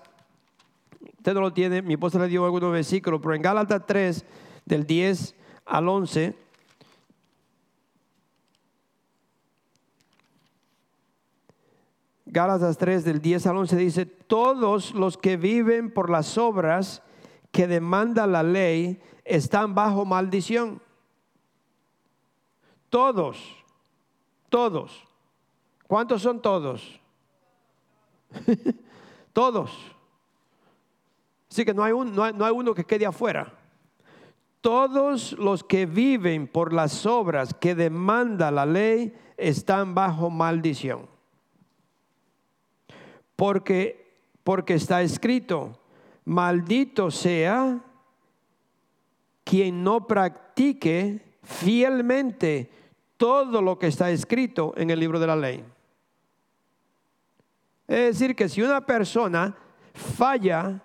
Usted 1.26 1.34
no 1.34 1.40
lo 1.40 1.52
tiene, 1.52 1.82
mi 1.82 1.94
esposa 1.94 2.20
le 2.20 2.28
dio 2.28 2.44
algunos 2.44 2.70
versículos, 2.70 3.20
pero 3.20 3.34
en 3.34 3.42
Gálatas 3.42 3.82
3, 3.84 4.24
del 4.64 4.86
10 4.86 5.34
al 5.64 5.88
11, 5.88 6.36
Gálatas 12.36 12.76
3 12.76 13.02
del 13.02 13.22
10 13.22 13.46
al 13.46 13.56
11 13.56 13.76
dice, 13.76 14.04
todos 14.04 14.92
los 14.92 15.16
que 15.16 15.38
viven 15.38 15.90
por 15.90 16.10
las 16.10 16.36
obras 16.36 17.02
que 17.50 17.66
demanda 17.66 18.26
la 18.26 18.42
ley 18.42 19.00
están 19.24 19.74
bajo 19.74 20.04
maldición. 20.04 20.82
Todos, 22.90 23.38
todos. 24.50 25.02
¿Cuántos 25.86 26.20
son 26.20 26.42
todos? 26.42 27.00
todos. 29.32 29.70
Así 31.50 31.64
que 31.64 31.72
no 31.72 31.82
hay, 31.82 31.94
no, 31.94 32.22
hay, 32.22 32.52
uno 32.52 32.74
que 32.74 32.84
quede 32.84 33.06
afuera. 33.06 33.50
Todos 34.60 35.32
los 35.38 35.64
que 35.64 35.86
viven 35.86 36.46
por 36.46 36.74
las 36.74 37.06
obras 37.06 37.54
que 37.54 37.74
demanda 37.74 38.50
la 38.50 38.66
ley 38.66 39.14
están 39.38 39.94
bajo 39.94 40.28
maldición. 40.28 41.15
Porque, 43.36 44.14
porque 44.42 44.74
está 44.74 45.02
escrito, 45.02 45.78
maldito 46.24 47.10
sea 47.10 47.80
quien 49.44 49.84
no 49.84 50.06
practique 50.06 51.22
fielmente 51.42 52.70
todo 53.16 53.62
lo 53.62 53.78
que 53.78 53.86
está 53.86 54.10
escrito 54.10 54.74
en 54.76 54.90
el 54.90 54.98
libro 54.98 55.20
de 55.20 55.26
la 55.26 55.36
ley. 55.36 55.64
Es 57.86 58.18
decir, 58.18 58.34
que 58.34 58.48
si 58.48 58.62
una 58.62 58.84
persona 58.84 59.56
falla 59.94 60.82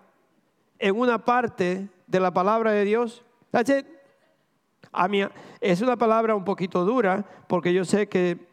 en 0.82 1.00
una 1.00 1.24
parte 1.24 1.88
de 2.08 2.20
la 2.20 2.34
palabra 2.34 2.72
de 2.72 2.84
Dios. 2.84 3.24
Es 5.62 5.82
una 5.82 5.96
palabra 5.96 6.36
un 6.36 6.44
poquito 6.44 6.84
dura 6.84 7.24
porque 7.48 7.74
yo 7.74 7.86
sé 7.86 8.10
que 8.10 8.50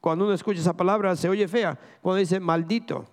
cuando 0.00 0.24
uno 0.24 0.34
escucha 0.34 0.60
esa 0.60 0.76
palabra 0.76 1.14
se 1.14 1.28
oye 1.28 1.46
fea. 1.46 1.78
Cuando 2.00 2.18
dice 2.18 2.40
maldito. 2.40 3.04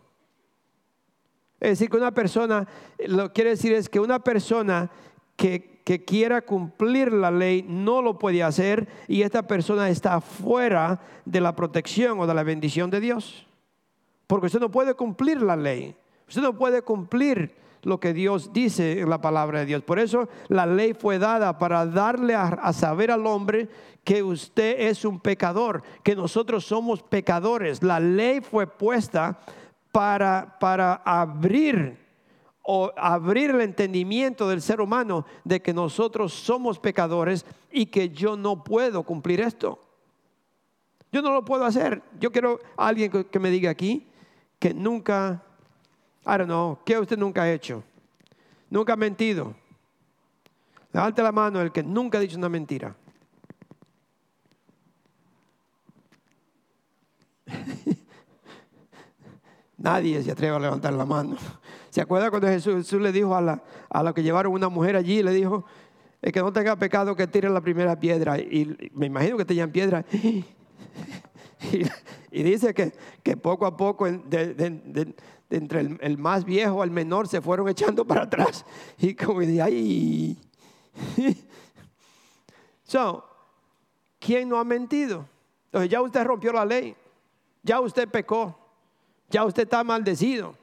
Es 1.59 1.71
decir, 1.71 1.89
que 1.89 1.97
una 1.97 2.13
persona, 2.13 2.67
lo 3.07 3.27
que 3.27 3.33
quiere 3.33 3.49
decir 3.51 3.73
es 3.73 3.89
que 3.89 3.99
una 3.99 4.19
persona 4.19 4.89
que, 5.35 5.81
que, 5.83 6.05
quiera 6.05 6.41
cumplir 6.41 7.11
la 7.11 7.31
ley 7.31 7.65
no 7.67 8.01
lo 8.01 8.17
puede 8.17 8.43
hacer 8.43 8.87
y 9.07 9.21
esta 9.21 9.47
persona 9.47 9.89
está 9.89 10.21
fuera 10.21 11.01
de 11.25 11.41
la 11.41 11.55
protección 11.55 12.19
o 12.19 12.27
de 12.27 12.33
la 12.33 12.43
bendición 12.43 12.89
de 12.89 12.99
Dios. 12.99 13.45
Porque 14.27 14.45
usted 14.47 14.59
no 14.59 14.69
puede 14.69 14.93
cumplir 14.93 15.41
la 15.41 15.55
ley. 15.55 15.95
Usted 16.27 16.41
no 16.41 16.55
puede 16.55 16.81
cumplir 16.81 17.55
lo 17.83 17.99
que 17.99 18.13
Dios 18.13 18.51
dice 18.53 18.99
en 18.99 19.09
la 19.09 19.21
palabra 19.21 19.59
de 19.59 19.65
Dios. 19.65 19.83
Por 19.83 19.99
eso 19.99 20.29
la 20.47 20.65
ley 20.65 20.93
fue 20.93 21.19
dada 21.19 21.57
para 21.57 21.85
darle 21.85 22.35
a, 22.35 22.71
saber 22.73 23.11
al 23.11 23.25
hombre 23.25 23.69
que 24.03 24.23
usted 24.23 24.75
es 24.79 25.05
un 25.05 25.19
pecador, 25.19 25.83
que 26.03 26.15
nosotros 26.15 26.65
somos 26.65 27.01
pecadores. 27.03 27.83
La 27.83 27.99
ley 27.99 28.41
fue 28.41 28.67
puesta 28.67 29.39
para, 29.91 30.57
para 30.59 30.95
abrir 31.05 31.97
o 32.61 32.91
abrir 32.95 33.49
el 33.49 33.61
entendimiento 33.61 34.47
del 34.47 34.61
ser 34.61 34.79
humano 34.79 35.25
de 35.43 35.61
que 35.61 35.73
nosotros 35.73 36.33
somos 36.33 36.77
pecadores 36.77 37.45
y 37.71 37.87
que 37.87 38.09
yo 38.09 38.37
no 38.37 38.63
puedo 38.63 39.03
cumplir 39.03 39.41
esto. 39.41 39.79
Yo 41.11 41.21
no 41.21 41.31
lo 41.31 41.43
puedo 41.43 41.65
hacer. 41.65 42.03
Yo 42.19 42.31
quiero 42.31 42.59
a 42.77 42.87
alguien 42.87 43.11
que 43.23 43.39
me 43.39 43.49
diga 43.49 43.71
aquí 43.71 44.07
que 44.59 44.73
nunca 44.73 45.43
I 46.25 46.37
don't 46.37 46.45
know, 46.45 46.77
¿qué 46.85 46.99
usted 46.99 47.17
nunca 47.17 47.43
ha 47.43 47.51
hecho? 47.51 47.83
Nunca 48.69 48.93
ha 48.93 48.95
mentido. 48.95 49.55
Levante 50.91 51.23
la 51.23 51.31
mano 51.31 51.61
el 51.61 51.71
que 51.71 51.81
nunca 51.81 52.17
ha 52.17 52.21
dicho 52.21 52.37
una 52.37 52.49
mentira. 52.49 52.95
Nadie 59.79 60.21
se 60.21 60.31
atreve 60.31 60.55
a 60.55 60.59
levantar 60.59 60.93
la 60.93 61.05
mano. 61.05 61.37
¿Se 61.89 62.01
acuerda 62.01 62.29
cuando 62.29 62.47
Jesús, 62.47 62.91
le 62.93 63.11
dijo 63.11 63.35
a 63.35 63.41
la, 63.41 64.13
que 64.13 64.21
llevaron 64.21 64.51
una 64.51 64.67
mujer 64.67 64.97
allí? 64.97 65.23
Le 65.23 65.31
dijo, 65.31 65.63
que 66.21 66.39
no 66.41 66.51
tenga 66.51 66.75
pecado 66.75 67.15
que 67.15 67.25
tire 67.27 67.49
la 67.49 67.61
primera 67.61 67.97
piedra. 67.97 68.37
Y 68.37 68.91
me 68.93 69.05
imagino 69.05 69.37
que 69.37 69.45
tenían 69.45 69.71
piedra. 69.71 70.05
Y, 72.31 72.43
dice 72.43 72.73
que, 72.73 72.93
que, 73.21 73.35
poco 73.35 73.65
a 73.65 73.75
poco 73.75 74.09
de, 74.09 75.13
entre 75.49 75.81
el, 75.81 76.17
más 76.17 76.45
viejo 76.45 76.81
al 76.81 76.89
menor 76.89 77.27
se 77.27 77.41
fueron 77.41 77.67
echando 77.67 78.05
para 78.05 78.21
atrás. 78.23 78.65
Y 78.99 79.13
como 79.13 79.41
de 79.41 79.61
ahí. 79.61 80.37
so, 82.83 83.25
¿quién 84.19 84.47
no 84.47 84.57
ha 84.57 84.63
mentido? 84.63 85.25
Entonces 85.65 85.89
ya 85.89 86.01
usted 86.01 86.23
rompió 86.23 86.53
la 86.53 86.63
ley. 86.63 86.95
Ya 87.61 87.81
usted 87.81 88.07
pecó. 88.07 88.68
Ya 89.29 89.45
usted 89.45 89.63
está 89.63 89.83
maldecido. 89.83 90.55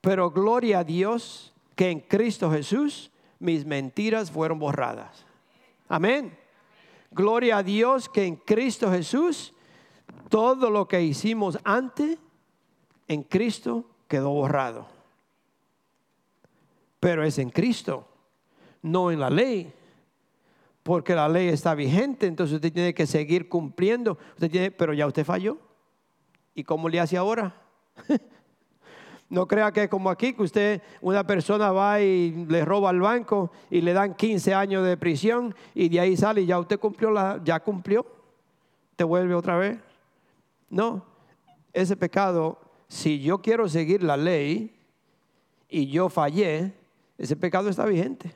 Pero 0.00 0.30
gloria 0.30 0.80
a 0.80 0.84
Dios 0.84 1.52
que 1.74 1.90
en 1.90 2.00
Cristo 2.00 2.50
Jesús 2.50 3.10
mis 3.38 3.64
mentiras 3.64 4.30
fueron 4.30 4.58
borradas. 4.58 5.24
Amén. 5.88 6.36
Gloria 7.10 7.58
a 7.58 7.62
Dios 7.62 8.08
que 8.08 8.24
en 8.24 8.36
Cristo 8.36 8.90
Jesús 8.90 9.54
todo 10.28 10.70
lo 10.70 10.86
que 10.86 11.02
hicimos 11.02 11.58
antes 11.64 12.18
en 13.06 13.22
Cristo 13.22 13.84
quedó 14.06 14.30
borrado. 14.30 14.86
Pero 17.00 17.24
es 17.24 17.38
en 17.38 17.50
Cristo, 17.50 18.06
no 18.82 19.10
en 19.10 19.20
la 19.20 19.30
ley. 19.30 19.72
Porque 20.82 21.14
la 21.14 21.28
ley 21.28 21.48
está 21.48 21.74
vigente, 21.74 22.26
entonces 22.26 22.56
usted 22.56 22.72
tiene 22.72 22.94
que 22.94 23.06
seguir 23.06 23.48
cumpliendo. 23.48 24.18
Usted 24.34 24.50
tiene, 24.50 24.70
pero 24.70 24.92
ya 24.92 25.06
usted 25.06 25.24
falló. 25.24 25.58
¿Y 26.54 26.64
cómo 26.64 26.88
le 26.88 27.00
hace 27.00 27.16
ahora? 27.16 27.54
No 29.30 29.46
crea 29.46 29.70
que 29.72 29.82
es 29.82 29.90
como 29.90 30.08
aquí, 30.08 30.32
que 30.32 30.42
usted, 30.42 30.82
una 31.02 31.22
persona 31.22 31.70
va 31.70 32.00
y 32.00 32.46
le 32.48 32.64
roba 32.64 32.88
al 32.88 33.00
banco 33.00 33.50
y 33.68 33.82
le 33.82 33.92
dan 33.92 34.14
15 34.14 34.54
años 34.54 34.86
de 34.86 34.96
prisión 34.96 35.54
y 35.74 35.90
de 35.90 36.00
ahí 36.00 36.16
sale 36.16 36.40
y 36.40 36.46
ya 36.46 36.58
usted 36.58 36.80
cumplió, 36.80 37.10
la, 37.10 37.38
ya 37.44 37.60
cumplió, 37.60 38.06
te 38.96 39.04
vuelve 39.04 39.34
otra 39.34 39.58
vez. 39.58 39.78
No, 40.70 41.04
ese 41.74 41.94
pecado 41.94 42.58
si 42.88 43.20
yo 43.20 43.38
quiero 43.40 43.68
seguir 43.68 44.02
la 44.02 44.16
ley 44.16 44.74
y 45.68 45.86
yo 45.88 46.08
fallé, 46.08 46.72
ese 47.18 47.36
pecado 47.36 47.68
está 47.68 47.84
vigente. 47.84 48.32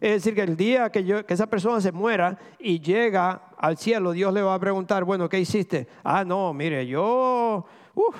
Es 0.00 0.12
decir, 0.12 0.34
que 0.34 0.42
el 0.42 0.56
día 0.56 0.90
que, 0.90 1.04
yo, 1.04 1.26
que 1.26 1.34
esa 1.34 1.48
persona 1.48 1.80
se 1.80 1.92
muera 1.92 2.38
y 2.58 2.80
llega 2.80 3.51
al 3.62 3.78
cielo, 3.78 4.10
Dios 4.10 4.34
le 4.34 4.42
va 4.42 4.54
a 4.54 4.58
preguntar, 4.58 5.04
bueno, 5.04 5.28
¿qué 5.28 5.38
hiciste? 5.38 5.86
Ah, 6.02 6.24
no, 6.24 6.52
mire, 6.52 6.84
yo, 6.84 7.64
uf, 7.94 8.16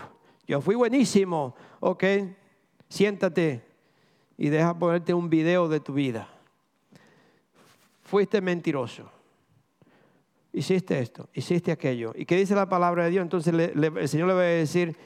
yo 0.46 0.60
fui 0.60 0.76
buenísimo. 0.76 1.56
Ok, 1.80 2.04
siéntate 2.88 3.60
y 4.38 4.50
deja 4.50 4.78
ponerte 4.78 5.12
un 5.12 5.28
video 5.28 5.68
de 5.68 5.80
tu 5.80 5.94
vida. 5.94 6.28
Fuiste 8.02 8.40
mentiroso. 8.40 9.10
Hiciste 10.52 11.00
esto, 11.00 11.28
hiciste 11.34 11.72
aquello. 11.72 12.12
¿Y 12.14 12.24
qué 12.24 12.36
dice 12.36 12.54
la 12.54 12.68
palabra 12.68 13.04
de 13.04 13.10
Dios? 13.10 13.22
Entonces 13.22 13.52
el 13.52 14.08
Señor 14.08 14.28
le 14.28 14.34
va 14.34 14.42
a 14.42 14.44
decir, 14.44 14.96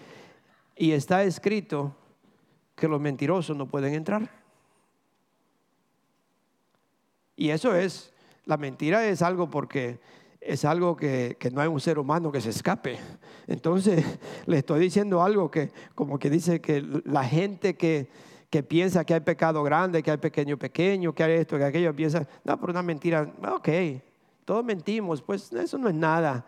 y 0.77 0.93
está 0.93 1.25
escrito 1.25 1.97
que 2.75 2.89
los 2.89 3.01
mentirosos 3.01 3.57
no 3.57 3.67
pueden 3.67 3.95
entrar. 3.95 4.31
Y 7.37 7.49
eso 7.49 7.75
es, 7.75 8.13
la 8.45 8.59
mentira 8.59 9.07
es 9.07 9.23
algo 9.23 9.49
porque 9.49 9.99
es 10.47 10.65
algo 10.65 10.97
que, 10.97 11.37
no 11.53 11.61
hay 11.61 11.69
un 11.69 11.81
ser 11.81 11.99
humano 11.99 12.31
que 12.31 12.41
se 12.41 12.51
escape. 12.51 12.99
Entonces, 13.47 14.05
le 14.47 14.59
estoy 14.59 14.81
diciendo 14.81 15.23
algo 15.23 15.51
que 15.51 15.71
como 15.95 16.19
que 16.19 16.31
dice 16.31 16.61
que 16.61 16.83
la 17.05 17.25
gente 17.25 17.77
que, 17.77 18.09
que 18.49 18.63
piensa 18.63 19.05
que 19.05 19.15
hay 19.15 19.21
pecado 19.21 19.63
grande, 19.63 20.03
que 20.03 20.11
hay 20.11 20.17
pequeño 20.19 20.57
pequeño, 20.57 21.13
que 21.15 21.25
hay 21.25 21.33
esto, 21.33 21.59
que 21.59 21.65
aquello, 21.65 21.95
piensa, 21.95 22.27
no, 22.45 22.59
pero 22.59 22.71
una 22.71 22.83
mentira, 22.83 23.33
ok, 23.53 23.69
todos 24.45 24.65
mentimos, 24.65 25.21
pues 25.21 25.53
eso 25.53 25.79
no 25.79 25.89
es 25.89 25.95
nada. 25.95 26.47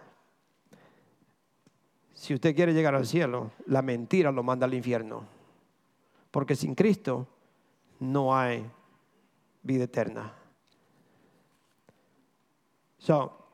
Si 2.14 2.34
usted 2.34 2.54
quiere 2.54 2.72
llegar 2.72 2.94
al 2.94 3.06
cielo, 3.06 3.52
la 3.66 3.82
mentira 3.82 4.32
lo 4.32 4.42
manda 4.42 4.66
al 4.66 4.74
infierno. 4.74 5.24
Porque 6.30 6.54
sin 6.54 6.74
Cristo 6.74 7.26
no 8.00 8.36
hay 8.36 8.68
vida 9.62 9.84
eterna. 9.84 10.34
So, 12.98 13.47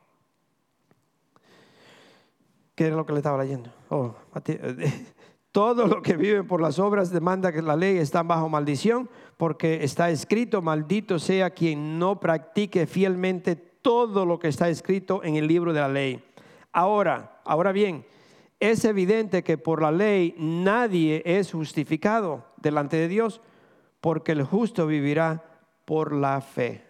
¿Qué 2.75 2.89
es 2.89 2.93
lo 2.93 3.07
que 3.07 3.13
le 3.13 3.19
estaba 3.19 3.43
leyendo? 3.43 3.71
Oh, 3.89 4.15
todo 5.53 5.87
lo 5.87 6.03
que 6.03 6.17
vive 6.17 6.43
por 6.43 6.61
las 6.61 6.79
obras 6.79 7.11
demanda 7.11 7.53
que 7.53 7.63
la 7.63 7.77
ley 7.77 7.99
está 7.99 8.23
bajo 8.23 8.49
maldición, 8.49 9.09
porque 9.37 9.85
está 9.85 10.11
escrito, 10.11 10.61
maldito 10.61 11.19
sea 11.19 11.51
quien 11.51 11.99
no 11.99 12.19
practique 12.19 12.87
fielmente 12.87 13.55
todo 13.55 14.27
lo 14.27 14.39
que 14.39 14.49
está 14.49 14.69
escrito 14.69 15.23
en 15.23 15.37
el 15.37 15.47
libro 15.47 15.73
de 15.73 15.81
la 15.81 15.89
ley. 15.89 16.25
Ahora, 16.73 17.41
ahora 17.45 17.71
bien, 17.71 18.05
es 18.59 18.85
evidente 18.85 19.45
que 19.45 19.59
por 19.59 19.81
la 19.81 19.93
ley 19.93 20.35
nadie 20.39 21.23
es 21.25 21.53
justificado 21.53 22.45
delante 22.57 22.97
de 22.97 23.07
Dios, 23.07 23.41
porque 24.01 24.33
el 24.33 24.43
justo 24.43 24.87
vivirá 24.87 25.45
por 25.85 26.13
la 26.13 26.41
fe. 26.41 26.83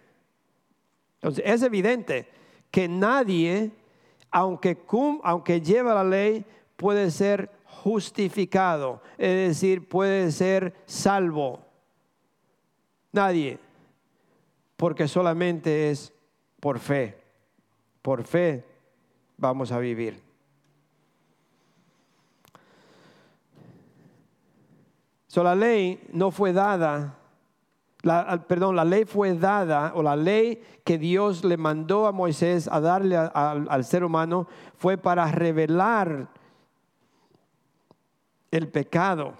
Entonces, 1.15 1.43
es 1.45 1.61
evidente 1.61 2.27
que 2.71 2.87
nadie 2.87 3.71
aunque, 4.35 4.77
aunque 5.23 5.61
lleva 5.61 5.93
la 5.93 6.03
ley, 6.03 6.43
puede 6.75 7.09
ser 7.09 7.49
justificado, 7.63 9.01
es 9.17 9.47
decir, 9.47 9.87
puede 9.87 10.29
ser 10.29 10.75
salvo. 10.85 11.61
Nadie, 13.13 13.57
porque 14.75 15.07
solamente 15.07 15.89
es 15.89 16.11
por 16.59 16.79
fe. 16.79 17.17
Por 18.01 18.25
fe 18.25 18.65
vamos 19.37 19.71
a 19.71 19.79
vivir. 19.79 20.21
So, 25.27 25.43
la 25.43 25.55
ley 25.55 26.05
no 26.11 26.29
fue 26.29 26.51
dada 26.51 27.17
perdón, 28.47 28.75
la 28.75 28.85
ley 28.85 29.05
fue 29.05 29.33
dada, 29.33 29.93
o 29.95 30.03
la 30.03 30.15
ley 30.15 30.61
que 30.83 30.97
Dios 30.97 31.43
le 31.43 31.57
mandó 31.57 32.05
a 32.05 32.11
Moisés 32.11 32.67
a 32.71 32.79
darle 32.79 33.17
al 33.17 33.83
ser 33.83 34.03
humano, 34.03 34.47
fue 34.75 34.97
para 34.97 35.31
revelar 35.31 36.29
el 38.51 38.69
pecado. 38.69 39.33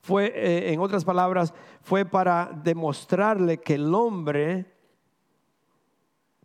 Fue, 0.00 0.26
eh, 0.34 0.72
en 0.72 0.80
otras 0.80 1.04
palabras, 1.04 1.54
fue 1.82 2.04
para 2.04 2.50
demostrarle 2.62 3.58
que 3.58 3.74
el 3.74 3.94
hombre, 3.94 4.66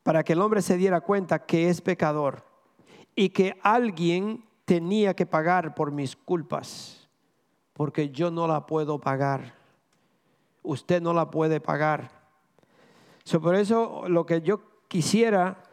para 0.03 0.23
que 0.23 0.33
el 0.33 0.41
hombre 0.41 0.61
se 0.61 0.77
diera 0.77 1.01
cuenta 1.01 1.45
que 1.45 1.69
es 1.69 1.81
pecador 1.81 2.43
y 3.15 3.29
que 3.29 3.59
alguien 3.63 4.45
tenía 4.65 5.15
que 5.15 5.25
pagar 5.25 5.73
por 5.73 5.91
mis 5.91 6.15
culpas, 6.15 7.09
porque 7.73 8.09
yo 8.09 8.29
no 8.31 8.47
la 8.47 8.65
puedo 8.65 8.99
pagar 8.99 9.60
usted 10.63 11.01
no 11.01 11.13
la 11.13 11.29
puede 11.29 11.59
pagar. 11.59 12.11
por 13.41 13.55
eso 13.55 14.07
lo 14.07 14.25
que 14.25 14.41
yo 14.41 14.61
quisiera 14.87 15.63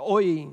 hoy, 0.00 0.50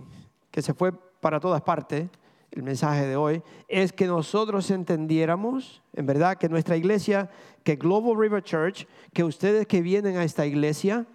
que 0.51 0.61
se 0.61 0.73
fue 0.73 0.91
para 0.91 1.39
todas 1.39 1.61
partes, 1.61 2.09
el 2.51 2.61
mensaje 2.61 3.07
de 3.07 3.15
hoy, 3.15 3.41
es 3.67 3.91
que 3.91 4.05
nosotros 4.05 4.69
entendiéramos, 4.69 5.81
en 5.93 6.05
verdad, 6.05 6.37
que 6.37 6.49
nuestra 6.49 6.77
iglesia, 6.77 7.31
que 7.63 7.75
Global 7.75 8.15
River 8.15 8.43
Church, 8.43 8.87
que 9.11 9.23
ustedes 9.23 9.65
que 9.65 9.81
vienen 9.81 10.17
a 10.17 10.23
esta 10.23 10.45
iglesia, 10.45 11.07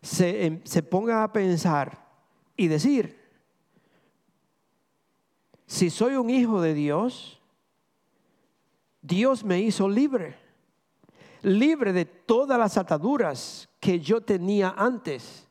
se, 0.00 0.46
em, 0.46 0.60
se 0.64 0.82
pongan 0.82 1.22
a 1.22 1.32
pensar 1.32 2.06
y 2.56 2.68
decir, 2.68 3.18
si 5.66 5.90
soy 5.90 6.14
un 6.14 6.30
hijo 6.30 6.62
de 6.62 6.72
Dios, 6.72 7.42
Dios 9.02 9.44
me 9.44 9.60
hizo 9.60 9.88
libre 9.88 10.47
libre 11.42 11.92
de 11.92 12.04
todas 12.04 12.58
las 12.58 12.76
ataduras 12.76 13.68
que 13.80 14.00
yo 14.00 14.20
tenía 14.20 14.74
antes, 14.76 15.48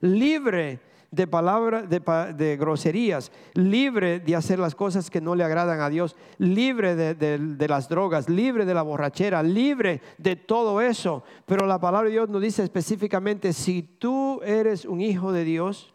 libre 0.00 0.80
de 1.10 1.26
palabras, 1.26 1.88
de, 1.88 2.56
groserías, 2.56 3.32
libre 3.54 4.20
de 4.20 4.36
hacer 4.36 4.58
las 4.58 4.74
cosas 4.74 5.08
que 5.08 5.20
no 5.20 5.34
le 5.34 5.44
agradan 5.44 5.80
a 5.80 5.88
Dios, 5.88 6.16
libre 6.38 6.94
de, 6.94 7.68
las 7.68 7.88
drogas, 7.88 8.28
libre 8.28 8.64
de 8.64 8.74
la 8.74 8.82
borrachera, 8.82 9.42
libre 9.42 10.02
de 10.18 10.36
todo 10.36 10.80
eso. 10.80 11.24
Pero 11.46 11.66
la 11.66 11.80
palabra 11.80 12.08
de 12.08 12.12
Dios 12.12 12.28
nos 12.28 12.42
dice 12.42 12.62
específicamente, 12.62 13.52
si 13.52 13.82
tú 13.82 14.40
eres 14.42 14.84
un 14.84 15.00
hijo 15.00 15.32
de 15.32 15.44
Dios, 15.44 15.94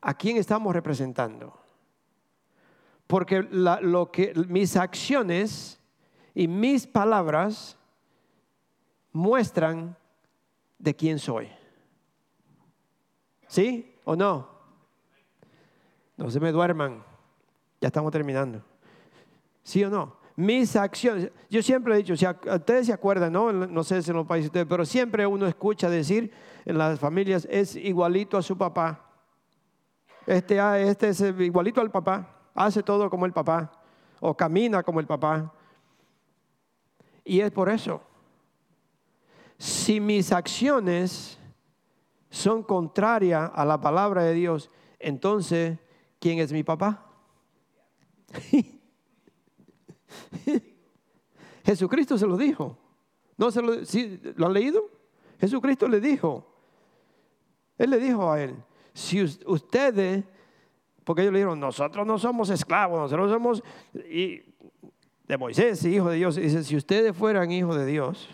¿a 0.00 0.14
quién 0.14 0.36
estamos 0.36 0.72
representando? 0.72 1.58
Porque 3.06 3.42
lo 3.42 4.10
que, 4.10 4.32
mis 4.48 4.76
acciones 4.76 5.78
y 6.34 6.48
mis 6.48 6.86
palabras 6.86 7.78
muestran 9.12 9.96
de 10.78 10.94
quién 10.94 11.18
soy. 11.18 11.48
¿Sí 13.46 13.94
o 14.04 14.16
no? 14.16 14.48
No 16.16 16.30
se 16.30 16.40
me 16.40 16.50
duerman. 16.50 17.04
Ya 17.80 17.88
estamos 17.88 18.10
terminando. 18.12 18.62
¿Sí 19.62 19.84
o 19.84 19.90
no? 19.90 20.16
Mis 20.36 20.74
acciones. 20.74 21.30
Yo 21.48 21.62
siempre 21.62 21.94
he 21.94 21.98
dicho, 21.98 22.16
si 22.16 22.26
ustedes 22.26 22.86
se 22.86 22.92
acuerdan, 22.92 23.32
¿no? 23.32 23.52
No 23.52 23.84
sé 23.84 24.02
si 24.02 24.10
en 24.10 24.16
los 24.16 24.26
países 24.26 24.46
ustedes, 24.46 24.66
pero 24.66 24.84
siempre 24.84 25.26
uno 25.26 25.46
escucha 25.46 25.88
decir 25.88 26.32
en 26.64 26.76
las 26.76 26.98
familias, 26.98 27.46
es 27.50 27.76
igualito 27.76 28.36
a 28.36 28.42
su 28.42 28.58
papá. 28.58 29.04
Este, 30.26 30.58
ah, 30.58 30.78
este 30.78 31.10
es 31.10 31.20
igualito 31.20 31.80
al 31.80 31.90
papá. 31.90 32.28
Hace 32.54 32.82
todo 32.82 33.08
como 33.08 33.26
el 33.26 33.32
papá. 33.32 33.70
O 34.20 34.36
camina 34.36 34.82
como 34.82 34.98
el 34.98 35.06
papá. 35.06 35.52
Y 37.24 37.40
es 37.40 37.50
por 37.50 37.68
eso. 37.68 38.02
Si 39.58 40.00
mis 40.00 40.30
acciones 40.32 41.38
son 42.30 42.62
contrarias 42.62 43.50
a 43.54 43.64
la 43.64 43.80
palabra 43.80 44.22
de 44.24 44.34
Dios, 44.34 44.70
entonces, 44.98 45.78
¿quién 46.18 46.38
es 46.38 46.52
mi 46.52 46.62
papá? 46.62 47.06
Jesucristo 51.64 52.18
se 52.18 52.26
lo 52.26 52.36
dijo. 52.36 52.76
¿No 53.36 53.50
se 53.50 53.62
lo, 53.62 53.72
¿Lo 54.36 54.46
han 54.46 54.52
leído? 54.52 54.90
Jesucristo 55.40 55.88
le 55.88 56.00
dijo. 56.00 56.54
Él 57.78 57.90
le 57.90 57.98
dijo 57.98 58.30
a 58.30 58.40
él, 58.40 58.54
si 58.92 59.22
ustedes, 59.46 60.24
porque 61.02 61.22
ellos 61.22 61.32
le 61.32 61.40
dijeron, 61.40 61.58
nosotros 61.58 62.06
no 62.06 62.18
somos 62.18 62.50
esclavos, 62.50 63.00
nosotros 63.00 63.32
somos, 63.32 63.62
de 65.26 65.38
Moisés, 65.38 65.84
hijo 65.84 66.10
de 66.10 66.16
Dios. 66.16 66.36
Dice, 66.36 66.64
si 66.64 66.76
ustedes 66.76 67.16
fueran 67.16 67.50
hijos 67.50 67.76
de 67.76 67.86
Dios, 67.86 68.28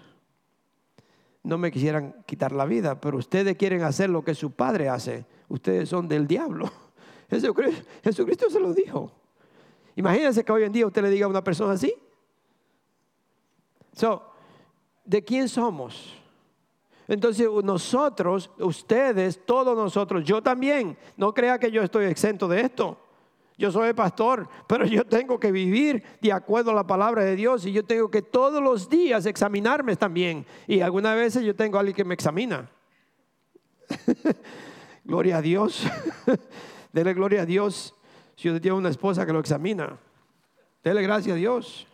no 1.42 1.56
me 1.58 1.70
quisieran 1.70 2.14
quitar 2.26 2.52
la 2.52 2.64
vida, 2.64 3.00
pero 3.00 3.18
ustedes 3.18 3.56
quieren 3.56 3.82
hacer 3.82 4.10
lo 4.10 4.22
que 4.22 4.34
su 4.34 4.50
padre 4.50 4.88
hace. 4.88 5.24
Ustedes 5.48 5.88
son 5.88 6.08
del 6.08 6.26
diablo. 6.26 6.70
Jesucristo, 7.30 8.50
se 8.50 8.60
lo 8.60 8.74
dijo. 8.74 9.12
Imagínense 9.96 10.44
que 10.44 10.52
hoy 10.52 10.64
en 10.64 10.72
día 10.72 10.86
usted 10.86 11.02
le 11.02 11.10
diga 11.10 11.26
a 11.26 11.28
una 11.28 11.44
persona 11.44 11.72
así. 11.72 11.94
So, 13.92 14.22
¿de 15.04 15.24
quién 15.24 15.48
somos? 15.48 16.16
Entonces 17.08 17.48
nosotros, 17.64 18.50
ustedes, 18.58 19.44
todos 19.44 19.76
nosotros, 19.76 20.22
yo 20.24 20.42
también, 20.42 20.96
no 21.16 21.34
crea 21.34 21.58
que 21.58 21.70
yo 21.70 21.82
estoy 21.82 22.04
exento 22.06 22.46
de 22.46 22.60
esto. 22.60 22.96
Yo 23.60 23.70
soy 23.70 23.92
pastor, 23.92 24.48
pero 24.66 24.86
yo 24.86 25.04
tengo 25.04 25.38
que 25.38 25.52
vivir 25.52 26.02
de 26.22 26.32
acuerdo 26.32 26.70
a 26.70 26.74
la 26.74 26.86
palabra 26.86 27.22
de 27.24 27.36
Dios 27.36 27.66
y 27.66 27.72
yo 27.72 27.84
tengo 27.84 28.10
que 28.10 28.22
todos 28.22 28.62
los 28.62 28.88
días 28.88 29.26
examinarme 29.26 29.96
también. 29.96 30.46
Y 30.66 30.80
algunas 30.80 31.14
veces 31.14 31.44
yo 31.44 31.54
tengo 31.54 31.76
a 31.76 31.80
alguien 31.80 31.94
que 31.94 32.06
me 32.06 32.14
examina. 32.14 32.70
gloria 35.04 35.36
a 35.36 35.42
Dios. 35.42 35.86
Dele 36.94 37.12
gloria 37.12 37.42
a 37.42 37.44
Dios 37.44 37.94
si 38.34 38.48
usted 38.48 38.62
tiene 38.62 38.78
una 38.78 38.88
esposa 38.88 39.26
que 39.26 39.32
lo 39.34 39.40
examina. 39.40 39.98
Dele 40.82 41.02
gracias 41.02 41.34
a 41.34 41.36
Dios. 41.36 41.86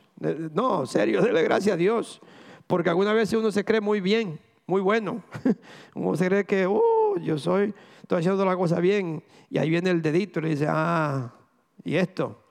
No, 0.55 0.87
serio, 0.87 1.21
dele 1.21 1.43
gracias 1.43 1.75
a 1.75 1.77
Dios. 1.77 2.21
Porque 2.69 2.91
algunas 2.91 3.15
veces 3.15 3.41
uno 3.41 3.51
se 3.51 3.65
cree 3.65 3.81
muy 3.81 4.01
bien, 4.01 4.39
muy 4.69 4.81
bueno. 4.81 5.21
Uno 5.97 6.17
se 6.17 6.27
cree 6.29 6.45
que, 6.45 6.67
oh, 6.67 7.17
yo 7.21 7.39
soy, 7.39 7.75
estoy 8.03 8.21
haciendo 8.21 8.45
la 8.45 8.57
cosa 8.57 8.79
bien. 8.79 9.25
Y 9.51 9.59
ahí 9.59 9.69
viene 9.69 9.91
el 9.91 10.01
dedito 10.01 10.39
y 10.39 10.45
le 10.45 10.49
dice, 10.51 10.67
ah, 10.69 11.33
y 11.85 11.97
esto. 11.97 12.45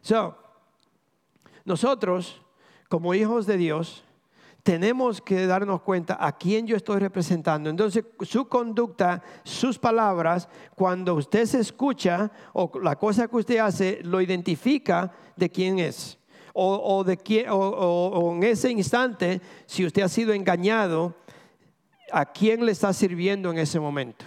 So, 0.00 0.36
nosotros, 1.64 2.40
como 2.88 3.14
hijos 3.14 3.46
de 3.46 3.56
Dios, 3.56 4.04
tenemos 4.62 5.20
que 5.20 5.46
darnos 5.46 5.82
cuenta 5.82 6.16
a 6.18 6.36
quién 6.36 6.66
yo 6.66 6.76
estoy 6.76 6.98
representando. 6.98 7.68
Entonces, 7.68 8.04
su 8.22 8.48
conducta, 8.48 9.22
sus 9.42 9.78
palabras, 9.78 10.48
cuando 10.74 11.14
usted 11.14 11.44
se 11.44 11.60
escucha 11.60 12.30
o 12.52 12.70
la 12.82 12.96
cosa 12.96 13.28
que 13.28 13.36
usted 13.36 13.58
hace, 13.58 14.00
lo 14.02 14.20
identifica 14.20 15.12
de 15.36 15.50
quién 15.50 15.78
es. 15.78 16.18
O, 16.56 17.02
de 17.02 17.16
quién, 17.16 17.46
o 17.50 18.32
en 18.36 18.44
ese 18.44 18.70
instante, 18.70 19.40
si 19.66 19.84
usted 19.84 20.02
ha 20.02 20.08
sido 20.08 20.32
engañado, 20.32 21.16
a 22.12 22.24
quién 22.24 22.64
le 22.64 22.70
está 22.70 22.92
sirviendo 22.92 23.50
en 23.50 23.58
ese 23.58 23.80
momento. 23.80 24.24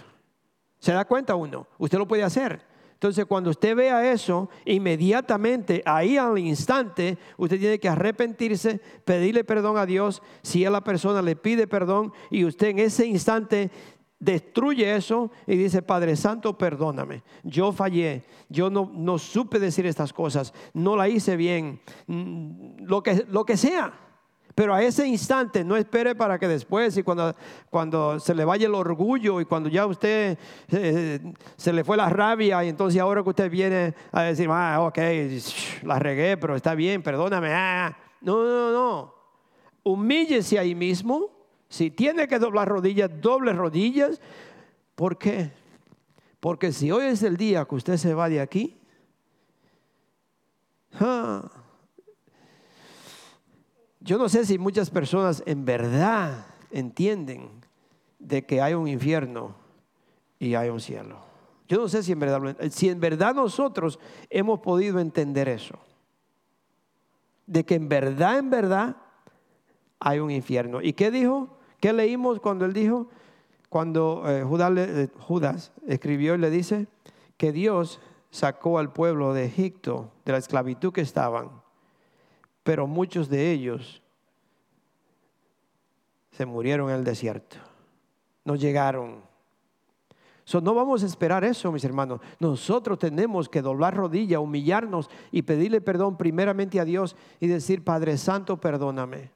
¿Se 0.78 0.92
da 0.92 1.04
cuenta 1.06 1.34
uno? 1.34 1.66
Usted 1.78 1.98
lo 1.98 2.06
puede 2.06 2.22
hacer. 2.22 2.60
Entonces, 2.98 3.26
cuando 3.26 3.50
usted 3.50 3.76
vea 3.76 4.10
eso, 4.12 4.50
inmediatamente, 4.64 5.84
ahí 5.86 6.16
al 6.16 6.36
instante, 6.36 7.16
usted 7.36 7.60
tiene 7.60 7.78
que 7.78 7.88
arrepentirse, 7.88 8.80
pedirle 9.04 9.44
perdón 9.44 9.78
a 9.78 9.86
Dios. 9.86 10.20
Si 10.42 10.64
a 10.64 10.70
la 10.70 10.82
persona 10.82 11.22
le 11.22 11.36
pide 11.36 11.68
perdón 11.68 12.12
y 12.28 12.44
usted 12.44 12.70
en 12.70 12.80
ese 12.80 13.06
instante 13.06 13.70
destruye 14.18 14.96
eso 14.96 15.30
y 15.46 15.54
dice, 15.54 15.80
Padre 15.80 16.16
Santo, 16.16 16.58
perdóname. 16.58 17.22
Yo 17.44 17.70
fallé, 17.70 18.24
yo 18.48 18.68
no, 18.68 18.90
no 18.92 19.16
supe 19.18 19.60
decir 19.60 19.86
estas 19.86 20.12
cosas, 20.12 20.52
no 20.74 20.96
la 20.96 21.08
hice 21.08 21.36
bien, 21.36 21.80
mm, 22.08 22.82
lo 22.84 23.00
que, 23.04 23.24
lo 23.28 23.44
que 23.44 23.56
sea. 23.56 24.07
Pero 24.58 24.74
a 24.74 24.82
ese 24.82 25.06
instante 25.06 25.62
no 25.62 25.76
espere 25.76 26.16
para 26.16 26.36
que 26.36 26.48
después 26.48 26.96
y 26.96 27.04
cuando, 27.04 27.32
cuando 27.70 28.18
se 28.18 28.34
le 28.34 28.44
vaya 28.44 28.66
el 28.66 28.74
orgullo 28.74 29.40
y 29.40 29.44
cuando 29.44 29.68
ya 29.68 29.86
usted 29.86 30.36
eh, 30.72 31.32
se 31.56 31.72
le 31.72 31.84
fue 31.84 31.96
la 31.96 32.08
rabia 32.08 32.64
y 32.64 32.68
entonces 32.68 33.00
ahora 33.00 33.22
que 33.22 33.28
usted 33.28 33.48
viene 33.52 33.94
a 34.10 34.22
decir, 34.22 34.48
ah, 34.50 34.80
ok, 34.80 34.98
la 35.84 36.00
regué, 36.00 36.36
pero 36.38 36.56
está 36.56 36.74
bien, 36.74 37.04
perdóname. 37.04 37.52
Ah, 37.52 37.96
no, 38.20 38.42
no, 38.42 38.72
no. 38.72 39.14
Humíllese 39.84 40.58
ahí 40.58 40.74
mismo. 40.74 41.30
Si 41.68 41.92
tiene 41.92 42.26
que 42.26 42.40
doblar 42.40 42.66
rodillas, 42.66 43.12
doble 43.20 43.52
rodillas. 43.52 44.20
¿Por 44.96 45.18
qué? 45.18 45.52
Porque 46.40 46.72
si 46.72 46.90
hoy 46.90 47.04
es 47.04 47.22
el 47.22 47.36
día 47.36 47.64
que 47.64 47.76
usted 47.76 47.96
se 47.96 48.12
va 48.12 48.28
de 48.28 48.40
aquí, 48.40 48.76
ah, 50.94 51.48
yo 54.08 54.16
no 54.16 54.30
sé 54.30 54.46
si 54.46 54.56
muchas 54.56 54.88
personas 54.88 55.42
en 55.44 55.66
verdad 55.66 56.46
entienden 56.70 57.50
de 58.18 58.46
que 58.46 58.62
hay 58.62 58.72
un 58.72 58.88
infierno 58.88 59.54
y 60.38 60.54
hay 60.54 60.70
un 60.70 60.80
cielo. 60.80 61.18
Yo 61.68 61.76
no 61.76 61.88
sé 61.88 62.02
si 62.02 62.12
en 62.12 62.18
verdad, 62.18 62.56
si 62.70 62.88
en 62.88 63.00
verdad 63.00 63.34
nosotros 63.34 63.98
hemos 64.30 64.60
podido 64.60 64.98
entender 64.98 65.46
eso. 65.46 65.78
De 67.46 67.66
que 67.66 67.74
en 67.74 67.90
verdad, 67.90 68.38
en 68.38 68.48
verdad 68.48 68.96
hay 70.00 70.20
un 70.20 70.30
infierno. 70.30 70.80
¿Y 70.80 70.94
qué 70.94 71.10
dijo? 71.10 71.58
¿Qué 71.78 71.92
leímos 71.92 72.40
cuando 72.40 72.64
él 72.64 72.72
dijo? 72.72 73.08
Cuando 73.68 74.22
eh, 74.26 74.40
eh, 74.40 75.08
Judas 75.18 75.70
escribió 75.86 76.34
y 76.34 76.38
le 76.38 76.48
dice 76.48 76.86
que 77.36 77.52
Dios 77.52 78.00
sacó 78.30 78.78
al 78.78 78.90
pueblo 78.90 79.34
de 79.34 79.44
Egipto, 79.44 80.10
de 80.24 80.32
la 80.32 80.38
esclavitud 80.38 80.94
que 80.94 81.02
estaban, 81.02 81.50
pero 82.68 82.86
muchos 82.86 83.30
de 83.30 83.50
ellos 83.50 84.02
se 86.32 86.44
murieron 86.44 86.90
en 86.90 86.96
el 86.96 87.02
desierto. 87.02 87.56
No 88.44 88.56
llegaron. 88.56 89.22
no 90.52 90.74
vamos 90.74 91.02
a 91.02 91.06
esperar 91.06 91.44
eso, 91.44 91.72
mis 91.72 91.82
hermanos. 91.84 92.20
Nosotros 92.38 92.98
tenemos 92.98 93.48
que 93.48 93.62
doblar 93.62 93.96
rodilla, 93.96 94.38
humillarnos 94.38 95.08
y 95.32 95.40
pedirle 95.40 95.80
perdón 95.80 96.18
primeramente 96.18 96.78
a 96.78 96.84
Dios 96.84 97.16
y 97.40 97.46
decir, 97.46 97.82
Padre 97.84 98.18
Santo, 98.18 98.58
perdóname. 98.58 99.30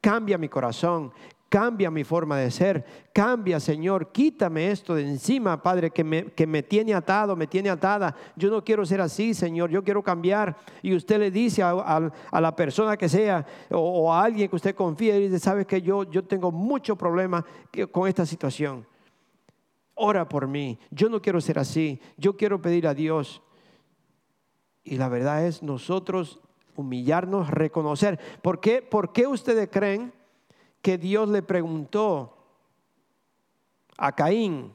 Cambia 0.00 0.38
mi 0.38 0.48
corazón, 0.48 1.12
Cambia 1.48 1.90
mi 1.90 2.04
forma 2.04 2.36
de 2.36 2.50
ser. 2.50 2.84
Cambia, 3.10 3.58
Señor. 3.58 4.12
Quítame 4.12 4.70
esto 4.70 4.94
de 4.94 5.08
encima, 5.08 5.62
Padre, 5.62 5.90
que 5.90 6.04
me, 6.04 6.26
que 6.26 6.46
me 6.46 6.62
tiene 6.62 6.92
atado, 6.92 7.34
me 7.36 7.46
tiene 7.46 7.70
atada. 7.70 8.14
Yo 8.36 8.50
no 8.50 8.62
quiero 8.62 8.84
ser 8.84 9.00
así, 9.00 9.32
Señor. 9.32 9.70
Yo 9.70 9.82
quiero 9.82 10.02
cambiar. 10.02 10.56
Y 10.82 10.94
usted 10.94 11.18
le 11.18 11.30
dice 11.30 11.62
a, 11.62 12.10
la 12.32 12.54
persona 12.54 12.98
que 12.98 13.08
sea 13.08 13.46
o, 13.70 14.12
a 14.12 14.22
alguien 14.22 14.50
que 14.50 14.56
usted 14.56 14.74
confíe 14.74 15.18
y 15.18 15.28
dice, 15.28 15.38
sabes 15.38 15.66
que 15.66 15.80
yo, 15.80 16.04
yo 16.10 16.22
tengo 16.22 16.52
mucho 16.52 16.96
problema 16.96 17.44
con 17.92 18.06
esta 18.06 18.26
situación. 18.26 18.86
Ora 19.94 20.28
por 20.28 20.46
mí. 20.46 20.78
Yo 20.90 21.08
no 21.08 21.22
quiero 21.22 21.40
ser 21.40 21.58
así. 21.58 21.98
Yo 22.18 22.36
quiero 22.36 22.60
pedir 22.60 22.86
a 22.86 22.92
Dios. 22.92 23.40
Y 24.84 24.98
la 24.98 25.08
verdad 25.08 25.46
es 25.46 25.62
nosotros 25.62 26.40
humillarnos, 26.76 27.50
reconocer. 27.50 28.20
¿Por 28.42 28.60
qué, 28.60 28.82
¿Por 28.82 29.12
qué 29.14 29.26
ustedes 29.26 29.70
creen? 29.72 30.12
Que 30.82 30.98
Dios 30.98 31.28
le 31.28 31.42
preguntó 31.42 32.36
a 33.96 34.12
Caín 34.12 34.72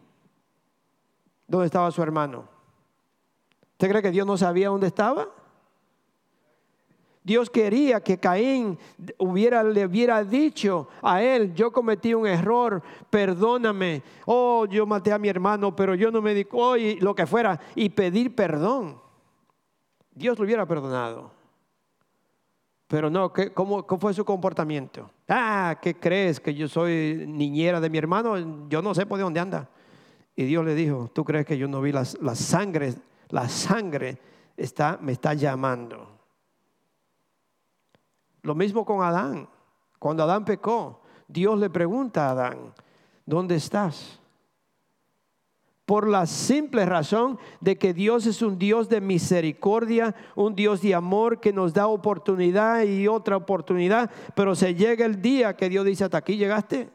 dónde 1.48 1.68
estaba 1.68 1.92
su 1.92 2.02
hermano. 2.02 2.48
¿Usted 3.74 3.90
cree 3.90 4.02
que 4.02 4.12
Dios 4.12 4.28
no 4.28 4.38
sabía 4.38 4.70
dónde 4.70 4.88
estaba? 4.88 5.28
Dios 7.24 7.50
quería 7.50 8.02
que 8.02 8.18
Caín 8.18 8.78
hubiera, 9.18 9.64
le 9.64 9.86
hubiera 9.86 10.24
dicho 10.26 10.90
a 11.02 11.24
él, 11.24 11.54
yo 11.54 11.72
cometí 11.72 12.14
un 12.14 12.28
error, 12.28 12.84
perdóname. 13.10 14.04
Oh, 14.26 14.66
yo 14.66 14.86
maté 14.86 15.14
a 15.14 15.18
mi 15.18 15.30
hermano, 15.30 15.74
pero 15.74 15.96
yo 15.96 16.12
no 16.12 16.22
me 16.22 16.34
di, 16.34 16.46
lo 17.00 17.16
que 17.16 17.26
fuera, 17.26 17.60
y 17.76 17.90
pedir 17.90 18.36
perdón. 18.36 19.02
Dios 20.14 20.38
lo 20.38 20.44
hubiera 20.44 20.66
perdonado. 20.66 21.32
Pero 22.94 23.10
no, 23.10 23.34
¿qué, 23.34 23.52
cómo, 23.52 23.84
fue 24.00 24.14
su 24.14 24.24
comportamiento? 24.24 25.10
Ah, 25.28 25.80
¿qué 25.82 25.96
crees? 25.96 26.40
Que 26.40 26.54
yo 26.54 26.68
soy 26.68 27.26
niñera 27.28 27.82
de 27.82 27.90
mi 27.90 27.98
hermano. 27.98 28.70
Yo 28.70 28.84
no 28.84 28.94
sé 28.94 29.08
por 29.08 29.18
dónde 29.20 29.40
anda. 29.40 29.68
Y 30.36 30.44
Dios 30.44 30.64
le 30.64 30.76
dijo, 30.76 31.10
¿tú 31.12 31.24
crees 31.24 31.44
que 31.44 31.58
yo 31.58 31.68
no 31.68 31.82
vi 31.82 31.92
la 31.92 32.06
sangre? 32.06 32.94
La 33.30 33.50
sangre 33.50 34.20
está, 34.56 35.00
me 35.02 35.14
está 35.14 35.34
llamando. 35.34 36.08
Lo 38.44 38.54
mismo 38.54 38.86
con 38.86 39.02
Adán. 39.02 39.50
Cuando 39.98 40.22
Adán 40.22 40.46
pecó, 40.46 41.02
Dios 41.28 41.58
le 41.58 41.72
pregunta 41.72 42.28
a 42.28 42.32
Adán, 42.34 42.76
¿dónde 43.26 43.56
estás? 43.56 44.22
Por 45.86 46.08
la 46.08 46.26
simple 46.26 46.86
razón 46.86 47.38
de 47.60 47.78
que 47.78 47.94
Dios 47.94 48.26
es 48.26 48.42
un 48.42 48.58
Dios 48.58 48.88
de 48.88 49.02
misericordia, 49.02 50.16
un 50.36 50.56
Dios 50.56 50.82
de 50.82 50.96
amor 50.96 51.42
que 51.42 51.52
nos 51.52 51.74
da 51.74 51.88
oportunidad 51.88 52.84
y 52.84 53.08
otra 53.08 53.36
oportunidad, 53.36 54.10
pero 54.36 54.56
se 54.56 54.76
llega 54.76 55.06
el 55.06 55.22
día 55.22 55.56
que 55.58 55.70
Dios 55.70 55.86
dice, 55.86 56.06
hasta 56.06 56.18
aquí 56.18 56.38
llegaste. 56.38 56.90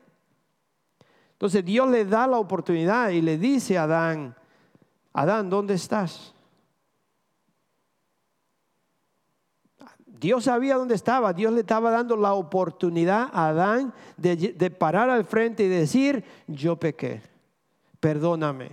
Entonces 1.33 1.65
Dios 1.65 1.89
le 1.91 2.05
da 2.05 2.27
la 2.27 2.39
oportunidad 2.39 3.11
y 3.11 3.21
le 3.21 3.37
dice 3.37 3.77
a 3.77 3.83
Adán, 3.83 4.35
Adán, 5.13 5.51
¿dónde 5.51 5.75
estás? 5.75 6.35
Dios 10.07 10.45
sabía 10.45 10.77
dónde 10.77 10.95
estaba, 10.95 11.33
Dios 11.33 11.53
le 11.53 11.61
estaba 11.61 11.91
dando 11.91 12.17
la 12.17 12.33
oportunidad 12.33 13.29
a 13.33 13.49
Adán 13.49 13.93
de, 14.17 14.71
parar 14.71 15.11
al 15.11 15.25
frente 15.25 15.65
y 15.65 15.69
decir, 15.69 16.25
yo 16.49 16.77
pequé 16.77 17.38
perdóname. 18.01 18.71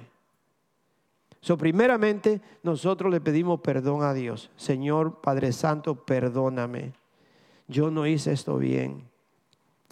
So, 1.42 1.58
primeramente, 1.58 2.42
nosotros 2.64 3.12
le 3.12 3.22
pedimos 3.22 3.62
perdón 3.62 4.04
a 4.04 4.14
Dios. 4.14 4.50
Señor 4.56 5.22
Padre 5.22 5.52
Santo, 5.52 6.04
perdóname. 6.06 6.94
Yo 7.68 7.92
no 7.92 8.08
hice 8.08 8.32
esto 8.32 8.58
bien. 8.58 9.08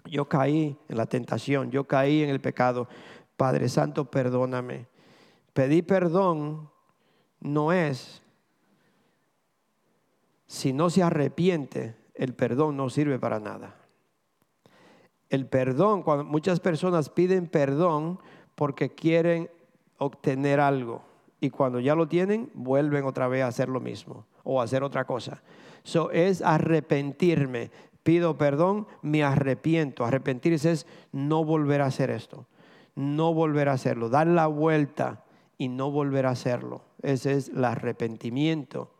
Yo 0.05 0.27
caí 0.27 0.77
en 0.89 0.97
la 0.97 1.05
tentación, 1.05 1.71
yo 1.71 1.85
caí 1.85 2.23
en 2.23 2.29
el 2.29 2.41
pecado. 2.41 2.87
Padre 3.37 3.69
Santo, 3.69 4.05
perdóname. 4.05 4.87
Pedir 5.53 5.85
perdón 5.85 6.69
no 7.39 7.71
es, 7.71 8.23
si 10.47 10.73
no 10.73 10.89
se 10.89 11.03
arrepiente, 11.03 11.95
el 12.15 12.33
perdón 12.33 12.77
no 12.77 12.89
sirve 12.89 13.19
para 13.19 13.39
nada. 13.39 13.75
El 15.29 15.47
perdón, 15.47 16.03
cuando 16.03 16.23
muchas 16.23 16.59
personas 16.59 17.09
piden 17.09 17.47
perdón, 17.47 18.19
porque 18.55 18.89
quieren 18.93 19.49
obtener 19.97 20.59
algo. 20.59 21.01
y 21.39 21.49
cuando 21.49 21.81
ya 21.81 21.93
lo 21.93 22.07
tienen, 22.07 22.49
vuelven 22.53 23.03
otra 23.03 23.27
vez 23.27 23.43
a 23.43 23.47
hacer 23.47 23.67
lo 23.67 23.81
mismo 23.81 24.25
o 24.43 24.61
a 24.61 24.63
hacer 24.63 24.81
otra 24.81 25.03
cosa. 25.03 25.43
So 25.83 26.09
es 26.11 26.41
arrepentirme. 26.41 27.69
Pido 28.03 28.37
perdón, 28.37 28.87
me 29.01 29.23
arrepiento. 29.23 30.05
Arrepentirse 30.05 30.71
es 30.71 30.87
no 31.11 31.43
volver 31.43 31.81
a 31.81 31.87
hacer 31.87 32.11
esto, 32.11 32.47
no 32.95 33.33
volver 33.33 33.67
a 33.67 33.73
hacerlo, 33.73 34.07
dar 34.07 34.27
la 34.27 34.47
vuelta 34.47 35.25
y 35.57 35.67
no 35.67 35.91
volver 35.91 36.25
a 36.25 36.31
hacerlo. 36.31 36.81
Ese 37.01 37.33
es 37.33 37.49
el 37.49 37.65
arrepentimiento. 37.65 38.93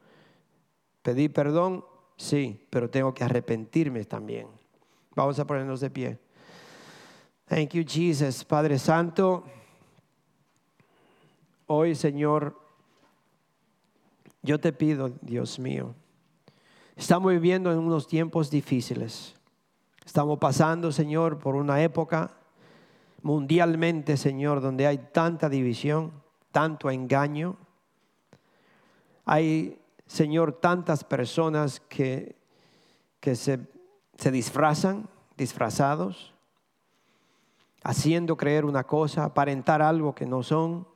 Pedir 1.01 1.31
perdón, 1.31 1.85
sí, 2.17 2.65
pero 2.69 2.89
tengo 2.89 3.13
que 3.13 3.23
arrepentirme 3.23 4.03
también. 4.05 4.47
Vamos 5.15 5.39
a 5.39 5.47
ponernos 5.47 5.79
de 5.79 5.89
pie. 5.89 6.19
Thank 7.53 7.75
you, 7.75 7.83
Jesus. 7.83 8.43
Padre 8.43 8.79
Santo. 8.79 9.43
Hoy, 11.67 11.93
Señor, 11.93 12.59
yo 14.41 14.59
te 14.59 14.73
pido, 14.73 15.11
Dios 15.21 15.59
mío, 15.59 15.93
estamos 16.95 17.31
viviendo 17.31 17.71
en 17.71 17.77
unos 17.77 18.07
tiempos 18.07 18.49
difíciles. 18.49 19.35
Estamos 20.03 20.39
pasando, 20.39 20.91
Señor, 20.91 21.37
por 21.37 21.53
una 21.53 21.83
época 21.83 22.31
mundialmente, 23.21 24.17
Señor, 24.17 24.59
donde 24.59 24.87
hay 24.87 24.97
tanta 24.97 25.47
división, 25.47 26.11
tanto 26.51 26.89
engaño. 26.89 27.57
Hay, 29.25 29.79
Señor, 30.07 30.53
tantas 30.53 31.03
personas 31.03 31.81
que, 31.81 32.35
que 33.19 33.35
se, 33.35 33.59
se 34.17 34.31
disfrazan, 34.31 35.07
disfrazados, 35.37 36.32
haciendo 37.84 38.38
creer 38.38 38.65
una 38.65 38.86
cosa, 38.86 39.25
aparentar 39.25 39.81
algo 39.81 40.15
que 40.15 40.25
no 40.25 40.41
son. 40.41 40.88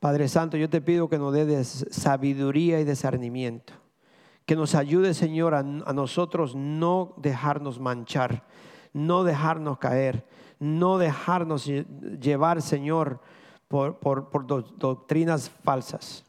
Padre 0.00 0.28
Santo, 0.28 0.56
yo 0.56 0.68
te 0.68 0.80
pido 0.80 1.08
que 1.08 1.18
nos 1.18 1.32
dé 1.32 1.64
sabiduría 1.64 2.80
y 2.80 2.84
discernimiento. 2.84 3.74
Que 4.46 4.56
nos 4.56 4.74
ayude, 4.74 5.14
Señor, 5.14 5.54
a, 5.54 5.62
nosotros 5.62 6.54
no 6.54 7.14
dejarnos 7.16 7.80
manchar, 7.80 8.44
no 8.92 9.24
dejarnos 9.24 9.78
caer, 9.78 10.26
no 10.58 10.98
dejarnos 10.98 11.64
llevar, 11.66 12.60
Señor, 12.60 13.20
por, 13.68 13.98
por 13.98 14.46
doctrinas 14.46 15.48
falsas. 15.48 16.24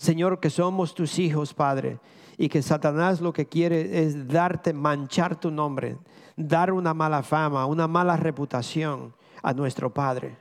Señor, 0.00 0.40
que 0.40 0.48
somos 0.48 0.94
tus 0.94 1.18
hijos, 1.18 1.52
Padre, 1.52 2.00
y 2.38 2.48
que 2.48 2.62
Satanás 2.62 3.20
lo 3.20 3.32
que 3.32 3.46
quiere 3.46 4.02
es 4.02 4.26
darte, 4.26 4.72
manchar 4.72 5.38
tu 5.38 5.50
nombre, 5.50 5.98
dar 6.36 6.72
una 6.72 6.94
mala 6.94 7.22
fama, 7.22 7.66
una 7.66 7.86
mala 7.86 8.16
reputación 8.16 9.14
a 9.42 9.52
nuestro 9.52 9.92
Padre, 9.92 10.36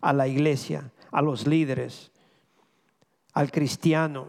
a 0.00 0.12
la 0.12 0.26
iglesia 0.26 0.90
a 1.16 1.22
los 1.22 1.46
líderes, 1.46 2.12
al 3.32 3.50
cristiano. 3.50 4.28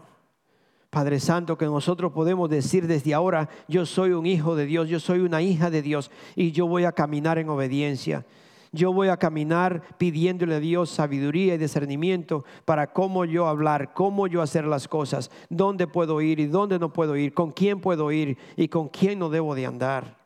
Padre 0.88 1.20
Santo, 1.20 1.58
que 1.58 1.66
nosotros 1.66 2.12
podemos 2.12 2.48
decir 2.48 2.86
desde 2.86 3.12
ahora, 3.12 3.50
yo 3.68 3.84
soy 3.84 4.12
un 4.12 4.24
hijo 4.24 4.56
de 4.56 4.64
Dios, 4.64 4.88
yo 4.88 4.98
soy 4.98 5.18
una 5.18 5.42
hija 5.42 5.68
de 5.68 5.82
Dios 5.82 6.10
y 6.34 6.52
yo 6.52 6.66
voy 6.66 6.84
a 6.84 6.92
caminar 6.92 7.36
en 7.36 7.50
obediencia. 7.50 8.24
Yo 8.72 8.92
voy 8.92 9.08
a 9.08 9.16
caminar 9.16 9.82
pidiéndole 9.98 10.56
a 10.56 10.60
Dios 10.60 10.90
sabiduría 10.90 11.54
y 11.54 11.58
discernimiento 11.58 12.44
para 12.64 12.92
cómo 12.92 13.24
yo 13.24 13.46
hablar, 13.46 13.94
cómo 13.94 14.26
yo 14.26 14.42
hacer 14.42 14.64
las 14.64 14.88
cosas, 14.88 15.30
dónde 15.48 15.86
puedo 15.86 16.20
ir 16.20 16.40
y 16.40 16.46
dónde 16.46 16.78
no 16.78 16.92
puedo 16.92 17.16
ir, 17.16 17.32
con 17.32 17.50
quién 17.50 17.80
puedo 17.80 18.12
ir 18.12 18.36
y 18.56 18.68
con 18.68 18.88
quién 18.88 19.18
no 19.18 19.30
debo 19.30 19.54
de 19.54 19.66
andar. 19.66 20.18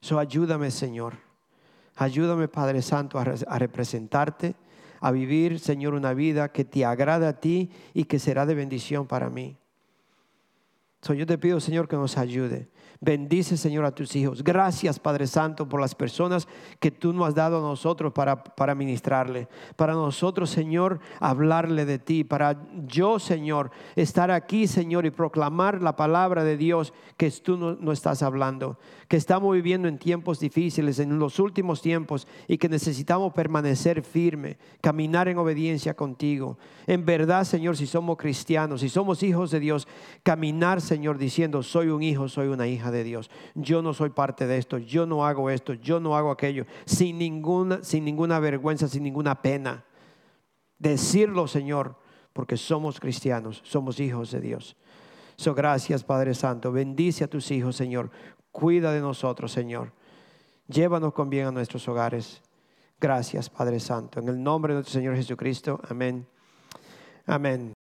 So 0.00 0.18
ayúdame, 0.18 0.70
Señor. 0.70 1.14
Ayúdame, 1.96 2.48
Padre 2.48 2.82
Santo, 2.82 3.18
a, 3.18 3.58
representarte 3.58 4.54
a 5.00 5.10
vivir, 5.10 5.60
Señor, 5.60 5.94
una 5.94 6.14
vida 6.14 6.50
que 6.50 6.64
te 6.64 6.84
agrada 6.84 7.28
a 7.28 7.40
ti 7.40 7.70
y 7.92 8.04
que 8.04 8.18
será 8.18 8.46
de 8.46 8.54
bendición 8.54 9.06
para 9.06 9.28
mí. 9.28 9.56
yo 11.02 11.26
te 11.26 11.38
pido, 11.38 11.60
Señor, 11.60 11.88
que 11.88 11.96
nos 11.96 12.16
ayude. 12.16 12.68
Bendice, 13.04 13.58
Señor, 13.58 13.84
a 13.84 13.94
tus 13.94 14.16
hijos. 14.16 14.42
Gracias, 14.42 14.98
Padre 14.98 15.26
Santo, 15.26 15.68
por 15.68 15.78
las 15.78 15.94
personas 15.94 16.48
que 16.80 16.90
tú 16.90 17.12
nos 17.12 17.28
has 17.28 17.34
dado 17.34 17.58
a 17.58 17.60
nosotros 17.60 18.14
para, 18.14 18.42
para 18.42 18.74
ministrarle. 18.74 19.46
Para 19.76 19.92
nosotros, 19.92 20.48
Señor, 20.48 21.00
hablarle 21.20 21.84
de 21.84 21.98
ti. 21.98 22.24
Para 22.24 22.56
yo, 22.86 23.18
Señor, 23.18 23.70
estar 23.94 24.30
aquí, 24.30 24.66
Señor, 24.66 25.04
y 25.04 25.10
proclamar 25.10 25.82
la 25.82 25.96
palabra 25.96 26.44
de 26.44 26.56
Dios 26.56 26.94
que 27.18 27.30
tú 27.30 27.58
no, 27.58 27.92
estás 27.92 28.22
hablando. 28.22 28.78
Que 29.06 29.18
estamos 29.18 29.52
viviendo 29.52 29.86
en 29.86 29.98
tiempos 29.98 30.40
difíciles, 30.40 30.98
en 30.98 31.18
los 31.18 31.38
últimos 31.38 31.82
tiempos, 31.82 32.26
y 32.48 32.56
que 32.56 32.70
necesitamos 32.70 33.34
permanecer 33.34 34.02
firme, 34.02 34.56
caminar 34.80 35.28
en 35.28 35.36
obediencia 35.36 35.92
contigo. 35.92 36.56
En 36.86 37.04
verdad, 37.04 37.44
Señor, 37.44 37.76
si 37.76 37.86
somos 37.86 38.16
cristianos, 38.16 38.80
si 38.80 38.88
somos 38.88 39.22
hijos 39.22 39.50
de 39.50 39.60
Dios, 39.60 39.86
caminar, 40.22 40.80
Señor, 40.80 41.18
diciendo, 41.18 41.62
soy 41.62 41.88
un 41.88 42.02
hijo, 42.02 42.28
soy 42.28 42.48
una 42.48 42.66
hija 42.66 42.93
de 42.94 43.04
Dios. 43.04 43.30
Yo 43.54 43.82
no 43.82 43.92
soy 43.92 44.10
parte 44.10 44.46
de 44.46 44.56
esto, 44.56 44.78
yo 44.78 45.04
no 45.04 45.26
hago 45.26 45.50
esto, 45.50 45.74
yo 45.74 46.00
no 46.00 46.16
hago 46.16 46.30
aquello, 46.30 46.64
sin 46.86 47.18
ninguna, 47.18 47.82
sin 47.82 48.04
ninguna 48.04 48.38
vergüenza, 48.38 48.88
sin 48.88 49.02
ninguna 49.02 49.42
pena. 49.42 49.84
Decirlo, 50.78 51.46
Señor, 51.46 51.96
porque 52.32 52.56
somos 52.56 52.98
cristianos, 53.00 53.60
somos 53.64 54.00
hijos 54.00 54.30
de 54.30 54.40
Dios. 54.40 54.76
So, 55.36 55.54
gracias, 55.54 56.04
Padre 56.04 56.34
Santo. 56.34 56.72
Bendice 56.72 57.24
a 57.24 57.28
tus 57.28 57.50
hijos, 57.50 57.76
Señor. 57.76 58.10
Cuida 58.52 58.92
de 58.92 59.00
nosotros, 59.00 59.52
Señor. 59.52 59.92
Llévanos 60.68 61.12
con 61.12 61.28
bien 61.28 61.46
a 61.46 61.50
nuestros 61.50 61.86
hogares. 61.88 62.42
Gracias, 63.00 63.50
Padre 63.50 63.80
Santo. 63.80 64.20
En 64.20 64.28
el 64.28 64.42
nombre 64.42 64.72
de 64.72 64.78
nuestro 64.78 64.94
Señor 64.98 65.16
Jesucristo. 65.16 65.80
Amén. 65.88 66.26
Amén. 67.26 67.72